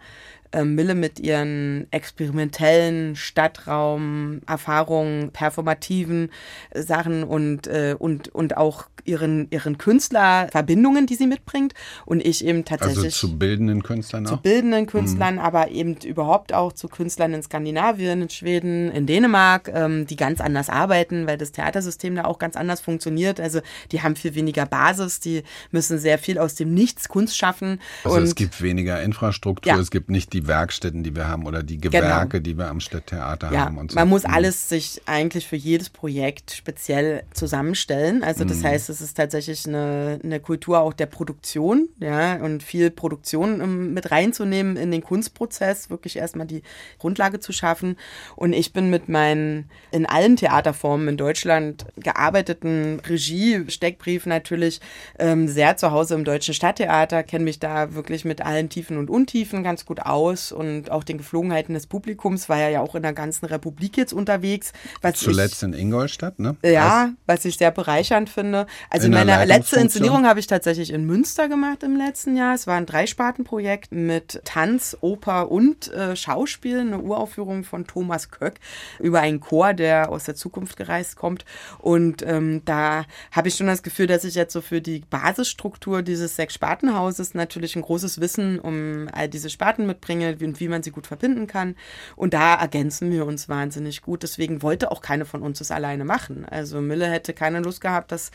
Äh, 0.52 0.64
Mille 0.64 0.96
mit 0.96 1.20
ihren 1.20 1.86
experimentellen 1.92 3.16
Stadtraum, 3.16 4.42
Erfahrungen, 4.48 5.32
performativen 5.32 6.32
äh, 6.72 6.82
Sachen 6.82 7.24
und, 7.24 7.68
äh, 7.68 7.96
und, 7.98 8.30
und 8.30 8.58
auch 8.58 8.86
ihren, 9.06 9.48
ihren 9.52 9.78
Künstlerverbindungen, 9.78 11.06
die 11.08 11.16
sie 11.16 11.28
mitbringt. 11.28 11.74
Und 12.06 12.26
ich 12.26 12.46
eben 12.46 12.66
tatsächlich 12.66 13.06
Also 13.06 13.28
zu 13.28 13.38
bildenden 13.38 13.84
Künstlern 13.84 14.26
zu 14.26 14.36
auch? 14.36 14.40
bildenden 14.42 14.86
Künstlern, 14.88 15.40
aber 15.40 15.70
eben 15.72 15.96
überhaupt 15.98 16.54
auch 16.54 16.74
zu 16.74 16.88
Künstlern 16.88 17.34
in 17.34 17.44
Skandinavien, 17.44 18.22
in 18.24 18.30
Schweden, 18.30 18.92
in 18.92 19.06
Dänemark, 19.06 19.70
ähm, 19.74 20.06
die 20.08 20.16
ganz 20.16 20.42
anders 20.42 20.70
arbeiten, 20.70 21.28
weil 21.28 21.38
das 21.38 21.52
Theatersystem 21.52 22.16
da 22.16 22.26
auch 22.26 22.40
ganz 22.40 22.56
anders 22.56 22.82
funktioniert. 22.82 23.40
Also 23.40 23.62
die 23.92 24.02
haben 24.02 24.16
viel 24.16 24.36
weniger 24.36 24.66
Basis, 24.66 25.20
die 25.20 25.44
müssen 25.72 26.00
sehr 26.00 26.18
viel 26.18 26.38
aus 26.38 26.56
dem 26.56 26.74
Nichts 26.74 27.08
Kunst 27.08 27.38
schaffen. 27.38 27.80
Also 28.04 28.18
und 28.18 28.24
es 28.24 28.36
gibt 28.36 28.62
weniger 28.62 29.02
Infrastruktur, 29.02 29.74
Ja. 29.74 29.80
es 29.80 29.92
gibt 29.92 30.10
nicht 30.10 30.34
die 30.34 30.48
Werkstätten, 30.48 31.04
die 31.04 31.16
wir 31.16 31.28
haben 31.28 31.46
oder 31.46 31.64
die 31.64 31.78
Gewerke, 31.80 32.42
die 32.42 32.58
wir 32.58 32.68
am 32.70 32.80
Stadttheater 32.80 33.52
ja, 33.52 33.66
haben 33.66 33.78
und 33.78 33.92
so. 33.92 33.96
man 33.96 34.08
muss 34.10 34.24
Mhm. 34.24 34.34
alles 34.34 34.70
sich 34.70 35.02
eigentlich 35.06 35.48
für 35.48 35.56
jedes 35.56 35.90
Projekt 35.90 36.52
speziell 36.52 37.24
zusammenstellen. 37.34 38.24
Also 38.24 38.44
das 38.44 38.64
heißt, 38.64 38.89
es 38.90 39.02
ist 39.02 39.16
tatsächlich 39.16 39.68
eine, 39.68 40.20
eine 40.24 40.40
Kultur 40.40 40.80
auch 40.80 40.94
der 40.94 41.06
Produktion, 41.06 41.90
ja, 42.00 42.36
und 42.38 42.64
viel 42.64 42.90
Produktion 42.90 43.62
ähm, 43.62 43.94
mit 43.94 44.12
reinzunehmen 44.12 44.78
in 44.78 44.92
den 44.92 45.04
Kunstprozess, 45.04 45.90
wirklich 45.90 46.18
erstmal 46.18 46.48
die 46.48 46.64
Grundlage 46.98 47.40
zu 47.40 47.52
schaffen. 47.52 47.98
Und 48.36 48.54
ich 48.54 48.74
bin 48.74 48.90
mit 48.90 49.10
meinen 49.10 49.70
in 49.92 50.06
allen 50.06 50.36
Theaterformen 50.36 51.10
in 51.10 51.18
Deutschland 51.18 51.86
gearbeiteten 51.98 53.02
Regie, 53.02 53.66
Steckbrief 53.68 54.26
natürlich 54.26 54.80
ähm, 55.18 55.48
sehr 55.48 55.78
zu 55.78 55.92
Hause 55.92 56.16
im 56.16 56.24
Deutschen 56.24 56.54
Stadttheater, 56.54 57.24
kenne 57.24 57.44
mich 57.44 57.60
da 57.60 57.94
wirklich 57.94 58.26
mit 58.26 58.42
allen 58.42 58.70
Tiefen 58.70 58.98
und 58.98 59.10
Untiefen 59.10 59.64
ganz 59.64 59.86
gut 59.86 60.00
aus 60.02 60.52
und 60.52 60.92
auch 60.92 61.04
den 61.04 61.18
Geflogenheiten 61.18 61.74
des 61.74 61.88
Publikums, 61.88 62.50
war 62.50 62.58
ja 62.58 62.70
ja 62.70 62.82
auch 62.82 62.96
in 62.96 63.04
der 63.04 63.14
ganzen 63.14 63.46
Republik 63.46 63.98
jetzt 63.98 64.14
unterwegs. 64.14 64.72
Zuletzt 65.14 65.64
in 65.64 65.74
Ingolstadt, 65.74 66.40
ne? 66.40 66.56
ich, 66.62 66.72
ja, 66.72 67.12
was 67.26 67.46
ich 67.46 67.58
sehr 67.58 67.72
bereichernd 67.72 68.30
finde. 68.30 68.68
Also 68.90 69.08
In 69.08 69.14
meine 69.14 69.46
letzte? 69.46 69.80
Inszenierung 69.80 70.26
habe 70.26 70.40
ich 70.40 70.48
tatsächlich 70.48 70.92
in 70.92 71.06
Münster 71.06 71.48
gemacht 71.48 71.84
im 71.84 71.96
letzten 71.96 72.36
Jahr. 72.36 72.56
Es 72.56 72.68
war 72.68 72.76
ein 72.76 72.86
Dreispartenprojekt 72.86 73.92
mit 73.92 74.42
Tanz, 74.46 74.98
Oper 75.02 75.52
und 75.52 75.92
äh, 75.94 76.16
Schauspiel, 76.16 76.80
eine 76.80 77.00
Uraufführung 77.00 77.64
von 77.64 77.86
Thomas 77.86 78.32
Köck 78.32 78.56
über 79.00 79.22
einen 79.22 79.40
Chor, 79.40 79.74
der 79.74 80.10
aus 80.10 80.24
der 80.26 80.36
Zukunft 80.36 80.78
gereist 80.78 81.16
kommt. 81.16 81.46
Und 81.78 82.22
ähm, 82.24 82.62
da 82.66 83.06
habe 83.32 83.48
ich 83.48 83.56
schon 83.56 83.68
das 83.68 83.84
Gefühl, 83.84 84.08
dass 84.08 84.24
ich 84.24 84.36
jetzt 84.36 84.54
so 84.54 84.62
für 84.62 84.82
die 84.82 85.04
Basisstruktur 85.10 86.02
dieses 86.02 86.36
Sechs-Spartenhauses 86.36 87.34
natürlich 87.34 87.76
ein 87.76 87.82
großes 87.82 88.20
Wissen 88.20 88.60
um 88.60 89.08
all 89.12 89.30
diese 89.30 89.50
Sparten 89.50 89.86
mitbringe 89.86 90.38
und 90.42 90.60
wie 90.60 90.68
man 90.68 90.84
sie 90.84 90.92
gut 90.92 91.08
verbinden 91.08 91.48
kann. 91.48 91.76
Und 92.16 92.34
da 92.34 92.56
ergänzen 92.56 93.12
wir 93.12 93.26
uns 93.26 93.50
wahnsinnig 93.50 94.02
gut. 94.02 94.24
Deswegen 94.24 94.62
wollte 94.62 94.92
auch 94.92 95.02
keine 95.02 95.26
von 95.26 95.42
uns 95.42 95.62
es 95.62 95.72
alleine 95.72 96.06
machen. 96.06 96.46
Also 96.46 96.82
Mille 96.82 97.08
hätte 97.10 97.34
keine 97.34 97.60
Lust 97.60 97.82
gehabt, 97.82 98.12
das 98.12 98.32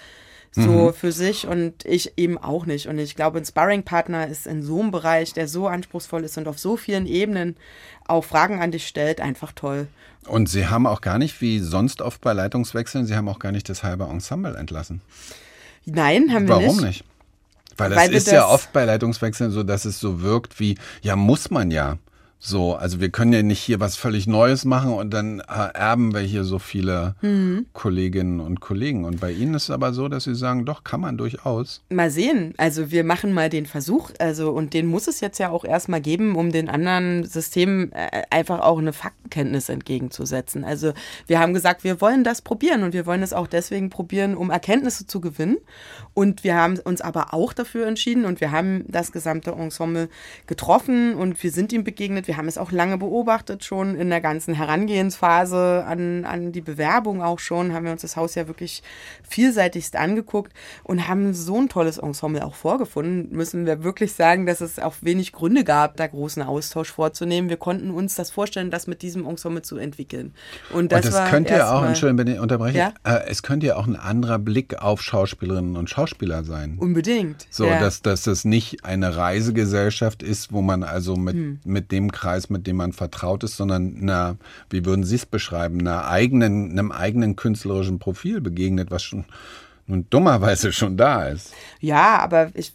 so 0.55 0.92
für 0.92 1.11
sich 1.11 1.46
und 1.48 1.84
ich 1.84 2.12
eben 2.16 2.38
auch 2.38 2.64
nicht. 2.64 2.86
Und 2.86 2.98
ich 2.98 3.16
glaube, 3.16 3.38
ein 3.38 3.44
Sparring-Partner 3.44 4.28
ist 4.28 4.46
in 4.46 4.62
so 4.62 4.80
einem 4.80 4.92
Bereich, 4.92 5.32
der 5.32 5.48
so 5.48 5.66
anspruchsvoll 5.66 6.24
ist 6.24 6.38
und 6.38 6.46
auf 6.46 6.59
so 6.59 6.76
vielen 6.76 7.07
Ebenen 7.07 7.57
auch 8.07 8.24
Fragen 8.24 8.62
an 8.62 8.70
dich 8.70 8.86
stellt, 8.86 9.20
einfach 9.20 9.52
toll. 9.52 9.88
Und 10.26 10.48
Sie 10.48 10.68
haben 10.68 10.86
auch 10.86 11.00
gar 11.00 11.18
nicht, 11.18 11.40
wie 11.40 11.59
sonst 11.59 12.00
oft 12.00 12.20
bei 12.20 12.32
Leitungswechseln, 12.32 13.07
Sie 13.07 13.16
haben 13.16 13.28
auch 13.28 13.40
gar 13.40 13.52
nicht 13.52 13.68
das 13.68 13.82
halbe 13.82 14.05
Ensemble 14.05 14.57
entlassen. 14.57 15.00
Nein, 15.86 16.32
haben 16.32 16.46
wir 16.46 16.55
Warum 16.55 16.76
nicht. 16.76 16.84
nicht? 16.84 17.05
Weil 17.76 17.90
das 17.90 17.98
Weil 17.98 18.14
ist 18.14 18.30
ja 18.30 18.46
oft 18.46 18.72
bei 18.72 18.84
Leitungswechseln 18.84 19.50
so, 19.50 19.64
dass 19.64 19.84
es 19.84 19.98
so 19.98 20.22
wirkt 20.22 20.61
wie, 20.61 20.78
ja, 21.02 21.16
muss 21.16 21.50
man 21.50 21.70
ja. 21.70 21.98
So, 22.39 22.74
also 22.74 23.01
wir 23.01 23.09
können 23.09 23.32
ja 23.32 23.43
nicht 23.43 23.61
hier 23.61 23.80
was 23.80 23.97
völlig 23.97 24.26
Neues 24.26 24.66
machen 24.66 24.93
und 24.93 25.11
dann 25.14 25.41
erben 25.41 26.12
wir 26.12 26.20
hier 26.20 26.45
so 26.45 26.59
viele 26.59 27.14
Mhm. 27.22 27.66
Kolleginnen 27.72 28.41
und 28.41 28.61
Kollegen. 28.61 29.05
Und 29.05 29.20
bei 29.20 29.32
Ihnen 29.32 29.55
ist 29.55 29.64
es 29.64 29.70
aber 29.70 29.95
so, 29.95 30.09
dass 30.09 30.24
Sie 30.24 30.35
sagen, 30.35 30.66
doch, 30.66 30.85
kann 30.85 31.01
man 31.01 31.16
durchaus. 31.16 31.82
Mal 31.89 32.11
sehen. 32.11 32.53
Also 32.59 32.91
wir 32.91 33.03
machen 33.05 33.32
mal 33.32 33.49
den 33.49 33.64
Versuch. 33.66 34.11
Also 34.18 34.51
und 34.51 34.74
den 34.74 34.87
muss 34.87 35.09
es 35.09 35.20
jetzt 35.20 35.39
ja 35.39 35.49
auch 35.51 35.64
erstmal 35.64 36.01
geben, 36.03 36.37
um 36.37 36.53
den 36.53 36.68
anderen 36.68 37.24
Systemen 37.24 37.93
äh, 37.93 38.22
einfach 38.30 38.61
auch 38.61 38.78
eine 38.78 38.93
Faktenkenntnis 38.93 39.68
entgegenzusetzen. 39.68 40.64
Also 40.64 40.93
wir 41.26 41.41
haben 41.41 41.55
gesagt, 41.55 41.82
wir 41.82 42.01
wollen 42.01 42.24
das 42.24 42.43
probieren 42.43 42.82
und 42.82 42.93
wir 42.93 43.07
wollen 43.07 43.22
es 43.22 43.32
auch 43.32 43.47
deswegen 43.47 43.89
probieren, 43.91 44.37
um 44.37 44.51
Erkenntnisse 44.51 45.07
zu 45.07 45.20
gewinnen. 45.20 45.57
Und 46.12 46.45
wir 46.45 46.57
haben 46.57 46.78
uns 46.78 47.01
aber 47.01 47.32
auch 47.32 47.53
dafür 47.53 47.87
entschieden 47.87 48.24
und 48.24 48.41
wir 48.41 48.51
haben 48.51 48.85
das 48.89 49.12
gesamte 49.12 49.53
Ensemble 49.53 50.09
getroffen 50.47 51.14
und 51.14 51.43
wir 51.43 51.51
sind 51.51 51.72
ihm 51.72 51.85
begegnet. 51.85 52.28
Wir 52.28 52.34
haben 52.37 52.49
es 52.49 52.59
auch 52.59 52.72
lange 52.72 52.99
beobachtet 52.99 53.64
schon 53.64 53.95
in 53.97 54.11
der 54.11 54.20
ganzen 54.20 54.55
Herangehensphase 54.55 55.85
an, 55.87 56.24
an 56.24 56.53
die 56.53 56.61
Bewerbung 56.61 57.22
auch 57.22 57.39
schon, 57.39 57.72
haben 57.72 57.85
wir 57.85 57.93
uns 57.93 58.03
das 58.03 58.16
Haus 58.16 58.35
ja 58.35 58.47
wirklich 58.47 58.82
vielseitigst 59.28 59.97
angeguckt 59.97 60.53
und 60.82 61.09
haben 61.09 61.35
so 61.35 61.61
ein 61.61 61.68
tolles 61.68 61.99
Ensemble 61.99 62.45
auch 62.45 62.55
vorgefunden. 62.55 63.28
Müssen 63.37 63.66
wir 63.66 63.82
wirklich 63.85 64.12
sagen, 64.12 64.47
dass 64.47 64.61
es 64.61 64.78
auch 64.78 64.95
wenig 65.01 65.32
Gründe 65.32 65.64
gab, 65.64 65.97
da 65.97 66.07
großen 66.07 66.43
Austausch 66.43 66.91
vorzunehmen. 66.93 67.49
Wir 67.49 67.57
konnten 67.57 67.91
uns 67.91 68.14
das 68.14 68.30
vorstellen, 68.30 68.70
das 68.70 68.87
mit 68.87 69.03
diesem 69.03 69.26
Ensemble 69.26 69.62
zu 69.62 69.76
entwickeln. 69.76 70.35
Und 70.72 70.93
das, 70.93 71.07
und 71.07 71.14
das 71.14 71.30
könnte 71.30 71.55
ja 71.55 71.72
auch, 71.72 71.85
Entschuldigung, 71.85 72.26
wenn 72.26 72.35
ich 72.35 72.41
unterbreche, 72.41 72.78
Ja? 72.78 72.93
äh, 73.05 73.20
es 73.28 73.43
könnte 73.43 73.66
ja 73.66 73.76
auch 73.76 73.87
ein 73.87 73.97
anderer 73.97 74.39
Blick 74.39 74.82
auf 74.82 75.03
Schauspielerinnen 75.03 75.76
und 75.76 75.91
Schauspieler 75.91 76.45
sein. 76.45 76.76
Unbedingt. 76.78 77.47
So, 77.51 77.66
ja. 77.66 77.80
dass, 77.80 78.03
dass 78.03 78.22
das 78.22 78.45
nicht 78.45 78.85
eine 78.85 79.16
Reisegesellschaft 79.16 80.22
ist, 80.22 80.53
wo 80.53 80.62
man 80.62 80.82
also 80.82 81.16
mit, 81.16 81.35
Hm. 81.35 81.61
mit 81.64 81.91
dem 81.93 82.12
Kreis, 82.14 82.48
mit 82.48 82.66
dem 82.66 82.76
man 82.76 82.92
vertraut 82.92 83.44
ist, 83.44 83.56
sondern 83.56 83.96
einer, 84.00 84.36
wie 84.70 84.84
würden 84.86 85.04
Sie 85.04 85.16
es 85.16 85.26
beschreiben, 85.26 85.80
einer 85.80 86.06
eigenen, 86.06 86.70
einem 86.70 86.92
eigenen 86.92 87.36
künstlerischen 87.36 87.98
Profil 87.98 88.40
begegnet, 88.40 88.90
was 88.90 89.02
schon 89.02 89.26
nun 89.87 90.07
dummerweise 90.09 90.72
schon 90.72 90.97
da 90.97 91.28
ist. 91.28 91.53
Ja, 91.78 92.18
aber 92.18 92.51
ich, 92.55 92.72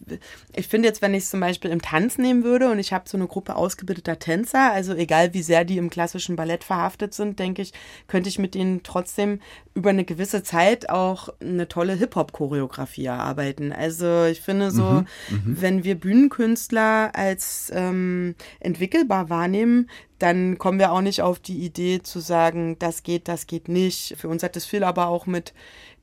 ich 0.55 0.67
finde 0.67 0.87
jetzt, 0.87 1.01
wenn 1.01 1.15
ich 1.15 1.23
es 1.23 1.31
zum 1.31 1.39
Beispiel 1.39 1.71
im 1.71 1.81
Tanz 1.81 2.19
nehmen 2.19 2.43
würde 2.43 2.69
und 2.69 2.77
ich 2.77 2.93
habe 2.93 3.09
so 3.09 3.17
eine 3.17 3.25
Gruppe 3.25 3.55
ausgebildeter 3.55 4.19
Tänzer, 4.19 4.71
also 4.71 4.93
egal 4.93 5.33
wie 5.33 5.41
sehr 5.41 5.65
die 5.65 5.77
im 5.77 5.89
klassischen 5.89 6.35
Ballett 6.35 6.63
verhaftet 6.63 7.15
sind, 7.15 7.39
denke 7.39 7.63
ich, 7.63 7.73
könnte 8.07 8.29
ich 8.29 8.37
mit 8.37 8.55
ihnen 8.55 8.83
trotzdem 8.83 9.39
über 9.73 9.89
eine 9.89 10.05
gewisse 10.05 10.43
Zeit 10.43 10.89
auch 10.89 11.29
eine 11.41 11.67
tolle 11.67 11.93
Hip-Hop-Choreografie 11.93 13.05
erarbeiten. 13.05 13.71
Also 13.71 14.25
ich 14.25 14.41
finde 14.41 14.69
so, 14.69 14.83
mhm, 14.83 15.05
mhm. 15.29 15.61
wenn 15.61 15.83
wir 15.83 15.95
Bühnenkünstler 15.95 17.11
als 17.15 17.71
ähm, 17.73 18.35
entwickelbar 18.59 19.31
wahrnehmen, 19.31 19.89
dann 20.19 20.57
kommen 20.57 20.79
wir 20.79 20.91
auch 20.91 21.01
nicht 21.01 21.21
auf 21.21 21.39
die 21.39 21.65
Idee 21.65 22.01
zu 22.03 22.19
sagen, 22.19 22.77
das 22.77 23.03
geht, 23.03 23.27
das 23.27 23.47
geht 23.47 23.67
nicht. 23.69 24.15
Für 24.17 24.27
uns 24.27 24.43
hat 24.43 24.55
das 24.55 24.65
viel 24.65 24.83
aber 24.83 25.07
auch 25.07 25.25
mit 25.25 25.53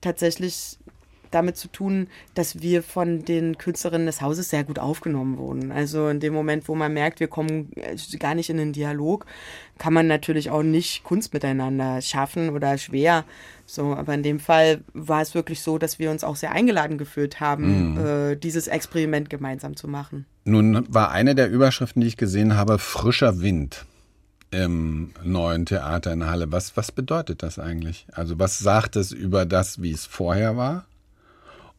tatsächlich 0.01 0.79
damit 1.31 1.57
zu 1.57 1.69
tun, 1.69 2.09
dass 2.35 2.61
wir 2.61 2.83
von 2.83 3.25
den 3.25 3.59
Künstlerinnen 3.59 4.07
des 4.07 4.21
Hauses 4.21 4.51
sehr 4.51 4.65
gut 4.65 4.79
aufgenommen 4.79 5.39
wurden. 5.39 5.73
Also 5.73 6.09
in 6.09 6.21
dem 6.21 6.35
Moment, 6.35 6.69
wo 6.69 6.75
man 6.75 6.93
merkt, 6.93 7.21
wir 7.21 7.29
kommen 7.29 7.71
äh, 7.77 7.97
gar 8.19 8.35
nicht 8.35 8.51
in 8.51 8.57
den 8.57 8.73
Dialog, 8.73 9.27
kann 9.79 9.93
man 9.93 10.07
natürlich 10.07 10.51
auch 10.51 10.63
nicht 10.63 11.05
Kunst 11.05 11.35
miteinander 11.35 12.01
schaffen 12.01 12.51
oder 12.51 12.79
schwer. 12.79 13.25
So, 13.67 13.95
aber 13.95 14.15
in 14.15 14.23
dem 14.23 14.41
Fall 14.41 14.83
war 14.95 15.21
es 15.21 15.35
wirklich 15.35 15.61
so, 15.61 15.77
dass 15.79 15.99
wir 15.99 16.11
uns 16.11 16.25
auch 16.25 16.37
sehr 16.37 16.53
eingeladen 16.53 16.99
gefühlt 16.99 17.41
haben, 17.41 17.95
mhm. 17.95 18.07
äh, 18.07 18.37
dieses 18.37 18.69
Experiment 18.69 19.29
gemeinsam 19.29 19.77
zu 19.77 19.89
machen. 19.89 20.25
Nun 20.45 20.87
war 20.89 21.11
eine 21.11 21.35
der 21.35 21.51
Überschriften, 21.51 22.01
die 22.01 22.09
ich 22.09 22.17
gesehen 22.17 22.57
habe, 22.57 22.79
frischer 22.79 23.41
Wind 23.41 23.85
im 24.51 25.11
neuen 25.25 25.67
Theater 25.67 26.13
in 26.13 26.27
Halle. 26.27 26.51
Was, 26.53 26.77
was 26.77 26.93
bedeutet 26.93 27.43
das 27.43 27.59
eigentlich? 27.59 28.07
Also 28.13 28.39
was 28.39 28.59
sagt 28.59 28.97
es 28.97 29.13
über 29.13 29.45
das, 29.45 29.83
wie 29.83 29.91
es 29.91 30.07
vorher 30.07 30.57
war? 30.57 30.87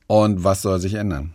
Und 0.08 0.44
was 0.44 0.62
soll 0.62 0.80
sich 0.80 0.94
ändern? 0.96 1.32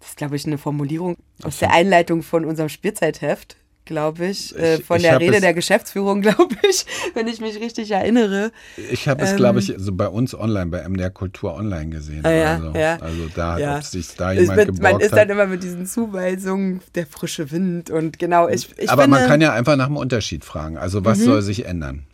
Das 0.00 0.10
ist, 0.10 0.16
glaube 0.16 0.36
ich, 0.36 0.46
eine 0.46 0.58
Formulierung 0.58 1.16
aus 1.42 1.58
der 1.58 1.72
Einleitung 1.72 2.22
von 2.22 2.44
unserem 2.44 2.68
Spielzeitheft, 2.68 3.56
glaube 3.84 4.26
ich. 4.26 4.56
Äh, 4.56 4.78
von 4.78 4.96
ich 4.98 5.02
der 5.02 5.18
Rede 5.20 5.40
der 5.40 5.52
Geschäftsführung, 5.54 6.20
glaube 6.22 6.54
ich, 6.68 6.86
wenn 7.14 7.26
ich 7.26 7.40
mich 7.40 7.58
richtig 7.60 7.90
erinnere. 7.90 8.52
Ich 8.90 9.08
habe 9.08 9.22
es, 9.24 9.36
glaube 9.36 9.58
ich, 9.58 9.72
also 9.74 9.92
bei 9.92 10.08
uns 10.08 10.34
online, 10.34 10.66
bei 10.70 10.88
MDR 10.88 11.10
Kultur 11.10 11.54
online 11.54 11.90
gesehen. 11.90 12.24
Ah, 12.24 12.30
ja, 12.30 12.54
also, 12.54 12.72
ja. 12.78 12.96
also 13.00 13.28
da, 13.34 13.58
ja. 13.58 13.76
ob 13.76 13.82
sich 13.82 14.14
da 14.16 14.32
jemand 14.32 14.58
geborgt 14.58 14.82
Man 14.82 15.00
ist 15.00 15.12
hat. 15.12 15.18
dann 15.18 15.30
immer 15.30 15.46
mit 15.46 15.62
diesen 15.62 15.84
Zuweisungen, 15.84 16.80
der 16.94 17.06
frische 17.06 17.50
Wind 17.50 17.90
und 17.90 18.18
genau. 18.18 18.48
Ich, 18.48 18.68
ich 18.78 18.88
Aber 18.90 19.02
finde, 19.02 19.18
man 19.18 19.28
kann 19.28 19.40
ja 19.40 19.52
einfach 19.52 19.76
nach 19.76 19.86
dem 19.88 19.96
Unterschied 19.96 20.44
fragen. 20.44 20.76
Also 20.78 21.04
was 21.04 21.18
Mhm. 21.18 21.24
soll 21.24 21.42
sich 21.42 21.66
ändern? 21.66 22.04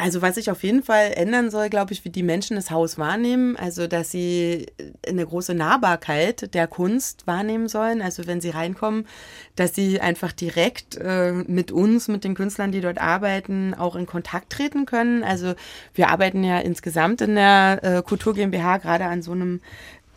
Also 0.00 0.22
was 0.22 0.36
sich 0.36 0.50
auf 0.50 0.62
jeden 0.62 0.82
Fall 0.82 1.12
ändern 1.14 1.50
soll, 1.50 1.68
glaube 1.68 1.92
ich, 1.92 2.04
wie 2.06 2.10
die 2.10 2.22
Menschen 2.22 2.56
das 2.56 2.70
Haus 2.70 2.96
wahrnehmen. 2.96 3.56
Also 3.56 3.86
dass 3.86 4.10
sie 4.10 4.66
eine 5.06 5.26
große 5.26 5.54
Nahbarkeit 5.54 6.54
der 6.54 6.66
Kunst 6.66 7.26
wahrnehmen 7.26 7.68
sollen. 7.68 8.00
Also 8.00 8.26
wenn 8.26 8.40
sie 8.40 8.48
reinkommen, 8.48 9.06
dass 9.56 9.74
sie 9.74 10.00
einfach 10.00 10.32
direkt 10.32 10.96
äh, 10.96 11.32
mit 11.32 11.70
uns, 11.70 12.08
mit 12.08 12.24
den 12.24 12.34
Künstlern, 12.34 12.72
die 12.72 12.80
dort 12.80 12.98
arbeiten, 12.98 13.74
auch 13.74 13.94
in 13.94 14.06
Kontakt 14.06 14.50
treten 14.50 14.86
können. 14.86 15.22
Also 15.22 15.54
wir 15.92 16.08
arbeiten 16.08 16.42
ja 16.44 16.58
insgesamt 16.60 17.20
in 17.20 17.34
der 17.34 17.80
äh, 17.82 18.02
Kultur 18.02 18.34
GmbH 18.34 18.78
gerade 18.78 19.04
an 19.04 19.20
so 19.20 19.32
einem 19.32 19.60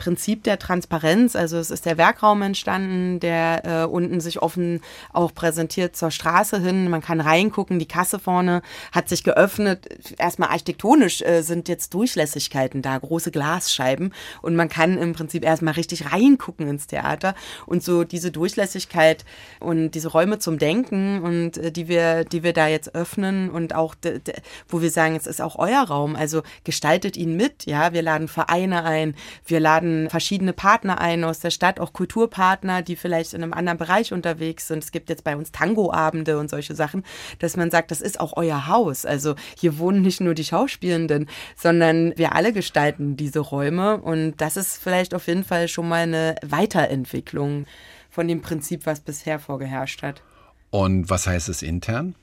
Prinzip 0.03 0.43
der 0.43 0.59
Transparenz. 0.59 1.33
Also 1.33 1.57
es 1.57 1.71
ist 1.71 1.85
der 1.85 1.97
Werkraum 1.97 2.41
entstanden, 2.41 3.21
der 3.21 3.83
äh, 3.83 3.85
unten 3.85 4.19
sich 4.19 4.41
offen 4.41 4.81
auch 5.13 5.33
präsentiert 5.33 5.95
zur 5.95 6.11
Straße 6.11 6.59
hin. 6.59 6.89
Man 6.89 6.99
kann 6.99 7.21
reingucken, 7.21 7.79
die 7.79 7.87
Kasse 7.87 8.19
vorne 8.19 8.63
hat 8.91 9.07
sich 9.07 9.23
geöffnet. 9.23 9.87
Erstmal 10.17 10.49
architektonisch 10.49 11.21
äh, 11.21 11.41
sind 11.41 11.69
jetzt 11.69 11.93
Durchlässigkeiten 11.93 12.81
da, 12.81 12.97
große 12.97 13.31
Glasscheiben. 13.31 14.13
Und 14.41 14.57
man 14.57 14.67
kann 14.67 14.97
im 14.97 15.13
Prinzip 15.13 15.45
erstmal 15.45 15.75
richtig 15.75 16.11
reingucken 16.11 16.67
ins 16.67 16.87
Theater. 16.87 17.33
Und 17.65 17.81
so 17.81 18.03
diese 18.03 18.29
Durchlässigkeit 18.29 19.23
und 19.61 19.91
diese 19.91 20.09
Räume 20.09 20.39
zum 20.39 20.57
Denken 20.59 21.21
und 21.21 21.57
äh, 21.57 21.71
die 21.71 21.87
wir, 21.87 22.25
die 22.25 22.43
wir 22.43 22.51
da 22.51 22.67
jetzt 22.67 22.93
öffnen 22.93 23.49
und 23.49 23.73
auch, 23.73 23.95
wo 24.67 24.81
wir 24.81 24.91
sagen, 24.91 25.15
es 25.15 25.27
ist 25.27 25.41
auch 25.41 25.57
euer 25.57 25.83
Raum. 25.83 26.17
Also 26.17 26.43
gestaltet 26.65 27.15
ihn 27.15 27.37
mit. 27.37 27.65
Ja, 27.65 27.93
wir 27.93 28.01
laden 28.01 28.27
Vereine 28.27 28.83
ein, 28.83 29.15
wir 29.45 29.61
laden 29.61 29.92
verschiedene 30.09 30.53
Partner 30.53 30.99
ein 30.99 31.23
aus 31.23 31.39
der 31.39 31.51
Stadt, 31.51 31.79
auch 31.79 31.93
Kulturpartner, 31.93 32.81
die 32.81 32.95
vielleicht 32.95 33.33
in 33.33 33.43
einem 33.43 33.53
anderen 33.53 33.77
Bereich 33.77 34.13
unterwegs 34.13 34.67
sind. 34.67 34.83
Es 34.83 34.91
gibt 34.91 35.09
jetzt 35.09 35.23
bei 35.23 35.35
uns 35.35 35.51
Tangoabende 35.51 36.37
und 36.37 36.49
solche 36.49 36.75
Sachen, 36.75 37.03
dass 37.39 37.57
man 37.57 37.71
sagt, 37.71 37.91
das 37.91 38.01
ist 38.01 38.19
auch 38.19 38.33
euer 38.35 38.67
Haus. 38.67 39.05
Also 39.05 39.35
hier 39.57 39.77
wohnen 39.77 40.01
nicht 40.01 40.21
nur 40.21 40.33
die 40.33 40.43
Schauspielenden, 40.43 41.27
sondern 41.55 42.13
wir 42.17 42.35
alle 42.35 42.53
gestalten 42.53 43.17
diese 43.17 43.39
Räume 43.39 43.97
und 43.97 44.35
das 44.37 44.57
ist 44.57 44.77
vielleicht 44.77 45.13
auf 45.13 45.27
jeden 45.27 45.43
Fall 45.43 45.67
schon 45.67 45.87
mal 45.87 46.03
eine 46.03 46.35
Weiterentwicklung 46.45 47.65
von 48.09 48.27
dem 48.27 48.41
Prinzip, 48.41 48.85
was 48.85 48.99
bisher 48.99 49.39
vorgeherrscht 49.39 50.03
hat. 50.03 50.21
Und 50.69 51.09
was 51.09 51.27
heißt 51.27 51.49
es 51.49 51.61
intern? 51.61 52.15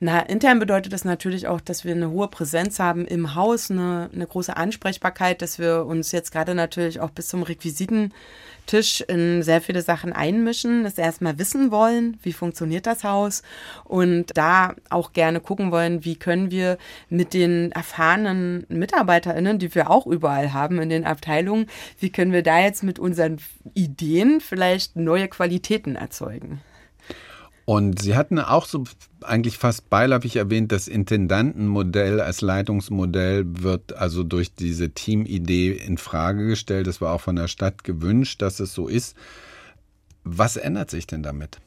Na, 0.00 0.20
intern 0.20 0.60
bedeutet 0.60 0.92
das 0.92 1.04
natürlich 1.04 1.48
auch, 1.48 1.60
dass 1.60 1.84
wir 1.84 1.92
eine 1.92 2.10
hohe 2.10 2.28
Präsenz 2.28 2.78
haben 2.78 3.04
im 3.04 3.34
Haus, 3.34 3.68
eine, 3.68 4.08
eine 4.14 4.28
große 4.28 4.56
Ansprechbarkeit, 4.56 5.42
dass 5.42 5.58
wir 5.58 5.86
uns 5.86 6.12
jetzt 6.12 6.30
gerade 6.30 6.54
natürlich 6.54 7.00
auch 7.00 7.10
bis 7.10 7.26
zum 7.26 7.42
Requisitentisch 7.42 9.00
in 9.08 9.42
sehr 9.42 9.60
viele 9.60 9.82
Sachen 9.82 10.12
einmischen, 10.12 10.84
dass 10.84 10.98
wir 10.98 11.02
erstmal 11.02 11.40
wissen 11.40 11.72
wollen, 11.72 12.16
wie 12.22 12.32
funktioniert 12.32 12.86
das 12.86 13.02
Haus 13.02 13.42
und 13.82 14.26
da 14.36 14.76
auch 14.88 15.12
gerne 15.14 15.40
gucken 15.40 15.72
wollen, 15.72 16.04
wie 16.04 16.14
können 16.14 16.52
wir 16.52 16.78
mit 17.08 17.34
den 17.34 17.72
erfahrenen 17.72 18.66
MitarbeiterInnen, 18.68 19.58
die 19.58 19.74
wir 19.74 19.90
auch 19.90 20.06
überall 20.06 20.52
haben 20.52 20.80
in 20.80 20.90
den 20.90 21.06
Abteilungen, 21.06 21.66
wie 21.98 22.10
können 22.10 22.30
wir 22.30 22.44
da 22.44 22.60
jetzt 22.60 22.84
mit 22.84 23.00
unseren 23.00 23.38
Ideen 23.74 24.40
vielleicht 24.40 24.94
neue 24.94 25.26
Qualitäten 25.26 25.96
erzeugen. 25.96 26.60
Und 27.68 28.00
Sie 28.00 28.16
hatten 28.16 28.38
auch 28.38 28.64
so 28.64 28.84
eigentlich 29.20 29.58
fast 29.58 29.90
beiläufig 29.90 30.36
erwähnt, 30.36 30.72
das 30.72 30.88
Intendantenmodell 30.88 32.18
als 32.18 32.40
Leitungsmodell 32.40 33.44
wird 33.46 33.94
also 33.94 34.22
durch 34.22 34.54
diese 34.54 34.88
Teamidee 34.88 35.72
in 35.72 35.98
Frage 35.98 36.46
gestellt. 36.46 36.86
Es 36.86 37.02
war 37.02 37.12
auch 37.12 37.20
von 37.20 37.36
der 37.36 37.46
Stadt 37.46 37.84
gewünscht, 37.84 38.40
dass 38.40 38.58
es 38.58 38.72
so 38.72 38.88
ist. 38.88 39.18
Was 40.24 40.56
ändert 40.56 40.88
sich 40.88 41.06
denn 41.06 41.22
damit? 41.22 41.58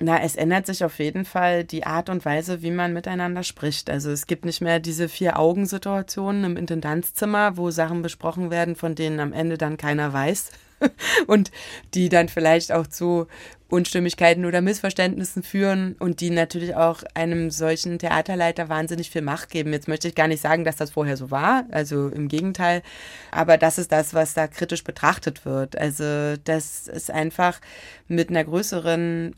Na, 0.00 0.20
es 0.20 0.34
ändert 0.34 0.66
sich 0.66 0.82
auf 0.82 0.98
jeden 0.98 1.24
Fall 1.24 1.62
die 1.62 1.86
Art 1.86 2.08
und 2.08 2.24
Weise, 2.24 2.62
wie 2.62 2.72
man 2.72 2.92
miteinander 2.92 3.44
spricht. 3.44 3.90
Also 3.90 4.10
es 4.10 4.26
gibt 4.26 4.44
nicht 4.44 4.60
mehr 4.60 4.80
diese 4.80 5.08
Vier-Augen-Situationen 5.08 6.42
im 6.42 6.56
Intendanzzimmer, 6.56 7.56
wo 7.56 7.70
Sachen 7.70 8.02
besprochen 8.02 8.50
werden, 8.50 8.74
von 8.74 8.96
denen 8.96 9.20
am 9.20 9.32
Ende 9.32 9.58
dann 9.58 9.76
keiner 9.76 10.12
weiß 10.12 10.50
und 11.28 11.52
die 11.94 12.08
dann 12.08 12.28
vielleicht 12.28 12.72
auch 12.72 12.88
zu 12.88 13.28
Unstimmigkeiten 13.68 14.46
oder 14.46 14.62
Missverständnissen 14.62 15.42
führen 15.42 15.94
und 15.98 16.20
die 16.20 16.30
natürlich 16.30 16.74
auch 16.74 17.02
einem 17.14 17.50
solchen 17.50 17.98
Theaterleiter 17.98 18.68
wahnsinnig 18.68 19.10
viel 19.10 19.22
Macht 19.22 19.50
geben. 19.50 19.72
Jetzt 19.72 19.88
möchte 19.88 20.08
ich 20.08 20.14
gar 20.14 20.28
nicht 20.28 20.40
sagen, 20.40 20.64
dass 20.64 20.76
das 20.76 20.90
vorher 20.90 21.16
so 21.16 21.30
war, 21.30 21.64
also 21.70 22.08
im 22.08 22.28
Gegenteil, 22.28 22.82
aber 23.30 23.58
das 23.58 23.78
ist 23.78 23.92
das, 23.92 24.14
was 24.14 24.32
da 24.32 24.46
kritisch 24.46 24.84
betrachtet 24.84 25.44
wird. 25.44 25.76
Also 25.76 26.36
das 26.44 26.88
ist 26.88 27.10
einfach 27.10 27.60
mit 28.06 28.30
einer 28.30 28.44
größeren 28.44 29.34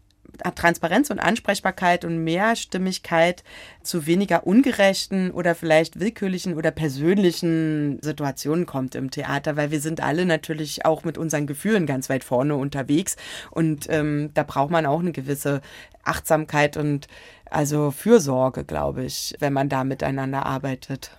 Transparenz 0.55 1.11
und 1.11 1.19
Ansprechbarkeit 1.19 2.05
und 2.05 2.25
Mehrstimmigkeit 2.25 3.45
zu 3.83 4.07
weniger 4.07 4.47
ungerechten 4.47 5.31
oder 5.31 5.55
vielleicht 5.55 6.01
willkürlichen 6.01 6.57
oder 6.57 6.71
persönlichen 6.71 7.99
Situationen 8.03 8.67
kommt 8.67 8.95
im 8.95 9.11
Theater, 9.11 9.57
weil 9.57 9.71
wir 9.71 9.81
sind 9.81 10.03
alle 10.03 10.27
natürlich 10.27 10.85
auch 10.85 11.05
mit 11.05 11.19
unseren 11.19 11.47
Gefühlen 11.47 11.87
ganz 11.87 12.09
weit 12.11 12.25
vorne 12.25 12.57
unterwegs 12.57 13.17
und 13.51 13.87
ähm, 13.91 14.31
da 14.35 14.43
braucht 14.43 14.71
man 14.71 14.87
auch 14.87 15.01
eine 15.01 15.13
gewisse 15.13 15.61
Achtsamkeit 16.05 16.77
und 16.77 17.07
also 17.51 17.91
Fürsorge, 17.91 18.65
glaube 18.65 19.05
ich, 19.05 19.35
wenn 19.41 19.53
man 19.53 19.69
da 19.69 19.85
miteinander 19.85 20.47
arbeitet. 20.47 21.11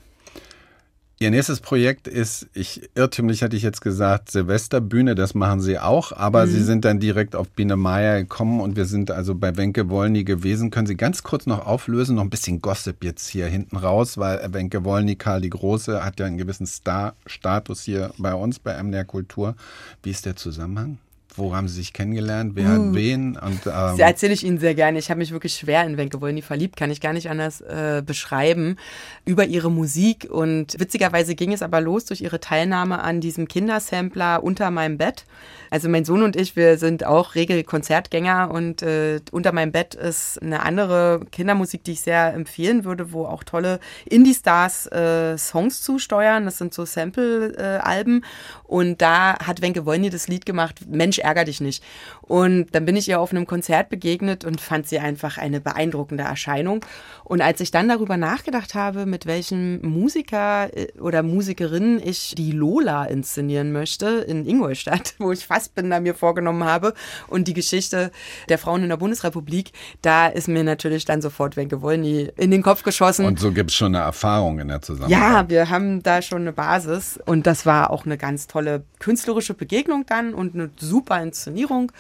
Ihr 1.22 1.30
nächstes 1.30 1.59
Projekt 1.59 2.07
ist, 2.07 2.47
ich 2.55 2.89
irrtümlich 2.95 3.43
hatte 3.43 3.55
ich 3.55 3.61
jetzt 3.61 3.82
gesagt, 3.82 4.32
Silvesterbühne, 4.32 5.13
das 5.13 5.36
machen 5.36 5.61
Sie 5.61 5.78
auch, 5.78 6.11
aber 6.11 6.47
mhm. 6.47 6.49
Sie 6.49 6.63
sind 6.63 6.84
dann 6.84 6.99
direkt 6.99 7.36
auf 7.36 7.47
Biene 7.49 7.76
Meier 7.76 8.22
gekommen 8.22 8.59
und 8.59 8.76
wir 8.76 8.86
sind 8.86 9.11
also 9.11 9.36
bei 9.36 9.55
Wenke 9.55 9.91
Wollny 9.91 10.24
gewesen. 10.24 10.72
Können 10.72 10.88
Sie 10.88 10.97
ganz 10.97 11.22
kurz 11.22 11.45
noch 11.45 11.67
auflösen, 11.67 12.15
noch 12.15 12.24
ein 12.24 12.32
bisschen 12.32 12.59
Gossip 12.59 13.03
jetzt 13.03 13.28
hier 13.28 13.45
hinten 13.45 13.78
raus, 13.78 14.17
weil 14.17 14.51
Wenke 14.51 14.84
Wollny, 14.84 15.15
Karl 15.15 15.41
die 15.41 15.51
Große, 15.51 16.03
hat 16.03 16.19
ja 16.19 16.26
einen 16.26 16.39
gewissen 16.39 16.65
Star-Status 16.65 17.84
hier 17.84 18.11
bei 18.17 18.34
uns 18.34 18.57
bei 18.57 18.82
MDR 18.82 19.05
Kultur. 19.05 19.55
Wie 20.01 20.09
ist 20.09 20.26
der 20.26 20.36
Zusammenhang? 20.36 20.97
Wo 21.36 21.55
haben 21.55 21.67
Sie 21.67 21.75
sich 21.75 21.93
kennengelernt? 21.93 22.53
Wer 22.55 22.67
hat 22.67 22.93
wen? 22.93 23.38
Und, 23.38 23.65
ähm, 23.65 23.71
Das 23.71 23.99
erzähle 23.99 24.34
ich 24.34 24.43
Ihnen 24.43 24.59
sehr 24.59 24.75
gerne. 24.75 24.99
Ich 24.99 25.09
habe 25.09 25.19
mich 25.19 25.32
wirklich 25.32 25.53
schwer 25.53 25.86
in 25.86 25.97
Wenke 25.97 26.19
Wollny 26.19 26.41
verliebt, 26.41 26.75
kann 26.75 26.91
ich 26.91 26.99
gar 26.99 27.13
nicht 27.13 27.29
anders 27.29 27.61
äh, 27.61 28.03
beschreiben, 28.05 28.77
über 29.25 29.45
ihre 29.45 29.71
Musik. 29.71 30.27
Und 30.29 30.79
witzigerweise 30.79 31.36
ging 31.36 31.53
es 31.53 31.61
aber 31.61 31.79
los 31.79 32.05
durch 32.05 32.21
ihre 32.21 32.39
Teilnahme 32.39 32.99
an 33.01 33.21
diesem 33.21 33.47
Kindersampler 33.47 34.43
Unter 34.43 34.71
meinem 34.71 34.97
Bett. 34.97 35.25
Also 35.69 35.88
mein 35.88 36.03
Sohn 36.03 36.21
und 36.21 36.36
ich, 36.36 36.57
wir 36.57 36.77
sind 36.77 37.05
auch 37.05 37.34
regel 37.36 37.63
Konzertgänger 37.63 38.51
und 38.51 38.82
äh, 38.82 39.21
Unter 39.32 39.53
meinem 39.53 39.71
Bett 39.71 39.95
ist 39.95 40.41
eine 40.41 40.63
andere 40.63 41.21
Kindermusik, 41.32 41.86
die 41.86 41.93
ich 41.93 42.01
sehr 42.01 42.34
empfehlen 42.34 42.84
würde, 42.84 43.13
wo 43.13 43.25
auch 43.25 43.45
tolle 43.45 43.79
Indie-Stars 44.05 44.88
äh, 44.88 45.38
Songs 45.38 45.82
zusteuern. 45.82 46.43
Das 46.43 46.57
sind 46.57 46.73
so 46.73 46.84
Sample-Alben. 46.84 48.25
Und 48.72 49.01
da 49.01 49.38
hat 49.45 49.61
Wenke 49.61 49.86
Wollny 49.86 50.09
das 50.09 50.30
Lied 50.30 50.45
gemacht, 50.45 50.80
Mensch, 50.89 51.19
ärger 51.19 51.43
dich 51.43 51.59
nicht. 51.59 51.84
Und 52.22 52.67
dann 52.72 52.86
bin 52.86 52.95
ich 52.95 53.09
ihr 53.09 53.19
auf 53.19 53.32
einem 53.32 53.45
Konzert 53.45 53.89
begegnet 53.89 54.45
und 54.45 54.61
fand 54.61 54.88
sie 54.88 54.97
einfach 54.99 55.38
eine 55.38 55.59
beeindruckende 55.59 56.24
Erscheinung. 56.24 56.86
Und 57.26 57.41
als 57.41 57.59
ich 57.59 57.72
dann 57.72 57.89
darüber 57.89 58.15
nachgedacht 58.15 58.74
habe, 58.74 59.05
mit 59.05 59.26
welchem 59.26 59.82
Musiker 59.82 60.69
äh, 60.74 60.88
oder 61.01 61.22
Musikerin 61.22 62.01
ich 62.01 62.34
die 62.38 62.53
Lola 62.53 63.03
inszenieren 63.03 63.74
möchte 63.74 64.07
in 64.07 64.45
Ingolstadt, 64.45 65.15
wo 65.19 65.34
ich 65.34 65.45
fast 65.45 65.76
bin, 65.76 65.89
da 65.89 65.99
mir 65.99 66.15
vorgenommen 66.15 66.63
habe, 66.63 66.93
und 67.28 67.49
die 67.49 67.53
Geschichte 67.53 68.09
der 68.47 68.57
Frauen 68.57 68.84
in 68.84 68.89
der 68.89 68.95
Bundesrepublik, 68.95 69.74
da 70.01 70.28
ist 70.28 70.47
mir 70.47 70.63
natürlich 70.63 71.03
dann 71.03 71.22
sofort 71.22 71.57
Wenke 71.57 71.82
Wollny 71.82 72.32
in 72.38 72.51
den 72.51 72.61
Kopf 72.61 72.84
geschossen. 72.84 73.26
und 73.26 73.38
so 73.38 73.51
gibt 73.51 73.72
es 73.72 73.76
schon 73.76 73.93
eine 73.93 74.05
Erfahrung 74.05 74.59
in 74.59 74.69
der 74.69 74.82
Zusammenarbeit. 74.82 75.19
Ja, 75.19 75.49
wir 75.49 75.69
haben 75.69 76.01
da 76.03 76.22
schon 76.22 76.43
eine 76.43 76.53
Basis 76.53 77.19
und 77.26 77.45
das 77.45 77.65
war 77.65 77.89
auch 77.89 78.05
eine 78.05 78.17
ganz 78.17 78.47
tolle 78.47 78.61
künstlerische 78.99 79.53
Begegnung 79.53 80.05
dann 80.05 80.34
und 80.34 80.53
eine 80.53 80.70
super 80.78 81.22
Inszenierung. 81.22 81.91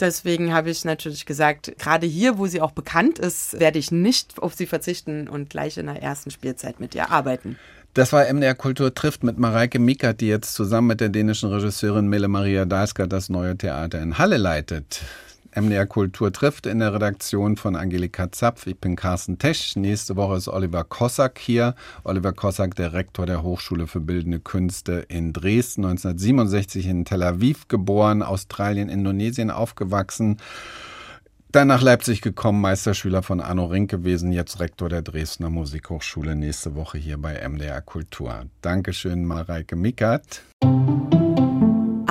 Deswegen 0.00 0.52
habe 0.52 0.70
ich 0.70 0.84
natürlich 0.84 1.24
gesagt, 1.24 1.72
gerade 1.78 2.06
hier, 2.06 2.38
wo 2.38 2.46
sie 2.46 2.60
auch 2.60 2.72
bekannt 2.72 3.18
ist, 3.18 3.58
werde 3.60 3.78
ich 3.78 3.92
nicht 3.92 4.42
auf 4.42 4.54
sie 4.54 4.66
verzichten 4.66 5.28
und 5.28 5.50
gleich 5.50 5.78
in 5.78 5.86
der 5.86 6.02
ersten 6.02 6.30
Spielzeit 6.30 6.80
mit 6.80 6.94
ihr 6.94 7.10
arbeiten. 7.10 7.56
Das 7.94 8.12
war 8.12 8.24
MDR 8.32 8.56
Kultur 8.56 8.92
trifft 8.92 9.22
mit 9.22 9.38
Mareike 9.38 9.78
Mickert, 9.78 10.20
die 10.20 10.26
jetzt 10.26 10.54
zusammen 10.54 10.88
mit 10.88 11.00
der 11.00 11.10
dänischen 11.10 11.48
Regisseurin 11.50 12.08
Mille 12.08 12.26
Maria 12.26 12.64
Dalska 12.64 13.06
das 13.06 13.28
neue 13.28 13.56
Theater 13.56 14.02
in 14.02 14.18
Halle 14.18 14.36
leitet. 14.36 15.00
MDR 15.56 15.86
Kultur 15.86 16.32
trifft 16.32 16.66
in 16.66 16.80
der 16.80 16.92
Redaktion 16.92 17.56
von 17.56 17.76
Angelika 17.76 18.32
Zapf. 18.32 18.66
Ich 18.66 18.78
bin 18.78 18.96
Carsten 18.96 19.38
Tesch. 19.38 19.76
Nächste 19.76 20.16
Woche 20.16 20.36
ist 20.36 20.48
Oliver 20.48 20.82
Kossack 20.82 21.38
hier. 21.38 21.76
Oliver 22.02 22.32
Kossack, 22.32 22.74
der 22.74 22.92
Rektor 22.92 23.24
der 23.24 23.44
Hochschule 23.44 23.86
für 23.86 24.00
Bildende 24.00 24.40
Künste 24.40 25.04
in 25.08 25.32
Dresden, 25.32 25.84
1967 25.84 26.86
in 26.86 27.04
Tel 27.04 27.22
Aviv 27.22 27.68
geboren, 27.68 28.22
Australien, 28.22 28.88
Indonesien 28.88 29.50
aufgewachsen. 29.52 30.38
Dann 31.52 31.68
nach 31.68 31.82
Leipzig 31.82 32.20
gekommen, 32.20 32.60
Meisterschüler 32.60 33.22
von 33.22 33.40
Arno 33.40 33.66
Rink 33.66 33.88
gewesen, 33.88 34.32
jetzt 34.32 34.58
Rektor 34.58 34.88
der 34.88 35.02
Dresdner 35.02 35.50
Musikhochschule. 35.50 36.34
Nächste 36.34 36.74
Woche 36.74 36.98
hier 36.98 37.16
bei 37.16 37.48
MDR 37.48 37.80
Kultur. 37.80 38.46
Dankeschön, 38.60 39.24
Mareike 39.24 39.76
Mickert. 39.76 40.42